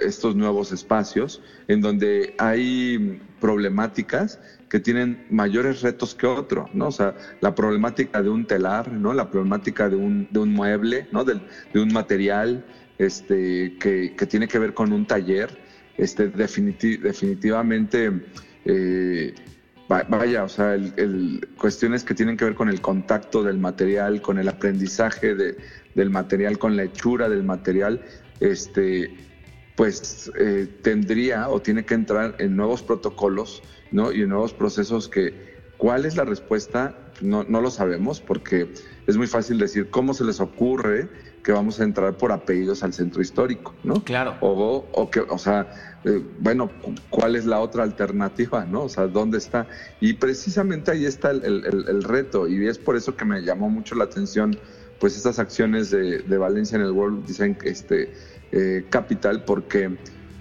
estos 0.00 0.34
nuevos 0.34 0.72
espacios 0.72 1.42
en 1.68 1.80
donde 1.80 2.34
hay 2.38 3.20
problemáticas 3.38 4.40
que 4.68 4.80
tienen 4.80 5.26
mayores 5.30 5.82
retos 5.82 6.14
que 6.14 6.26
otro, 6.26 6.68
¿no? 6.72 6.88
O 6.88 6.92
sea, 6.92 7.14
la 7.40 7.54
problemática 7.54 8.20
de 8.22 8.30
un 8.30 8.46
telar, 8.46 8.90
¿no? 8.90 9.12
La 9.12 9.30
problemática 9.30 9.88
de 9.88 9.96
un, 9.96 10.26
de 10.30 10.40
un 10.40 10.52
mueble, 10.52 11.06
¿no? 11.12 11.22
De, 11.22 11.40
de 11.72 11.80
un 11.80 11.92
material 11.92 12.64
este, 12.98 13.76
que, 13.78 14.14
que, 14.16 14.26
tiene 14.26 14.48
que 14.48 14.58
ver 14.58 14.74
con 14.74 14.92
un 14.92 15.06
taller, 15.06 15.56
este, 15.98 16.28
definitivamente, 16.28 18.10
eh, 18.68 19.34
vaya, 19.88 20.44
o 20.44 20.48
sea, 20.48 20.74
el, 20.74 21.48
cuestiones 21.58 22.04
que 22.04 22.14
tienen 22.14 22.36
que 22.36 22.44
ver 22.44 22.54
con 22.54 22.68
el 22.68 22.82
contacto 22.82 23.42
del 23.42 23.58
material, 23.58 24.20
con 24.20 24.38
el 24.38 24.48
aprendizaje 24.48 25.34
de, 25.34 25.56
del 25.94 26.10
material, 26.10 26.58
con 26.58 26.76
la 26.76 26.84
hechura 26.84 27.30
del 27.30 27.42
material, 27.42 28.02
este, 28.40 29.10
pues 29.74 30.30
eh, 30.38 30.68
tendría 30.82 31.48
o 31.48 31.62
tiene 31.62 31.86
que 31.86 31.94
entrar 31.94 32.36
en 32.38 32.56
nuevos 32.56 32.82
protocolos 32.82 33.62
¿no? 33.90 34.12
y 34.12 34.22
en 34.22 34.28
nuevos 34.28 34.52
procesos 34.52 35.08
que 35.08 35.56
cuál 35.78 36.04
es 36.04 36.16
la 36.16 36.24
respuesta 36.24 36.94
no, 37.22 37.44
no 37.44 37.62
lo 37.62 37.70
sabemos 37.70 38.20
porque 38.20 38.72
es 39.06 39.16
muy 39.16 39.26
fácil 39.26 39.58
decir 39.58 39.88
cómo 39.88 40.12
se 40.12 40.24
les 40.24 40.40
ocurre 40.40 41.08
que 41.42 41.52
vamos 41.52 41.80
a 41.80 41.84
entrar 41.84 42.16
por 42.18 42.32
apellidos 42.32 42.82
al 42.82 42.92
centro 42.92 43.22
histórico, 43.22 43.74
¿no? 43.82 44.04
Claro. 44.04 44.36
O, 44.40 44.86
o 44.92 45.10
que, 45.10 45.20
o 45.20 45.38
sea, 45.38 45.87
eh, 46.08 46.22
bueno, 46.40 46.70
¿cuál 47.10 47.36
es 47.36 47.44
la 47.44 47.60
otra 47.60 47.82
alternativa, 47.82 48.64
no? 48.64 48.84
O 48.84 48.88
sea, 48.88 49.06
¿dónde 49.06 49.36
está? 49.36 49.68
Y 50.00 50.14
precisamente 50.14 50.90
ahí 50.90 51.04
está 51.04 51.30
el, 51.32 51.44
el, 51.44 52.02
reto 52.02 52.48
y 52.48 52.66
es 52.66 52.78
por 52.78 52.96
eso 52.96 53.14
que 53.14 53.26
me 53.26 53.42
llamó 53.42 53.68
mucho 53.68 53.94
la 53.94 54.04
atención, 54.04 54.56
pues, 55.00 55.16
estas 55.16 55.38
acciones 55.38 55.90
de, 55.90 56.20
de 56.20 56.38
Valencia 56.38 56.76
en 56.76 56.82
el 56.82 56.92
World 56.92 57.26
Design 57.26 57.58
este, 57.62 58.14
eh, 58.52 58.86
capital 58.88 59.44
porque 59.44 59.98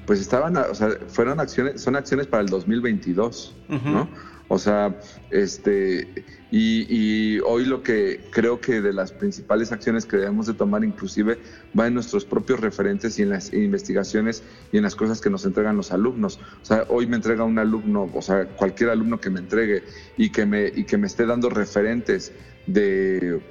pues 0.07 0.21
estaban, 0.21 0.55
o 0.55 0.73
sea, 0.73 0.89
fueron 1.09 1.39
acciones, 1.39 1.81
son 1.81 1.97
acciones 1.97 2.25
para 2.25 2.41
el 2.41 2.49
2022, 2.49 3.53
¿no? 3.67 4.07
O 4.47 4.57
sea, 4.57 4.97
este, 5.29 6.07
y, 6.49 7.39
hoy 7.39 7.65
lo 7.65 7.83
que 7.83 8.21
creo 8.31 8.61
que 8.61 8.79
de 8.79 8.93
las 8.93 9.11
principales 9.11 9.73
acciones 9.73 10.05
que 10.05 10.15
debemos 10.15 10.47
de 10.47 10.53
tomar 10.53 10.85
inclusive 10.85 11.37
va 11.77 11.87
en 11.87 11.93
nuestros 11.93 12.23
propios 12.23 12.61
referentes 12.61 13.19
y 13.19 13.23
en 13.23 13.29
las 13.29 13.51
investigaciones 13.51 14.43
y 14.71 14.77
en 14.77 14.83
las 14.83 14.95
cosas 14.95 15.19
que 15.19 15.29
nos 15.29 15.45
entregan 15.45 15.75
los 15.75 15.91
alumnos. 15.91 16.39
O 16.61 16.65
sea, 16.65 16.85
hoy 16.87 17.05
me 17.05 17.17
entrega 17.17 17.43
un 17.43 17.59
alumno, 17.59 18.09
o 18.13 18.21
sea, 18.21 18.45
cualquier 18.45 18.91
alumno 18.91 19.19
que 19.19 19.29
me 19.29 19.41
entregue 19.41 19.83
y 20.15 20.29
que 20.29 20.45
me, 20.45 20.71
y 20.73 20.85
que 20.85 20.97
me 20.97 21.07
esté 21.07 21.25
dando 21.25 21.49
referentes 21.49 22.31
de 22.65 23.41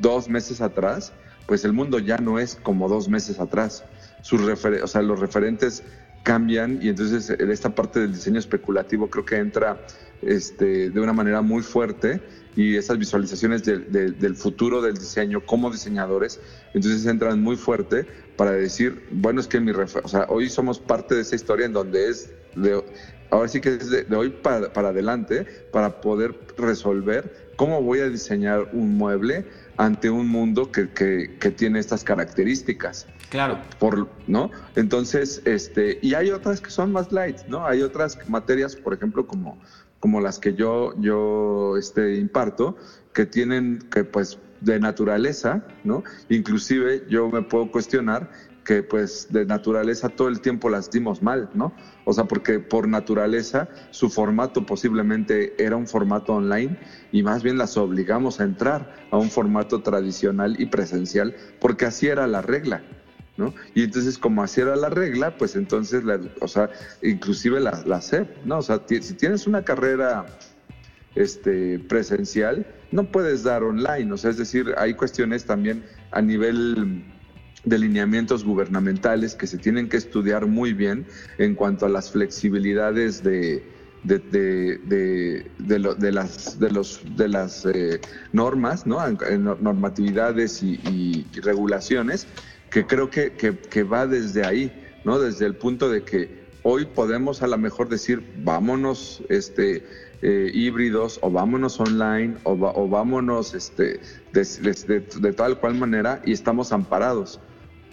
dos 0.00 0.30
meses 0.30 0.62
atrás, 0.62 1.12
pues 1.46 1.66
el 1.66 1.74
mundo 1.74 1.98
ya 1.98 2.16
no 2.16 2.38
es 2.38 2.54
como 2.54 2.88
dos 2.88 3.10
meses 3.10 3.38
atrás. 3.38 3.84
Sus 4.26 4.40
o 4.42 4.86
sea, 4.88 5.02
los 5.02 5.20
referentes 5.20 5.84
cambian 6.24 6.80
y 6.82 6.88
entonces 6.88 7.30
esta 7.30 7.72
parte 7.76 8.00
del 8.00 8.12
diseño 8.12 8.40
especulativo 8.40 9.08
creo 9.08 9.24
que 9.24 9.36
entra 9.36 9.86
este, 10.20 10.90
de 10.90 11.00
una 11.00 11.12
manera 11.12 11.42
muy 11.42 11.62
fuerte 11.62 12.20
y 12.56 12.74
esas 12.74 12.98
visualizaciones 12.98 13.62
del 13.62 14.34
futuro 14.34 14.82
del 14.82 14.94
diseño 14.94 15.46
como 15.46 15.70
diseñadores, 15.70 16.40
entonces 16.74 17.06
entran 17.06 17.40
muy 17.40 17.54
fuerte 17.54 18.04
para 18.36 18.50
decir, 18.50 19.06
bueno, 19.12 19.40
es 19.40 19.46
que 19.46 19.60
mi 19.60 19.70
o 19.70 20.08
sea, 20.08 20.26
hoy 20.28 20.50
somos 20.50 20.80
parte 20.80 21.14
de 21.14 21.20
esa 21.20 21.36
historia 21.36 21.66
en 21.66 21.72
donde 21.72 22.08
es 22.08 22.32
de, 22.56 22.82
ahora 23.30 23.46
sí 23.46 23.60
que 23.60 23.76
es 23.76 23.90
de, 23.90 24.06
hoy 24.16 24.30
para, 24.30 24.72
para 24.72 24.88
adelante 24.88 25.46
para 25.70 26.00
poder 26.00 26.34
resolver 26.58 27.52
cómo 27.54 27.80
voy 27.80 28.00
a 28.00 28.08
diseñar 28.08 28.70
un 28.72 28.96
mueble 28.96 29.46
ante 29.76 30.10
un 30.10 30.28
mundo 30.28 30.72
que, 30.72 30.90
que, 30.90 31.50
tiene 31.50 31.78
estas 31.78 32.04
características. 32.04 33.06
Claro. 33.36 33.58
Por, 33.78 34.08
¿no? 34.26 34.50
Entonces, 34.76 35.42
este, 35.44 35.98
y 36.00 36.14
hay 36.14 36.30
otras 36.30 36.62
que 36.62 36.70
son 36.70 36.90
más 36.90 37.12
light, 37.12 37.36
¿no? 37.48 37.66
Hay 37.66 37.82
otras 37.82 38.18
materias, 38.30 38.74
por 38.74 38.94
ejemplo, 38.94 39.26
como, 39.26 39.58
como 40.00 40.22
las 40.22 40.38
que 40.38 40.54
yo, 40.54 40.94
yo 40.98 41.76
este, 41.76 42.16
imparto, 42.16 42.76
que 43.12 43.26
tienen 43.26 43.80
que, 43.90 44.04
pues, 44.04 44.38
de 44.62 44.80
naturaleza, 44.80 45.66
¿no? 45.84 46.02
Inclusive 46.30 47.04
yo 47.10 47.28
me 47.28 47.42
puedo 47.42 47.70
cuestionar 47.70 48.30
que 48.64 48.82
pues 48.82 49.28
de 49.30 49.46
naturaleza 49.46 50.08
todo 50.08 50.28
el 50.28 50.40
tiempo 50.40 50.68
las 50.68 50.90
dimos 50.90 51.22
mal, 51.22 51.48
¿no? 51.54 51.72
O 52.04 52.12
sea, 52.12 52.24
porque 52.24 52.58
por 52.58 52.88
naturaleza 52.88 53.68
su 53.90 54.10
formato 54.10 54.66
posiblemente 54.66 55.54
era 55.62 55.76
un 55.76 55.86
formato 55.86 56.34
online 56.34 56.76
y 57.12 57.22
más 57.22 57.42
bien 57.44 57.58
las 57.58 57.76
obligamos 57.76 58.40
a 58.40 58.44
entrar 58.44 59.06
a 59.12 59.18
un 59.18 59.30
formato 59.30 59.82
tradicional 59.82 60.56
y 60.58 60.66
presencial 60.66 61.36
porque 61.60 61.84
así 61.84 62.08
era 62.08 62.26
la 62.26 62.42
regla, 62.42 62.82
¿no? 63.36 63.54
Y 63.74 63.84
entonces 63.84 64.18
como 64.18 64.42
así 64.42 64.60
era 64.60 64.76
la 64.76 64.88
regla, 64.88 65.36
pues 65.36 65.56
entonces, 65.56 66.04
la, 66.04 66.20
o 66.40 66.48
sea, 66.48 66.70
inclusive 67.02 67.60
la, 67.60 67.82
la 67.86 68.00
SEP, 68.00 68.44
¿no? 68.44 68.58
O 68.58 68.62
sea, 68.62 68.80
si 68.88 69.14
tienes 69.14 69.46
una 69.46 69.64
carrera 69.64 70.26
este, 71.14 71.78
presencial, 71.78 72.66
no 72.92 73.10
puedes 73.10 73.42
dar 73.42 73.62
online, 73.62 74.12
o 74.12 74.16
sea, 74.16 74.30
es 74.30 74.36
decir, 74.36 74.74
hay 74.78 74.94
cuestiones 74.94 75.44
también 75.44 75.84
a 76.12 76.22
nivel 76.22 77.04
de 77.64 77.78
lineamientos 77.78 78.44
gubernamentales 78.44 79.34
que 79.34 79.46
se 79.46 79.58
tienen 79.58 79.88
que 79.88 79.96
estudiar 79.96 80.46
muy 80.46 80.72
bien 80.72 81.06
en 81.38 81.54
cuanto 81.54 81.86
a 81.86 81.88
las 81.88 82.12
flexibilidades 82.12 83.22
de, 83.22 83.64
de, 84.04 84.18
de, 84.84 85.50
de, 85.58 86.12
las, 86.12 86.58
de, 86.60 86.70
los, 86.70 87.00
de 87.16 87.28
las 87.28 87.66
eh, 87.66 88.00
normas, 88.32 88.86
¿no? 88.86 88.98
normatividades 89.60 90.62
y, 90.62 91.26
regulaciones, 91.42 92.26
que 92.70 92.86
creo 92.86 93.10
que, 93.10 93.32
que, 93.32 93.82
va 93.82 94.06
desde 94.06 94.44
ahí, 94.44 94.72
¿no? 95.04 95.18
desde 95.18 95.46
el 95.46 95.54
punto 95.54 95.88
de 95.88 96.02
que 96.02 96.46
hoy 96.62 96.86
podemos 96.86 97.42
a 97.42 97.46
lo 97.46 97.58
mejor 97.58 97.88
decir, 97.88 98.22
vámonos 98.42 99.22
este, 99.28 99.84
eh, 100.22 100.50
híbridos 100.52 101.18
o 101.22 101.30
vámonos 101.30 101.78
online 101.78 102.36
o, 102.44 102.88
vámonos 102.88 103.54
este, 103.54 104.00
de, 104.32 105.32
tal 105.32 105.58
cual 105.60 105.74
manera 105.74 106.20
y 106.24 106.32
estamos 106.32 106.72
amparados 106.72 107.40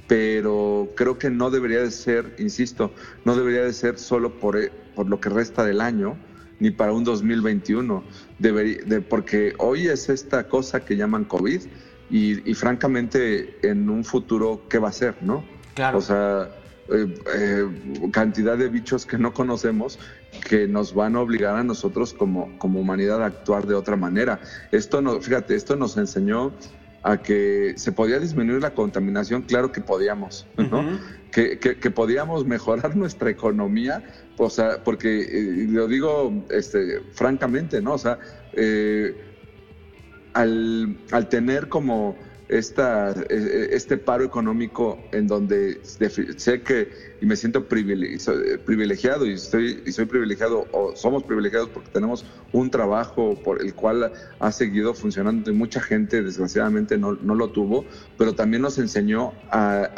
pero 0.08 0.90
creo 0.96 1.18
que 1.18 1.30
no 1.30 1.50
debería 1.50 1.82
de 1.82 1.92
ser, 1.92 2.36
insisto, 2.38 2.92
no 3.26 3.36
debería 3.36 3.64
de 3.64 3.74
ser 3.74 3.98
solo 3.98 4.38
por, 4.38 4.58
eh, 4.58 4.72
por 4.96 5.10
lo 5.10 5.20
que 5.20 5.30
resta 5.30 5.64
del 5.64 5.82
año, 5.82 6.18
ni 6.60 6.72
para 6.72 6.92
un 6.94 7.04
2021, 7.04 8.04
de, 8.40 9.02
porque 9.10 9.54
hoy 9.58 9.88
es 9.88 10.10
esta 10.10 10.48
cosa 10.48 10.84
que 10.86 10.96
llaman 10.96 11.26
COVID 11.26 11.62
y, 12.14 12.54
francamente 12.54 13.58
en 13.64 13.90
un 13.90 14.04
futuro, 14.06 14.62
¿qué 14.70 14.78
va 14.78 14.90
a 14.90 14.92
ser? 14.92 15.16
¿no? 15.22 15.44
Claro. 15.74 15.98
O 15.98 16.02
sea, 16.02 16.48
eh, 16.90 17.16
eh, 17.36 17.66
cantidad 18.12 18.56
de 18.56 18.70
bichos 18.70 19.08
que 19.08 19.18
no 19.18 19.34
conocemos 19.34 19.98
que 20.48 20.68
nos 20.68 20.94
van 20.94 21.16
a 21.16 21.22
obligar 21.22 21.56
a 21.56 21.64
nosotros 21.64 22.14
como, 22.14 22.56
como 22.60 22.80
humanidad 22.80 23.24
a 23.24 23.26
actuar 23.26 23.66
de 23.66 23.74
otra 23.74 23.96
manera. 23.96 24.40
Esto 24.72 25.02
no, 25.02 25.20
fíjate, 25.20 25.56
esto 25.56 25.76
nos 25.76 25.98
enseñó 25.98 26.54
a 27.02 27.18
que 27.18 27.74
se 27.78 27.92
podía 27.92 28.20
disminuir 28.20 28.62
la 28.62 28.76
contaminación, 28.76 29.42
claro 29.42 29.72
que 29.72 29.82
podíamos, 29.82 30.48
¿no? 30.56 31.00
que, 31.32 31.58
que, 31.58 31.92
podíamos 31.92 32.46
mejorar 32.46 32.96
nuestra 32.96 33.32
economía, 33.32 34.04
o 34.38 34.50
sea, 34.52 34.84
porque 34.84 35.22
eh, 35.22 35.68
lo 35.68 35.88
digo 35.88 36.46
este, 36.52 37.02
francamente, 37.14 37.82
¿no? 37.82 37.94
O 37.94 37.98
sea, 37.98 38.20
eh, 38.54 39.33
al, 40.34 40.98
al, 41.12 41.30
tener 41.30 41.70
como 41.70 42.16
esta, 42.50 43.12
e, 43.12 43.36
e, 43.36 43.76
este 43.76 43.98
paro 43.98 44.24
económico 44.24 45.00
en 45.12 45.28
donde 45.28 45.80
sé 45.84 46.62
que 46.62 46.90
y 47.22 47.26
me 47.26 47.36
siento 47.36 47.68
privilegiado 47.68 49.26
y, 49.26 49.34
estoy, 49.34 49.82
y 49.86 49.92
soy 49.92 50.06
privilegiado 50.06 50.68
o 50.72 50.96
somos 50.96 51.24
privilegiados 51.24 51.70
porque 51.70 51.90
tenemos 51.92 52.26
un 52.52 52.70
trabajo 52.70 53.36
por 53.44 53.62
el 53.62 53.74
cual 53.74 54.12
ha 54.40 54.52
seguido 54.52 54.94
funcionando 54.94 55.52
y 55.52 55.54
mucha 55.54 55.80
gente 55.80 56.22
desgraciadamente 56.22 56.98
no, 56.98 57.14
no 57.14 57.36
lo 57.36 57.50
tuvo, 57.50 57.86
pero 58.18 58.34
también 58.34 58.62
nos 58.62 58.78
enseñó 58.78 59.34
a, 59.50 59.90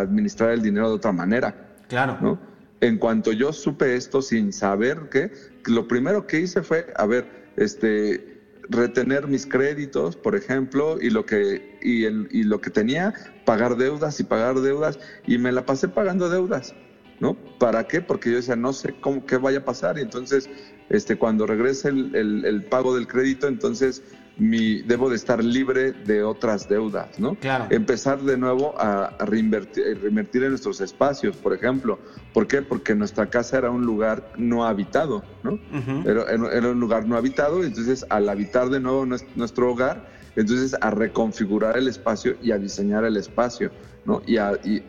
administrar 0.00 0.50
el 0.50 0.62
dinero 0.62 0.88
de 0.88 0.94
otra 0.94 1.12
manera. 1.12 1.76
Claro. 1.88 2.16
¿no? 2.20 2.38
En 2.80 2.96
cuanto 2.96 3.32
yo 3.32 3.52
supe 3.52 3.94
esto 3.94 4.22
sin 4.22 4.52
saber 4.52 5.08
qué, 5.10 5.32
lo 5.66 5.86
primero 5.86 6.26
que 6.26 6.40
hice 6.40 6.62
fue, 6.62 6.86
a 6.96 7.04
ver, 7.04 7.26
este, 7.56 8.29
retener 8.70 9.26
mis 9.26 9.46
créditos, 9.46 10.16
por 10.16 10.36
ejemplo, 10.36 10.98
y 11.00 11.10
lo 11.10 11.26
que 11.26 11.78
y, 11.82 12.04
el, 12.04 12.28
y 12.30 12.44
lo 12.44 12.60
que 12.60 12.70
tenía, 12.70 13.12
pagar 13.44 13.76
deudas 13.76 14.18
y 14.20 14.24
pagar 14.24 14.60
deudas 14.60 14.98
y 15.26 15.38
me 15.38 15.52
la 15.52 15.66
pasé 15.66 15.88
pagando 15.88 16.30
deudas, 16.30 16.74
¿no? 17.18 17.34
¿Para 17.58 17.86
qué? 17.86 18.00
Porque 18.00 18.30
yo 18.30 18.36
decía, 18.36 18.56
no 18.56 18.72
sé 18.72 18.94
cómo 19.00 19.26
qué 19.26 19.36
vaya 19.36 19.58
a 19.58 19.64
pasar 19.64 19.98
y 19.98 20.02
entonces 20.02 20.48
este 20.88 21.16
cuando 21.16 21.46
regrese 21.46 21.88
el, 21.88 22.14
el, 22.14 22.44
el 22.44 22.64
pago 22.64 22.94
del 22.94 23.08
crédito, 23.08 23.48
entonces 23.48 24.02
mi, 24.40 24.80
debo 24.82 25.10
de 25.10 25.16
estar 25.16 25.44
libre 25.44 25.92
de 25.92 26.22
otras 26.22 26.66
deudas, 26.66 27.18
¿no? 27.18 27.34
Claro. 27.34 27.66
Empezar 27.68 28.22
de 28.22 28.38
nuevo 28.38 28.74
a, 28.78 29.14
reinvertir, 29.20 30.00
reinvertir, 30.00 30.42
en 30.44 30.50
nuestros 30.50 30.80
espacios, 30.80 31.36
por 31.36 31.52
ejemplo. 31.52 31.98
¿Por 32.32 32.46
qué? 32.46 32.62
Porque 32.62 32.94
nuestra 32.94 33.26
casa 33.26 33.58
era 33.58 33.70
un 33.70 33.84
lugar 33.84 34.32
no 34.38 34.64
habitado, 34.66 35.22
¿no? 35.42 35.58
era, 36.06 36.24
era, 36.52 36.70
un 36.70 36.80
lugar 36.80 37.06
no 37.06 37.16
habitado, 37.16 37.62
entonces 37.62 38.06
al 38.08 38.28
habitar 38.30 38.70
de 38.70 38.80
nuevo 38.80 39.04
nuestro 39.04 39.70
hogar, 39.70 40.08
entonces 40.36 40.74
a 40.80 40.90
reconfigurar 40.90 41.76
el 41.76 41.86
espacio 41.86 42.36
y 42.42 42.52
a 42.52 42.58
diseñar 42.58 43.04
el 43.04 43.18
espacio, 43.18 43.70
¿no? 44.06 44.22
Y, 44.26 44.38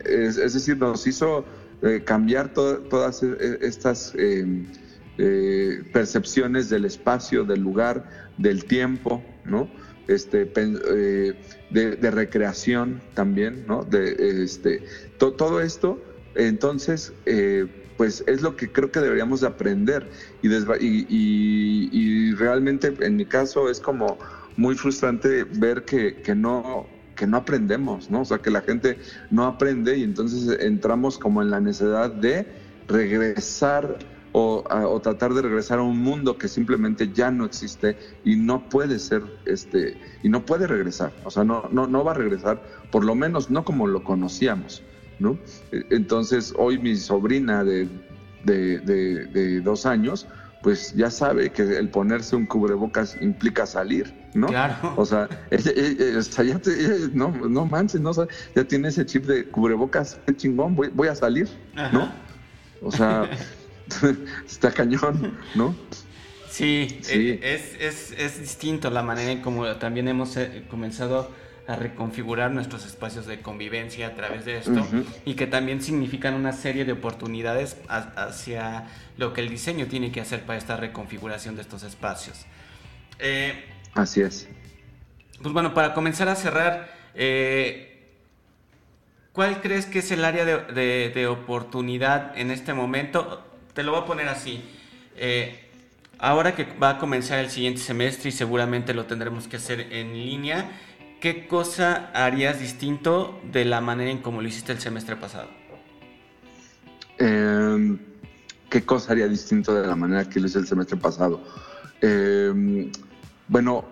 es, 0.04 0.36
decir, 0.36 0.78
nos 0.78 1.06
hizo 1.06 1.44
eh, 1.82 2.02
cambiar 2.04 2.54
todas 2.54 3.22
e, 3.22 3.58
estas... 3.60 4.14
Eh, 4.16 4.64
eh, 5.18 5.82
percepciones 5.92 6.70
del 6.70 6.86
espacio, 6.86 7.44
del 7.44 7.60
lugar, 7.60 8.30
del 8.38 8.64
tiempo, 8.64 9.22
¿no? 9.44 9.68
Este, 10.08 10.50
eh, 10.56 11.34
de, 11.70 12.10
recreación 12.10 13.00
también, 13.14 13.64
¿no? 13.66 13.84
De, 13.84 14.42
este, 14.42 14.82
todo 15.18 15.60
esto, 15.60 16.02
entonces, 16.34 17.12
eh, 17.26 17.66
pues 17.96 18.24
es 18.26 18.42
lo 18.42 18.56
que 18.56 18.70
creo 18.70 18.90
que 18.90 19.00
deberíamos 19.00 19.42
de 19.42 19.46
aprender 19.46 20.08
y, 20.42 20.48
y, 21.08 22.32
realmente 22.34 22.92
en 23.00 23.16
mi 23.16 23.26
caso 23.26 23.70
es 23.70 23.78
como 23.78 24.18
muy 24.56 24.74
frustrante 24.74 25.44
ver 25.44 25.84
que, 25.84 26.16
que 26.16 26.34
no 26.34 26.86
que 27.14 27.26
no 27.26 27.36
aprendemos, 27.36 28.10
¿no? 28.10 28.22
O 28.22 28.24
sea, 28.24 28.38
que 28.38 28.50
la 28.50 28.62
gente 28.62 28.98
no 29.30 29.44
aprende 29.44 29.96
y 29.98 30.02
entonces 30.02 30.58
entramos 30.60 31.18
como 31.18 31.42
en 31.42 31.50
la 31.50 31.60
necesidad 31.60 32.10
de 32.10 32.46
regresar 32.88 33.98
o, 34.32 35.00
tratar 35.02 35.34
de 35.34 35.42
regresar 35.42 35.78
a 35.78 35.82
un 35.82 35.98
mundo 35.98 36.38
que 36.38 36.48
simplemente 36.48 37.10
ya 37.12 37.30
no 37.30 37.44
existe 37.44 37.96
y 38.24 38.36
no 38.36 38.68
puede 38.68 38.98
ser, 38.98 39.22
este, 39.44 39.96
y 40.22 40.28
no 40.28 40.44
puede 40.44 40.66
regresar, 40.66 41.12
o 41.24 41.30
sea, 41.30 41.44
no, 41.44 41.68
no, 41.70 41.86
no 41.86 42.04
va 42.04 42.12
a 42.12 42.14
regresar, 42.14 42.62
por 42.90 43.04
lo 43.04 43.14
menos 43.14 43.50
no 43.50 43.64
como 43.64 43.86
lo 43.86 44.02
conocíamos, 44.02 44.82
¿no? 45.18 45.38
E, 45.70 45.84
entonces, 45.90 46.54
hoy 46.56 46.78
mi 46.78 46.96
sobrina 46.96 47.62
de, 47.62 47.88
de, 48.44 49.60
dos 49.60 49.86
años, 49.86 50.26
pues 50.62 50.94
ya 50.94 51.10
sabe 51.10 51.50
que 51.50 51.62
el 51.62 51.88
ponerse 51.88 52.36
un 52.36 52.46
cubrebocas 52.46 53.16
implica 53.20 53.66
salir, 53.66 54.14
¿no? 54.32 54.46
Claro. 54.46 54.94
O 54.96 55.04
sea, 55.04 55.28
ya 55.50 56.60
no, 57.12 57.30
no 57.30 57.66
manches, 57.66 58.00
no, 58.00 58.12
ya 58.54 58.64
tiene 58.64 58.88
ese 58.88 59.04
chip 59.04 59.26
de 59.26 59.44
cubrebocas, 59.44 60.18
qué 60.26 60.34
chingón, 60.34 60.74
voy, 60.74 60.88
voy 60.94 61.08
a 61.08 61.14
salir, 61.14 61.48
¿no? 61.92 62.10
O 62.80 62.90
sea, 62.90 63.28
está 64.46 64.70
cañón, 64.70 65.38
¿no? 65.54 65.74
Sí, 66.52 67.00
eh, 67.08 67.40
Es, 67.80 68.12
es, 68.12 68.38
distinto 68.38 68.90
la 68.90 69.02
manera 69.02 69.32
en 69.32 69.40
cómo 69.40 69.66
también 69.76 70.06
hemos 70.08 70.36
eh, 70.36 70.64
comenzado 70.68 71.30
a 71.66 71.76
reconfigurar 71.76 72.50
nuestros 72.50 72.84
espacios 72.84 73.24
de 73.24 73.40
convivencia 73.40 74.08
a 74.08 74.14
través 74.14 74.44
de 74.44 74.58
esto 74.58 74.86
y 75.24 75.34
que 75.34 75.46
también 75.46 75.80
significan 75.80 76.34
una 76.34 76.52
serie 76.52 76.84
de 76.84 76.92
oportunidades 76.92 77.78
hacia 77.88 78.88
lo 79.16 79.32
que 79.32 79.40
el 79.40 79.48
diseño 79.48 79.86
tiene 79.86 80.12
que 80.12 80.20
hacer 80.20 80.42
para 80.42 80.58
esta 80.58 80.76
reconfiguración 80.76 81.56
de 81.56 81.62
estos 81.62 81.84
espacios. 81.84 82.44
Eh, 83.18 83.64
Así 83.94 84.20
es. 84.20 84.46
Pues 85.40 85.54
bueno, 85.54 85.72
para 85.72 85.94
comenzar 85.94 86.28
a 86.28 86.34
cerrar, 86.34 86.92
¿cuál 89.32 89.62
crees 89.62 89.86
que 89.86 90.00
es 90.00 90.10
el 90.10 90.22
área 90.24 90.44
de, 90.44 91.10
de 91.14 91.26
oportunidad 91.28 92.36
en 92.36 92.50
este 92.50 92.74
momento? 92.74 93.51
Te 93.74 93.82
lo 93.82 93.92
voy 93.92 94.02
a 94.02 94.04
poner 94.04 94.28
así. 94.28 94.62
Eh, 95.16 95.58
ahora 96.18 96.54
que 96.54 96.64
va 96.78 96.90
a 96.90 96.98
comenzar 96.98 97.38
el 97.38 97.50
siguiente 97.50 97.80
semestre 97.80 98.28
y 98.28 98.32
seguramente 98.32 98.94
lo 98.94 99.06
tendremos 99.06 99.48
que 99.48 99.56
hacer 99.56 99.92
en 99.92 100.12
línea, 100.12 100.70
¿qué 101.20 101.46
cosa 101.46 102.10
harías 102.14 102.60
distinto 102.60 103.40
de 103.52 103.64
la 103.64 103.80
manera 103.80 104.10
en 104.10 104.18
como 104.18 104.42
lo 104.42 104.48
hiciste 104.48 104.72
el 104.72 104.80
semestre 104.80 105.16
pasado? 105.16 105.48
Em, 107.18 107.98
¿Qué 108.68 108.84
cosa 108.84 109.12
haría 109.12 109.28
distinto 109.28 109.74
de 109.74 109.86
la 109.86 109.96
manera 109.96 110.28
que 110.28 110.40
lo 110.40 110.46
hice 110.46 110.58
el 110.58 110.66
semestre 110.66 110.96
pasado? 110.96 111.42
Em, 112.00 112.90
bueno, 113.48 113.84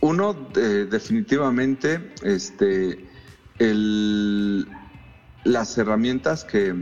uno, 0.00 0.34
definitivamente, 0.34 2.12
este, 2.24 3.04
las 5.44 5.78
herramientas 5.78 6.44
que, 6.44 6.74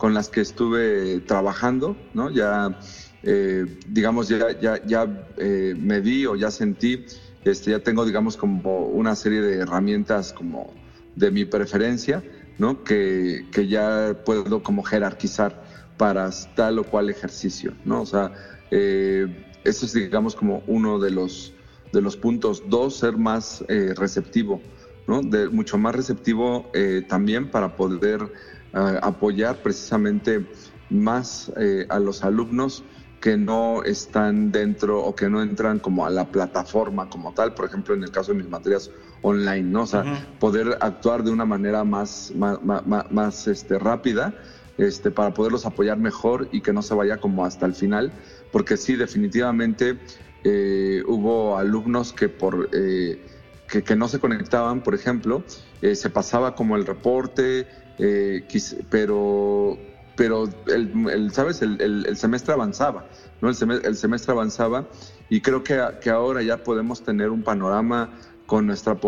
con 0.00 0.14
las 0.14 0.30
que 0.30 0.40
estuve 0.40 1.20
trabajando, 1.20 1.94
¿no? 2.14 2.30
Ya, 2.30 2.78
eh, 3.22 3.66
digamos, 3.86 4.28
ya, 4.28 4.58
ya, 4.58 4.82
ya 4.86 5.28
eh, 5.36 5.74
me 5.78 6.00
di 6.00 6.24
o 6.24 6.36
ya 6.36 6.50
sentí, 6.50 7.04
este, 7.44 7.72
ya 7.72 7.80
tengo, 7.80 8.06
digamos, 8.06 8.38
como 8.38 8.86
una 8.86 9.14
serie 9.14 9.42
de 9.42 9.58
herramientas 9.58 10.32
como 10.32 10.72
de 11.16 11.30
mi 11.30 11.44
preferencia, 11.44 12.24
¿no? 12.56 12.82
Que, 12.82 13.44
que 13.52 13.68
ya 13.68 14.16
puedo 14.24 14.62
como 14.62 14.82
jerarquizar 14.82 15.62
para 15.98 16.30
tal 16.56 16.78
o 16.78 16.84
cual 16.84 17.10
ejercicio, 17.10 17.74
¿no? 17.84 18.00
O 18.00 18.06
sea, 18.06 18.32
eh, 18.70 19.26
eso 19.64 19.84
es, 19.84 19.92
digamos, 19.92 20.34
como 20.34 20.62
uno 20.66 20.98
de 20.98 21.10
los, 21.10 21.52
de 21.92 22.00
los 22.00 22.16
puntos. 22.16 22.62
Dos, 22.70 22.96
ser 22.96 23.18
más 23.18 23.62
receptivo, 23.68 24.62
¿no? 25.06 25.20
De, 25.20 25.50
mucho 25.50 25.76
más 25.76 25.94
receptivo 25.94 26.72
también 27.06 27.50
para 27.50 27.76
poder 27.76 28.32
apoyar 28.72 29.56
precisamente 29.62 30.46
más 30.90 31.50
eh, 31.56 31.86
a 31.88 31.98
los 31.98 32.24
alumnos 32.24 32.84
que 33.20 33.36
no 33.36 33.82
están 33.84 34.50
dentro 34.50 35.02
o 35.02 35.14
que 35.14 35.28
no 35.28 35.42
entran 35.42 35.78
como 35.78 36.06
a 36.06 36.10
la 36.10 36.26
plataforma 36.30 37.08
como 37.10 37.32
tal, 37.34 37.54
por 37.54 37.66
ejemplo, 37.66 37.94
en 37.94 38.02
el 38.02 38.10
caso 38.10 38.32
de 38.32 38.38
mis 38.38 38.48
materias 38.48 38.90
online, 39.20 39.64
¿no? 39.64 39.82
O 39.82 39.86
sea, 39.86 40.26
poder 40.38 40.78
actuar 40.80 41.22
de 41.22 41.30
una 41.30 41.44
manera 41.44 41.84
más, 41.84 42.32
más, 42.34 43.46
este, 43.46 43.78
rápida 43.78 44.34
este, 44.78 45.10
para 45.10 45.34
poderlos 45.34 45.66
apoyar 45.66 45.98
mejor 45.98 46.48
y 46.50 46.62
que 46.62 46.72
no 46.72 46.80
se 46.80 46.94
vaya 46.94 47.18
como 47.18 47.44
hasta 47.44 47.66
el 47.66 47.74
final, 47.74 48.10
porque 48.52 48.78
sí, 48.78 48.96
definitivamente 48.96 49.98
eh, 50.44 51.02
hubo 51.06 51.56
alumnos 51.58 52.12
que 52.12 52.28
por... 52.28 52.70
Eh, 52.72 53.20
que, 53.68 53.84
que, 53.84 53.94
no 53.94 54.08
se 54.08 54.18
conectaban, 54.18 54.82
por 54.82 54.96
ejemplo, 54.96 55.44
se 55.80 56.10
pasaba 56.10 56.56
como 56.56 56.74
el 56.74 56.84
reporte, 56.84 57.68
eh, 58.00 58.46
pero, 58.88 59.78
pero 60.16 60.48
el, 60.66 61.30
¿sabes? 61.32 61.62
El, 61.62 62.16
semestre 62.16 62.54
avanzaba, 62.54 63.08
¿no? 63.40 63.48
El 63.50 63.96
semestre, 63.96 64.32
avanzaba 64.32 64.88
y 65.28 65.40
creo 65.40 65.62
que, 65.62 65.80
que, 66.00 66.10
ahora 66.10 66.42
ya 66.42 66.62
podemos 66.64 67.02
tener 67.02 67.30
un 67.30 67.42
panorama 67.42 68.10
con 68.46 68.66
nuestra 68.66 68.98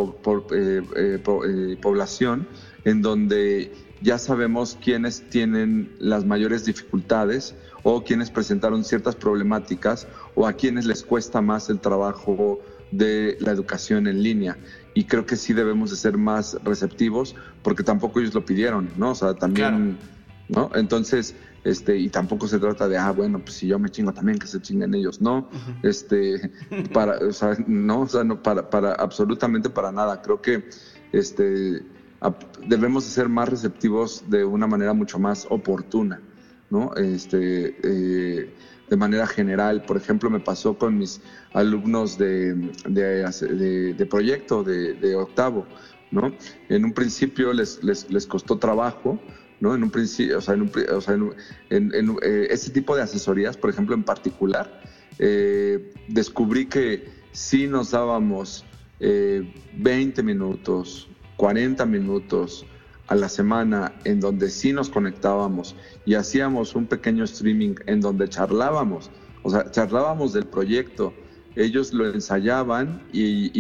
eh, 0.53 0.83
eh, 0.95 1.77
población 1.83 2.47
en 2.85 3.03
donde 3.03 3.73
ya 4.01 4.19
sabemos 4.19 4.79
quiénes 4.83 5.29
tienen 5.31 5.97
las 5.99 6.25
mayores 6.25 6.65
dificultades 6.65 7.55
o 7.83 8.05
quienes 8.05 8.31
presentaron 8.31 8.85
ciertas 8.85 9.17
problemáticas 9.17 10.07
o 10.35 10.47
a 10.47 10.53
quienes 10.53 10.87
les 10.87 11.03
cuesta 11.03 11.41
más 11.41 11.71
el 11.71 11.81
trabajo 11.81 12.61
de 12.93 13.37
la 13.41 13.51
educación 13.51 14.07
en 14.07 14.23
línea 14.23 14.59
y 14.95 15.05
creo 15.05 15.27
que 15.27 15.37
sí 15.37 15.53
debemos 15.53 15.91
de 15.91 15.97
ser 15.97 16.19
más 16.19 16.57
receptivos 16.65 17.35
porque 17.63 17.83
tampoco 17.83 18.21
ellos 18.21 18.35
lo 18.35 18.45
pidieron, 18.45 18.91
¿no? 18.97 19.11
O 19.11 19.15
sea, 19.15 19.35
también, 19.35 19.99
¿no? 20.49 20.71
Entonces, 20.75 21.35
este, 21.65 21.97
y 21.97 22.09
tampoco 22.09 22.49
se 22.49 22.59
trata 22.59 22.89
de, 22.89 22.99
ah, 22.99 23.13
bueno, 23.13 23.39
pues 23.39 23.55
si 23.55 23.69
yo 23.69 23.79
me 23.79 23.89
chingo 23.89 24.13
también 24.13 24.39
que 24.39 24.47
se 24.47 24.61
chinguen 24.61 24.95
ellos, 24.95 25.21
no, 25.21 25.49
este, 25.83 26.51
para, 26.93 27.19
o 27.19 27.33
sea, 27.33 27.57
no, 27.67 28.01
o 28.01 28.09
sea, 28.09 28.25
no, 28.25 28.43
para, 28.43 28.69
para, 28.69 28.95
absolutamente 28.95 29.71
para 29.71 29.93
nada, 29.93 30.21
creo 30.21 30.43
que, 30.43 30.69
este, 31.13 31.83
debemos 32.67 33.05
de 33.05 33.11
ser 33.11 33.29
más 33.29 33.49
receptivos 33.49 34.25
de 34.29 34.45
una 34.45 34.67
manera 34.67 34.93
mucho 34.93 35.19
más 35.19 35.47
oportuna, 35.51 36.21
¿no? 36.71 36.95
Este, 36.95 37.77
eh, 37.83 38.55
de 38.93 38.99
manera 38.99 39.27
general. 39.27 39.83
Por 39.87 39.97
ejemplo, 39.97 40.29
me 40.29 40.39
pasó 40.39 40.77
con 40.77 40.99
mis 40.99 41.23
alumnos 41.55 42.19
de, 42.19 42.53
de, 42.87 44.07
proyecto 44.07 44.63
de, 44.63 45.15
octavo. 45.17 45.67
¿no? 46.11 46.31
En 46.69 46.85
un 46.85 46.93
principio 46.93 47.55
les, 47.55 47.83
les, 47.83 48.11
les 48.11 48.27
costó 48.27 48.59
trabajo, 48.59 49.19
¿no? 49.61 49.75
En 49.75 49.83
un 49.83 49.91
principio, 49.91 50.37
o 50.37 50.41
sea, 50.43 50.53
en, 50.53 50.63
un, 50.63 50.73
o 50.95 51.01
sea, 51.01 51.15
en, 51.15 51.95
en, 51.95 52.17
eh, 52.21 52.49
ese 52.51 52.71
tipo 52.71 52.95
de 52.95 53.01
asesorías, 53.01 53.57
por 53.57 53.71
ejemplo, 53.71 53.95
en 53.95 54.05
particular, 54.05 54.83
eh, 55.19 55.91
descubrí 56.09 56.67
que 56.67 57.09
sí 57.33 57.67
nos 57.67 57.93
dábamos 57.93 58.67
20 59.01 60.21
eh, 60.21 60.23
minutos, 60.23 61.09
40 61.39 61.87
minutos 61.87 62.67
a 63.13 63.15
la 63.15 63.29
semana 63.29 63.93
en 64.05 64.21
donde 64.21 64.49
sí 64.49 64.73
nos 64.73 64.89
conectábamos 64.89 65.77
y 66.07 66.15
hacíamos 66.15 66.75
un 66.75 66.87
pequeño 66.87 67.25
streaming 67.25 67.75
en 67.85 68.01
donde 68.01 68.27
charlábamos, 68.27 69.11
o 69.43 69.51
sea, 69.51 69.71
charlábamos 69.71 70.33
del 70.33 70.47
proyecto, 70.47 71.13
ellos 71.55 71.93
lo 71.93 72.11
ensayaban 72.11 73.03
y, 73.13 73.51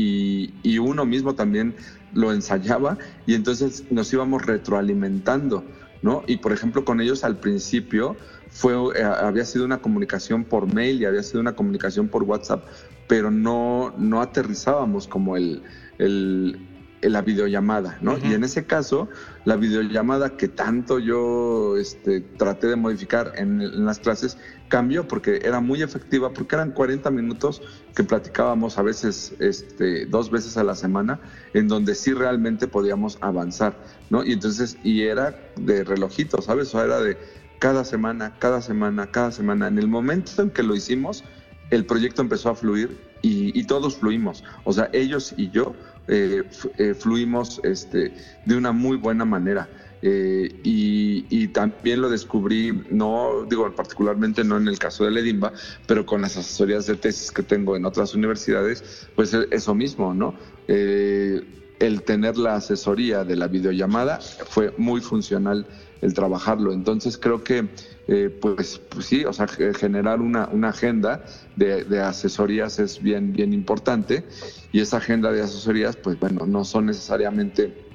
y, 0.65 0.79
uno 0.79 1.05
mismo 1.05 1.35
también 1.35 1.75
lo 2.15 2.33
ensayaba 2.33 2.97
y 3.27 3.35
entonces 3.35 3.85
nos 3.91 4.11
íbamos 4.15 4.47
retroalimentando, 4.47 5.63
¿no? 6.01 6.23
Y 6.27 6.39
por 6.39 6.53
ejemplo 6.53 6.87
con 6.87 7.03
ellos 7.03 7.23
al 7.23 7.37
principio 7.37 8.17
fue, 8.49 8.73
eh, 8.99 9.05
había 9.05 9.45
sido 9.45 9.67
una 9.67 9.83
comunicación 9.83 10.45
por 10.45 10.73
mail 10.73 11.03
y 11.03 11.05
había 11.05 11.23
sido 11.23 11.41
una 11.41 11.55
comunicación 11.55 12.09
por 12.09 12.23
WhatsApp, 12.23 12.65
pero 13.07 13.31
no, 13.31 13.93
no 13.99 14.23
aterrizábamos 14.23 15.07
como 15.07 15.37
el, 15.37 15.63
el 15.99 16.72
la 17.03 17.23
videollamada, 17.23 17.99
¿no? 18.01 18.17
Y 18.19 18.33
en 18.33 18.45
ese 18.45 18.65
caso, 18.65 19.09
la 19.45 19.57
videollamada 19.57 20.37
que 20.37 20.49
tanto 20.49 20.99
yo 20.99 21.77
este, 21.77 22.21
traté 22.21 22.69
de 22.69 22.77
modificar 22.77 23.33
en, 23.37 23.85
las 23.85 23.99
clases 23.99 24.39
cambió 24.69 25.09
porque 25.09 25.41
era 25.45 25.61
muy 25.61 25.83
efectiva, 25.83 26.33
porque 26.33 26.55
eran 26.55 26.71
40 26.71 27.11
minutos 27.11 27.61
que 27.95 28.05
platicábamos 28.05 28.79
a 28.79 28.83
veces 28.83 29.35
este, 29.39 30.07
dos 30.07 30.31
veces 30.31 30.57
a 30.57 30.65
la 30.65 30.75
semana, 30.75 31.21
en 31.55 31.69
donde 31.69 31.95
sí 31.95 32.13
realmente 32.13 32.69
podíamos 32.69 33.19
avanzar, 33.21 33.77
¿no? 34.11 34.25
Y 34.25 34.33
entonces, 34.33 34.79
y 34.85 35.03
era 35.03 35.37
de 35.57 35.85
relojito, 35.85 36.41
¿sabes? 36.41 36.75
O 36.75 36.83
era 36.83 37.01
de 37.01 37.19
cada 37.59 37.85
semana, 37.85 38.35
cada 38.39 38.61
semana, 38.61 39.11
cada 39.11 39.31
semana. 39.31 39.69
En 39.69 39.79
el 39.79 39.89
momento 39.89 40.43
en 40.43 40.51
que 40.51 40.63
lo 40.63 40.75
hicimos, 40.75 41.23
el 41.71 41.87
proyecto 41.87 42.21
empezó 42.21 42.51
a 42.51 42.55
fluir 42.55 42.99
y, 43.23 43.65
todos 43.65 43.97
fluimos. 43.97 44.45
O 44.65 44.73
sea, 44.73 44.91
ellos 44.93 45.33
y 45.37 45.49
yo 45.51 45.75
eh, 46.09 46.43
eh, 46.79 46.95
fluimos 46.95 47.61
este, 47.63 48.13
de 48.45 48.57
una 48.57 48.73
muy 48.73 48.97
buena 48.97 49.25
manera. 49.25 49.69
Eh, 50.05 50.61
y, 50.65 51.47
también 51.49 52.01
lo 52.01 52.09
descubrí, 52.09 52.73
no 52.91 53.47
digo 53.49 53.71
particularmente 53.75 54.43
no 54.43 54.57
en 54.57 54.67
el 54.67 54.79
caso 54.79 55.05
de 55.05 55.11
Ledimba, 55.11 55.53
pero 55.87 56.07
con 56.07 56.23
las 56.23 56.37
asesorías 56.37 56.87
de 56.87 56.97
tesis 56.97 57.31
que 57.31 57.43
tengo 57.43 57.77
en 57.77 57.85
otras 57.85 58.15
universidades, 58.15 59.07
pues 59.15 59.35
eso 59.35 59.75
mismo, 59.75 60.15
¿no? 60.15 60.35
el 60.67 62.03
tener 62.05 62.39
la 62.39 62.55
asesoría 62.55 63.25
de 63.25 63.37
la 63.37 63.49
videollamada 63.49 64.21
fue 64.21 64.73
muy 64.79 65.01
funcional 65.01 65.67
el 66.03 66.13
trabajarlo. 66.13 66.73
Entonces 66.73 67.17
creo 67.17 67.43
que, 67.43 67.71
eh, 68.09 68.39
pues, 68.41 68.81
pues, 68.91 69.07
sí, 69.07 69.25
o 69.25 69.33
sea, 69.33 69.47
generar 69.47 70.21
una, 70.21 70.49
una 70.53 70.69
agenda 70.69 71.25
de, 71.57 72.01
asesorías 72.01 72.79
es 72.79 73.01
bien, 73.01 73.33
bien 73.33 73.55
importante 73.55 74.25
y 74.73 74.81
esa 74.81 74.99
agenda 74.99 75.33
de 75.33 75.41
asesorías, 75.41 75.97
pues 75.97 76.21
bueno, 76.21 76.45
no 76.45 76.65
son 76.65 76.87
necesariamente 76.87 77.91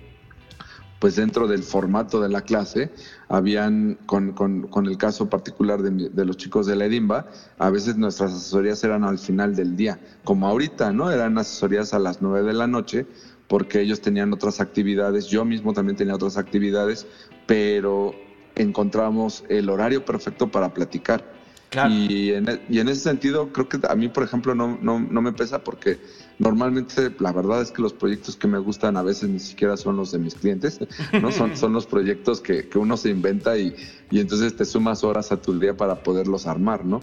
pues 0.99 1.15
dentro 1.15 1.47
del 1.47 1.61
formato 1.61 2.19
de 2.19 2.27
la 2.27 2.41
clase, 2.41 2.89
habían, 3.29 3.99
con, 4.07 4.31
con, 4.31 4.85
el 4.87 4.97
caso 4.97 5.29
particular 5.29 5.83
de, 5.83 6.09
de, 6.09 6.25
los 6.25 6.37
chicos 6.37 6.65
de 6.65 6.75
la 6.75 6.85
Edimba, 6.85 7.27
a 7.59 7.69
veces 7.69 7.97
nuestras 7.97 8.33
asesorías 8.33 8.83
eran 8.83 9.03
al 9.03 9.19
final 9.19 9.55
del 9.55 9.75
día, 9.75 9.99
como 10.23 10.47
ahorita, 10.47 10.91
¿no? 10.93 11.11
Eran 11.11 11.37
asesorías 11.37 11.93
a 11.93 11.99
las 11.99 12.23
nueve 12.23 12.47
de 12.47 12.53
la 12.53 12.65
noche, 12.65 13.05
porque 13.47 13.81
ellos 13.81 14.01
tenían 14.01 14.33
otras 14.33 14.59
actividades, 14.59 15.27
yo 15.27 15.45
mismo 15.45 15.73
también 15.73 15.95
tenía 15.95 16.15
otras 16.15 16.37
actividades, 16.37 17.07
pero 17.45 18.13
encontramos 18.55 19.43
el 19.49 19.69
horario 19.69 20.03
perfecto 20.03 20.49
para 20.49 20.73
platicar. 20.73 21.37
Y, 21.89 22.31
en, 22.31 22.47
e, 22.47 22.61
y, 22.69 22.79
en, 22.79 22.87
ese 22.87 23.01
sentido, 23.01 23.51
creo 23.51 23.67
que 23.67 23.77
a 23.87 23.95
mí, 23.95 24.07
por 24.07 24.23
ejemplo, 24.23 24.55
no, 24.55 24.79
no, 24.81 24.99
no, 25.01 25.21
me 25.21 25.33
pesa 25.33 25.63
porque 25.65 25.99
normalmente 26.39 27.11
la 27.19 27.33
verdad 27.33 27.61
es 27.61 27.71
que 27.71 27.81
los 27.81 27.91
proyectos 27.91 28.37
que 28.37 28.47
me 28.47 28.57
gustan 28.57 28.95
a 28.95 29.03
veces 29.03 29.29
ni 29.29 29.39
siquiera 29.39 29.75
son 29.75 29.97
los 29.97 30.13
de 30.13 30.19
mis 30.19 30.35
clientes, 30.35 30.79
¿no? 31.21 31.29
son, 31.29 31.57
son 31.57 31.73
los 31.73 31.85
proyectos 31.85 32.39
que, 32.39 32.69
que 32.69 32.79
uno 32.79 32.95
se 32.95 33.09
inventa 33.09 33.57
y, 33.57 33.75
y, 34.09 34.21
entonces 34.21 34.55
te 34.55 34.63
sumas 34.63 35.03
horas 35.03 35.33
a 35.33 35.41
tu 35.41 35.59
día 35.59 35.75
para 35.75 36.03
poderlos 36.03 36.47
armar, 36.47 36.85
¿no? 36.85 37.01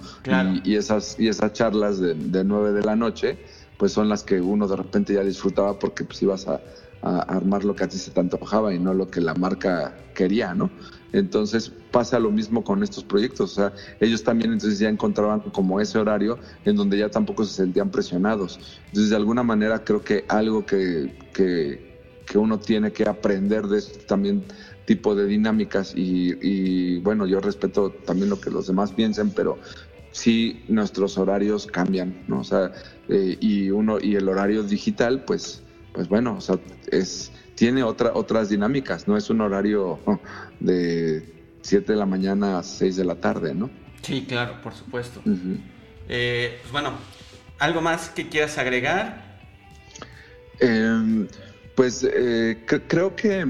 Y, 0.65 0.73
y, 0.73 0.77
esas, 0.77 1.21
y 1.21 1.29
esas 1.29 1.53
charlas 1.53 2.01
de, 2.01 2.15
de 2.15 2.43
9 2.43 2.73
de 2.73 2.83
la 2.83 2.97
noche, 2.97 3.37
pues 3.79 3.93
son 3.93 4.09
las 4.09 4.23
que 4.23 4.41
uno 4.41 4.69
de 4.69 4.77
repente 4.77 5.15
ya 5.15 5.23
disfrutaba 5.23 5.79
porque 5.79 6.05
pues 6.05 6.23
ibas 6.23 6.47
a, 6.49 6.61
armar 7.03 7.67
lo 7.67 7.77
que 7.77 7.85
a 7.85 7.89
ti 7.89 7.99
se 7.99 8.11
te 8.11 8.21
antojaba 8.21 8.73
y 8.73 8.79
no 8.79 8.95
lo 8.95 9.11
que 9.11 9.21
la 9.21 9.35
marca 9.35 9.95
quería, 10.15 10.55
¿no? 10.55 10.71
Entonces 11.13 11.71
pasa 11.91 12.19
lo 12.19 12.31
mismo 12.31 12.65
con 12.65 12.83
estos 12.83 13.05
proyectos, 13.05 13.53
o 13.53 13.55
sea, 13.55 13.75
ellos 14.01 14.25
también 14.25 14.55
entonces 14.55 14.79
ya 14.79 14.89
encontraban 14.89 15.41
como 15.41 15.83
ese 15.83 15.99
horario 15.99 16.39
en 16.65 16.77
donde 16.77 16.97
ya 16.97 17.11
tampoco 17.11 17.45
se 17.45 17.53
sentían 17.53 17.91
presionados. 17.91 18.81
Entonces 18.87 19.11
de 19.11 19.17
alguna 19.17 19.43
manera 19.43 19.85
creo 19.85 20.01
que 20.01 20.25
algo 20.29 20.65
que, 20.65 21.15
que, 21.35 21.93
uno 22.39 22.59
tiene 22.59 22.91
que 22.91 23.07
aprender 23.07 23.67
de 23.67 23.79
este 23.79 23.99
también 24.07 24.43
tipo 24.87 25.15
de 25.15 25.27
dinámicas 25.27 25.93
y, 25.95 26.37
y, 26.41 26.99
bueno, 27.01 27.27
yo 27.27 27.39
respeto 27.39 27.91
también 27.91 28.29
lo 28.31 28.41
que 28.41 28.51
los 28.51 28.67
demás 28.67 28.93
piensen, 28.93 29.31
pero 29.31 29.59
sí 30.15 30.65
nuestros 30.69 31.19
horarios 31.19 31.67
cambian, 31.67 32.23
¿no? 32.29 32.39
O 32.41 32.45
sea, 32.45 32.71
eh, 33.09 33.37
y 33.41 33.71
uno 33.71 33.99
y 34.01 34.15
el 34.15 34.29
horario 34.29 34.63
digital, 34.63 35.25
pues, 35.25 35.63
pues 35.93 36.09
bueno, 36.09 36.37
o 36.37 36.41
sea, 36.41 36.59
es 36.91 37.33
tiene 37.57 37.83
otra, 37.83 38.13
otras 38.15 38.49
dinámicas, 38.49 39.09
no 39.09 39.17
es 39.17 39.29
un 39.29 39.41
horario 39.41 39.99
de 40.61 41.29
7 41.63 41.93
de 41.93 41.99
la 41.99 42.07
mañana 42.07 42.61
a 42.61 42.63
6 42.63 42.95
de 42.95 43.05
la 43.05 43.17
tarde, 43.17 43.55
¿no? 43.55 43.71
Sí, 44.03 44.25
claro, 44.29 44.63
por 44.63 44.75
supuesto. 44.75 45.21
Eh, 46.09 46.59
pues 46.61 46.73
bueno, 46.73 46.93
¿algo 47.59 47.81
más 47.81 48.09
que 48.11 48.29
quieras 48.29 48.57
agregar? 48.57 49.41
Em, 50.61 51.27
pues 51.75 52.07
eh, 52.09 52.65
creo 52.87 53.17
que 53.17 53.45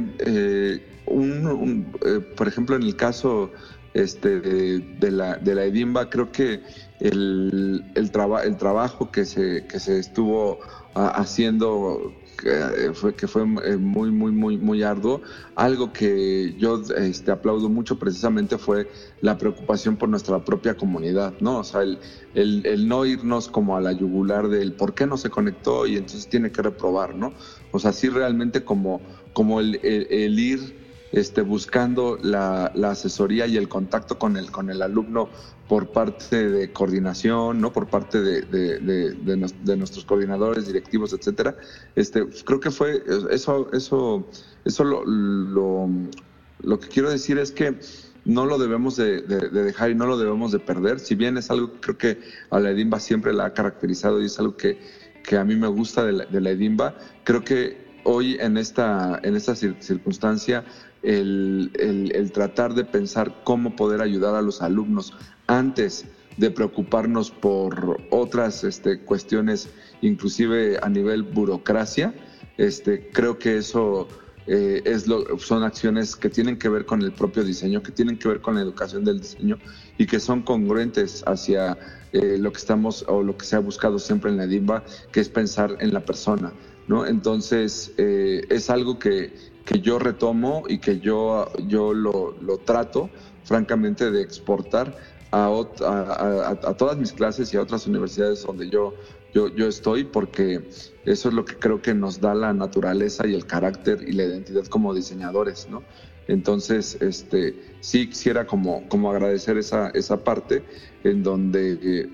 un, 1.04 1.92
por 2.36 2.48
ejemplo, 2.48 2.74
en 2.76 2.84
el 2.84 2.96
caso 2.96 3.52
este, 3.94 4.40
de, 4.40 5.10
la, 5.10 5.36
de 5.36 5.54
la 5.54 5.64
Edimba, 5.64 6.10
creo 6.10 6.30
que 6.30 6.60
el, 7.00 7.84
el, 7.94 8.10
el 8.44 8.56
trabajo 8.56 9.10
que 9.10 9.24
se, 9.24 9.66
que 9.66 9.80
se 9.80 9.98
estuvo 9.98 10.58
ah, 10.94 11.12
haciendo 11.16 12.12
que 12.36 12.92
fue, 12.92 13.14
que 13.14 13.26
fue 13.26 13.42
eh, 13.42 13.76
muy, 13.76 14.10
muy, 14.10 14.32
muy, 14.32 14.58
muy 14.58 14.82
arduo. 14.82 15.22
Algo 15.54 15.92
que 15.92 16.54
yo 16.58 16.82
este, 16.96 17.30
aplaudo 17.30 17.68
mucho 17.68 17.98
precisamente 17.98 18.58
fue 18.58 18.90
la 19.20 19.38
preocupación 19.38 19.96
por 19.96 20.08
nuestra 20.08 20.44
propia 20.44 20.76
comunidad, 20.76 21.34
¿no? 21.40 21.58
O 21.58 21.64
sea, 21.64 21.82
el, 21.82 21.98
el, 22.34 22.66
el, 22.66 22.88
no 22.88 23.06
irnos 23.06 23.48
como 23.48 23.76
a 23.76 23.80
la 23.80 23.92
yugular 23.92 24.48
del 24.48 24.72
por 24.72 24.94
qué 24.94 25.06
no 25.06 25.16
se 25.16 25.30
conectó 25.30 25.86
y 25.86 25.96
entonces 25.96 26.28
tiene 26.28 26.50
que 26.50 26.62
reprobar, 26.62 27.14
¿no? 27.14 27.32
O 27.70 27.78
sea, 27.78 27.92
sí 27.92 28.08
realmente 28.08 28.64
como, 28.64 29.00
como 29.32 29.60
el, 29.60 29.76
el 29.84 30.38
ir 30.38 30.83
este, 31.14 31.42
buscando 31.42 32.18
la, 32.22 32.66
asesoría 32.84 33.46
y 33.46 33.56
el 33.56 33.68
contacto 33.68 34.18
con 34.18 34.36
el, 34.36 34.50
con 34.50 34.68
el 34.68 34.82
alumno 34.82 35.28
por 35.68 35.92
parte 35.92 36.48
de 36.50 36.72
coordinación, 36.72 37.60
¿no? 37.60 37.72
por 37.72 37.86
parte 37.86 38.20
de, 38.20 39.76
nuestros 39.76 40.04
coordinadores, 40.04 40.66
directivos, 40.66 41.12
etcétera. 41.12 41.56
Este, 41.94 42.26
creo 42.44 42.58
que 42.58 42.70
fue 42.70 43.02
eso, 43.30 43.72
eso, 43.72 44.28
eso 44.64 44.84
lo, 44.84 45.04
lo, 45.04 46.80
que 46.80 46.88
quiero 46.88 47.10
decir 47.10 47.38
es 47.38 47.52
que 47.52 47.78
no 48.24 48.44
lo 48.44 48.58
debemos 48.58 48.96
de, 48.96 49.22
dejar 49.22 49.90
y 49.92 49.94
no 49.94 50.06
lo 50.06 50.18
debemos 50.18 50.50
de 50.50 50.58
perder. 50.58 50.98
Si 50.98 51.14
bien 51.14 51.38
es 51.38 51.48
algo 51.50 51.74
que 51.74 51.80
creo 51.80 51.98
que 51.98 52.20
a 52.50 52.58
la 52.58 52.70
Edimba 52.70 52.98
siempre 52.98 53.32
la 53.32 53.46
ha 53.46 53.54
caracterizado 53.54 54.20
y 54.20 54.26
es 54.26 54.38
algo 54.40 54.56
que, 54.56 54.80
que 55.22 55.36
a 55.36 55.44
mí 55.44 55.54
me 55.54 55.68
gusta 55.68 56.04
de 56.04 56.12
la, 56.12 56.24
de 56.24 56.40
la 56.40 56.50
Edimba, 56.50 56.96
creo 57.22 57.44
que 57.44 57.84
hoy 58.04 58.36
en 58.40 58.56
esta, 58.56 59.18
en 59.22 59.34
esta 59.34 59.54
circunstancia 59.54 60.64
el, 61.04 62.30
tratar 62.32 62.74
de 62.74 62.84
pensar 62.84 63.42
cómo 63.44 63.76
poder 63.76 64.00
ayudar 64.00 64.34
a 64.34 64.42
los 64.42 64.62
alumnos 64.62 65.12
antes 65.46 66.06
de 66.36 66.50
preocuparnos 66.50 67.30
por 67.30 68.00
otras 68.10 68.64
este, 68.64 69.00
cuestiones, 69.00 69.68
inclusive 70.00 70.78
a 70.82 70.88
nivel 70.88 71.22
burocracia, 71.22 72.14
este, 72.56 73.10
creo 73.12 73.38
que 73.38 73.58
eso 73.58 74.08
eh, 74.46 74.82
es 74.84 75.06
lo, 75.06 75.38
son 75.38 75.62
acciones 75.62 76.16
que 76.16 76.28
tienen 76.28 76.58
que 76.58 76.68
ver 76.68 76.84
con 76.84 77.02
el 77.02 77.12
propio 77.12 77.44
diseño, 77.44 77.82
que 77.82 77.92
tienen 77.92 78.18
que 78.18 78.28
ver 78.28 78.40
con 78.40 78.56
la 78.56 78.60
educación 78.60 79.04
del 79.04 79.20
diseño 79.20 79.58
y 79.96 80.06
que 80.06 80.20
son 80.20 80.42
congruentes 80.42 81.22
hacia 81.26 81.78
eh, 82.12 82.36
lo 82.38 82.52
que 82.52 82.58
estamos 82.58 83.04
o 83.08 83.22
lo 83.22 83.36
que 83.36 83.46
se 83.46 83.56
ha 83.56 83.60
buscado 83.60 83.98
siempre 83.98 84.30
en 84.30 84.36
la 84.36 84.46
DIMBA, 84.46 84.84
que 85.12 85.20
es 85.20 85.28
pensar 85.28 85.76
en 85.80 85.94
la 85.94 86.04
persona. 86.04 86.52
¿no? 86.86 87.06
Entonces, 87.06 87.92
eh, 87.96 88.44
es 88.50 88.68
algo 88.70 88.98
que, 88.98 89.32
que 89.64 89.80
yo 89.80 89.98
retomo 89.98 90.64
y 90.68 90.78
que 90.78 91.00
yo, 91.00 91.50
yo 91.66 91.94
lo, 91.94 92.36
lo 92.40 92.58
trato, 92.58 93.10
francamente, 93.44 94.10
de 94.10 94.22
exportar 94.22 94.96
a, 95.30 95.46
a, 95.46 96.50
a, 96.50 96.76
todas 96.76 96.96
mis 96.96 97.12
clases 97.12 97.52
y 97.52 97.56
a 97.56 97.62
otras 97.62 97.86
universidades 97.86 98.42
donde 98.44 98.68
yo, 98.68 98.94
yo, 99.32 99.48
yo 99.48 99.66
estoy 99.66 100.04
porque 100.04 100.68
eso 101.04 101.28
es 101.28 101.34
lo 101.34 101.44
que 101.44 101.56
creo 101.58 101.82
que 101.82 101.94
nos 101.94 102.20
da 102.20 102.34
la 102.34 102.52
naturaleza 102.52 103.26
y 103.26 103.34
el 103.34 103.46
carácter 103.46 104.04
y 104.06 104.12
la 104.12 104.24
identidad 104.24 104.64
como 104.66 104.94
diseñadores, 104.94 105.68
¿no? 105.68 105.82
Entonces, 106.26 106.96
este, 107.02 107.76
sí 107.80 108.08
quisiera 108.08 108.46
como, 108.46 108.88
como 108.88 109.10
agradecer 109.10 109.58
esa, 109.58 109.90
esa 109.90 110.24
parte 110.24 110.64
en 111.02 111.22
donde 111.22 111.72
eh, 111.72 112.10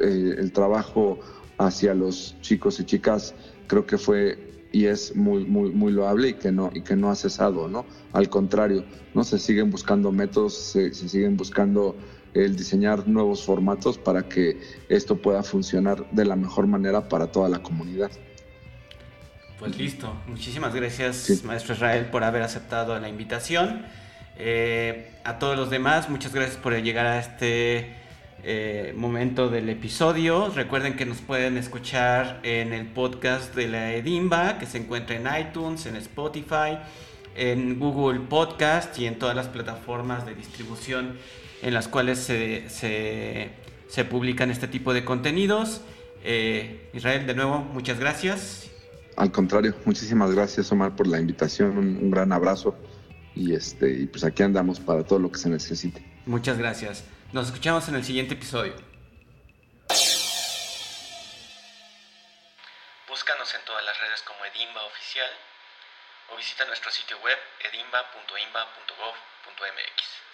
eh, 0.00 0.34
el 0.38 0.52
trabajo 0.52 1.18
hacia 1.58 1.94
los 1.94 2.36
chicos 2.40 2.78
y 2.78 2.84
chicas 2.84 3.34
creo 3.66 3.84
que 3.84 3.98
fue 3.98 4.57
y 4.72 4.86
es 4.86 5.16
muy, 5.16 5.44
muy, 5.44 5.70
muy 5.70 5.92
loable 5.92 6.28
y 6.28 6.34
que 6.34 6.52
no, 6.52 6.70
y 6.74 6.82
que 6.82 6.96
no 6.96 7.10
ha 7.10 7.14
cesado, 7.14 7.68
¿no? 7.68 7.86
Al 8.12 8.28
contrario, 8.28 8.84
¿no? 9.14 9.24
Se 9.24 9.38
siguen 9.38 9.70
buscando 9.70 10.12
métodos, 10.12 10.54
se, 10.54 10.92
se 10.94 11.08
siguen 11.08 11.36
buscando 11.36 11.96
el 12.34 12.56
diseñar 12.56 13.08
nuevos 13.08 13.44
formatos 13.44 13.98
para 13.98 14.28
que 14.28 14.60
esto 14.88 15.16
pueda 15.16 15.42
funcionar 15.42 16.10
de 16.10 16.24
la 16.24 16.36
mejor 16.36 16.66
manera 16.66 17.08
para 17.08 17.32
toda 17.32 17.48
la 17.48 17.62
comunidad. 17.62 18.10
Pues 19.58 19.76
listo, 19.76 20.14
muchísimas 20.28 20.72
gracias 20.72 21.42
maestro 21.44 21.74
Israel 21.74 22.06
por 22.12 22.22
haber 22.22 22.42
aceptado 22.42 22.98
la 23.00 23.08
invitación. 23.08 23.86
Eh, 24.36 25.10
a 25.24 25.40
todos 25.40 25.56
los 25.56 25.68
demás, 25.68 26.08
muchas 26.08 26.32
gracias 26.32 26.56
por 26.56 26.80
llegar 26.80 27.06
a 27.06 27.18
este 27.18 27.96
eh, 28.44 28.94
momento 28.96 29.48
del 29.48 29.68
episodio. 29.68 30.50
Recuerden 30.54 30.96
que 30.96 31.04
nos 31.04 31.18
pueden 31.18 31.56
escuchar 31.56 32.40
en 32.42 32.72
el 32.72 32.86
podcast 32.86 33.54
de 33.54 33.68
la 33.68 33.94
Edimba, 33.94 34.58
que 34.58 34.66
se 34.66 34.78
encuentra 34.78 35.16
en 35.16 35.48
iTunes, 35.48 35.86
en 35.86 35.96
Spotify, 35.96 36.78
en 37.34 37.78
Google 37.78 38.20
Podcast 38.20 38.98
y 38.98 39.06
en 39.06 39.18
todas 39.18 39.34
las 39.34 39.48
plataformas 39.48 40.24
de 40.24 40.34
distribución 40.34 41.18
en 41.62 41.74
las 41.74 41.88
cuales 41.88 42.18
se, 42.18 42.68
se, 42.68 44.04
publican 44.04 44.50
este 44.50 44.68
tipo 44.68 44.94
de 44.94 45.04
contenidos. 45.04 45.80
Eh, 46.24 46.88
Israel, 46.94 47.26
de 47.26 47.34
nuevo, 47.34 47.58
muchas 47.58 47.98
gracias. 47.98 48.70
Al 49.16 49.32
contrario, 49.32 49.74
muchísimas 49.84 50.30
gracias 50.32 50.70
Omar 50.70 50.94
por 50.94 51.08
la 51.08 51.18
invitación, 51.18 51.76
un, 51.76 52.10
gran 52.10 52.32
abrazo 52.32 52.76
y, 53.34 53.52
este, 53.52 53.90
y 53.90 54.06
pues 54.06 54.22
aquí 54.22 54.44
andamos 54.44 54.78
para 54.78 55.02
todo 55.02 55.18
lo 55.18 55.32
que 55.32 55.38
se 55.38 55.48
necesite. 55.48 56.04
Muchas 56.24 56.56
gracias. 56.56 57.04
Nos 57.30 57.48
escuchamos 57.48 57.86
en 57.88 57.96
el 57.96 58.04
siguiente 58.04 58.32
episodio. 58.32 58.74
Búscanos 63.06 63.54
en 63.54 63.62
todas 63.66 63.84
las 63.84 64.00
redes 64.00 64.22
como 64.22 64.42
Edimba 64.46 64.82
Oficial 64.84 65.30
o 66.30 66.36
visita 66.36 66.64
nuestro 66.64 66.90
sitio 66.90 67.18
web 67.18 67.38
edimba.imba.gov.mx. 67.60 70.27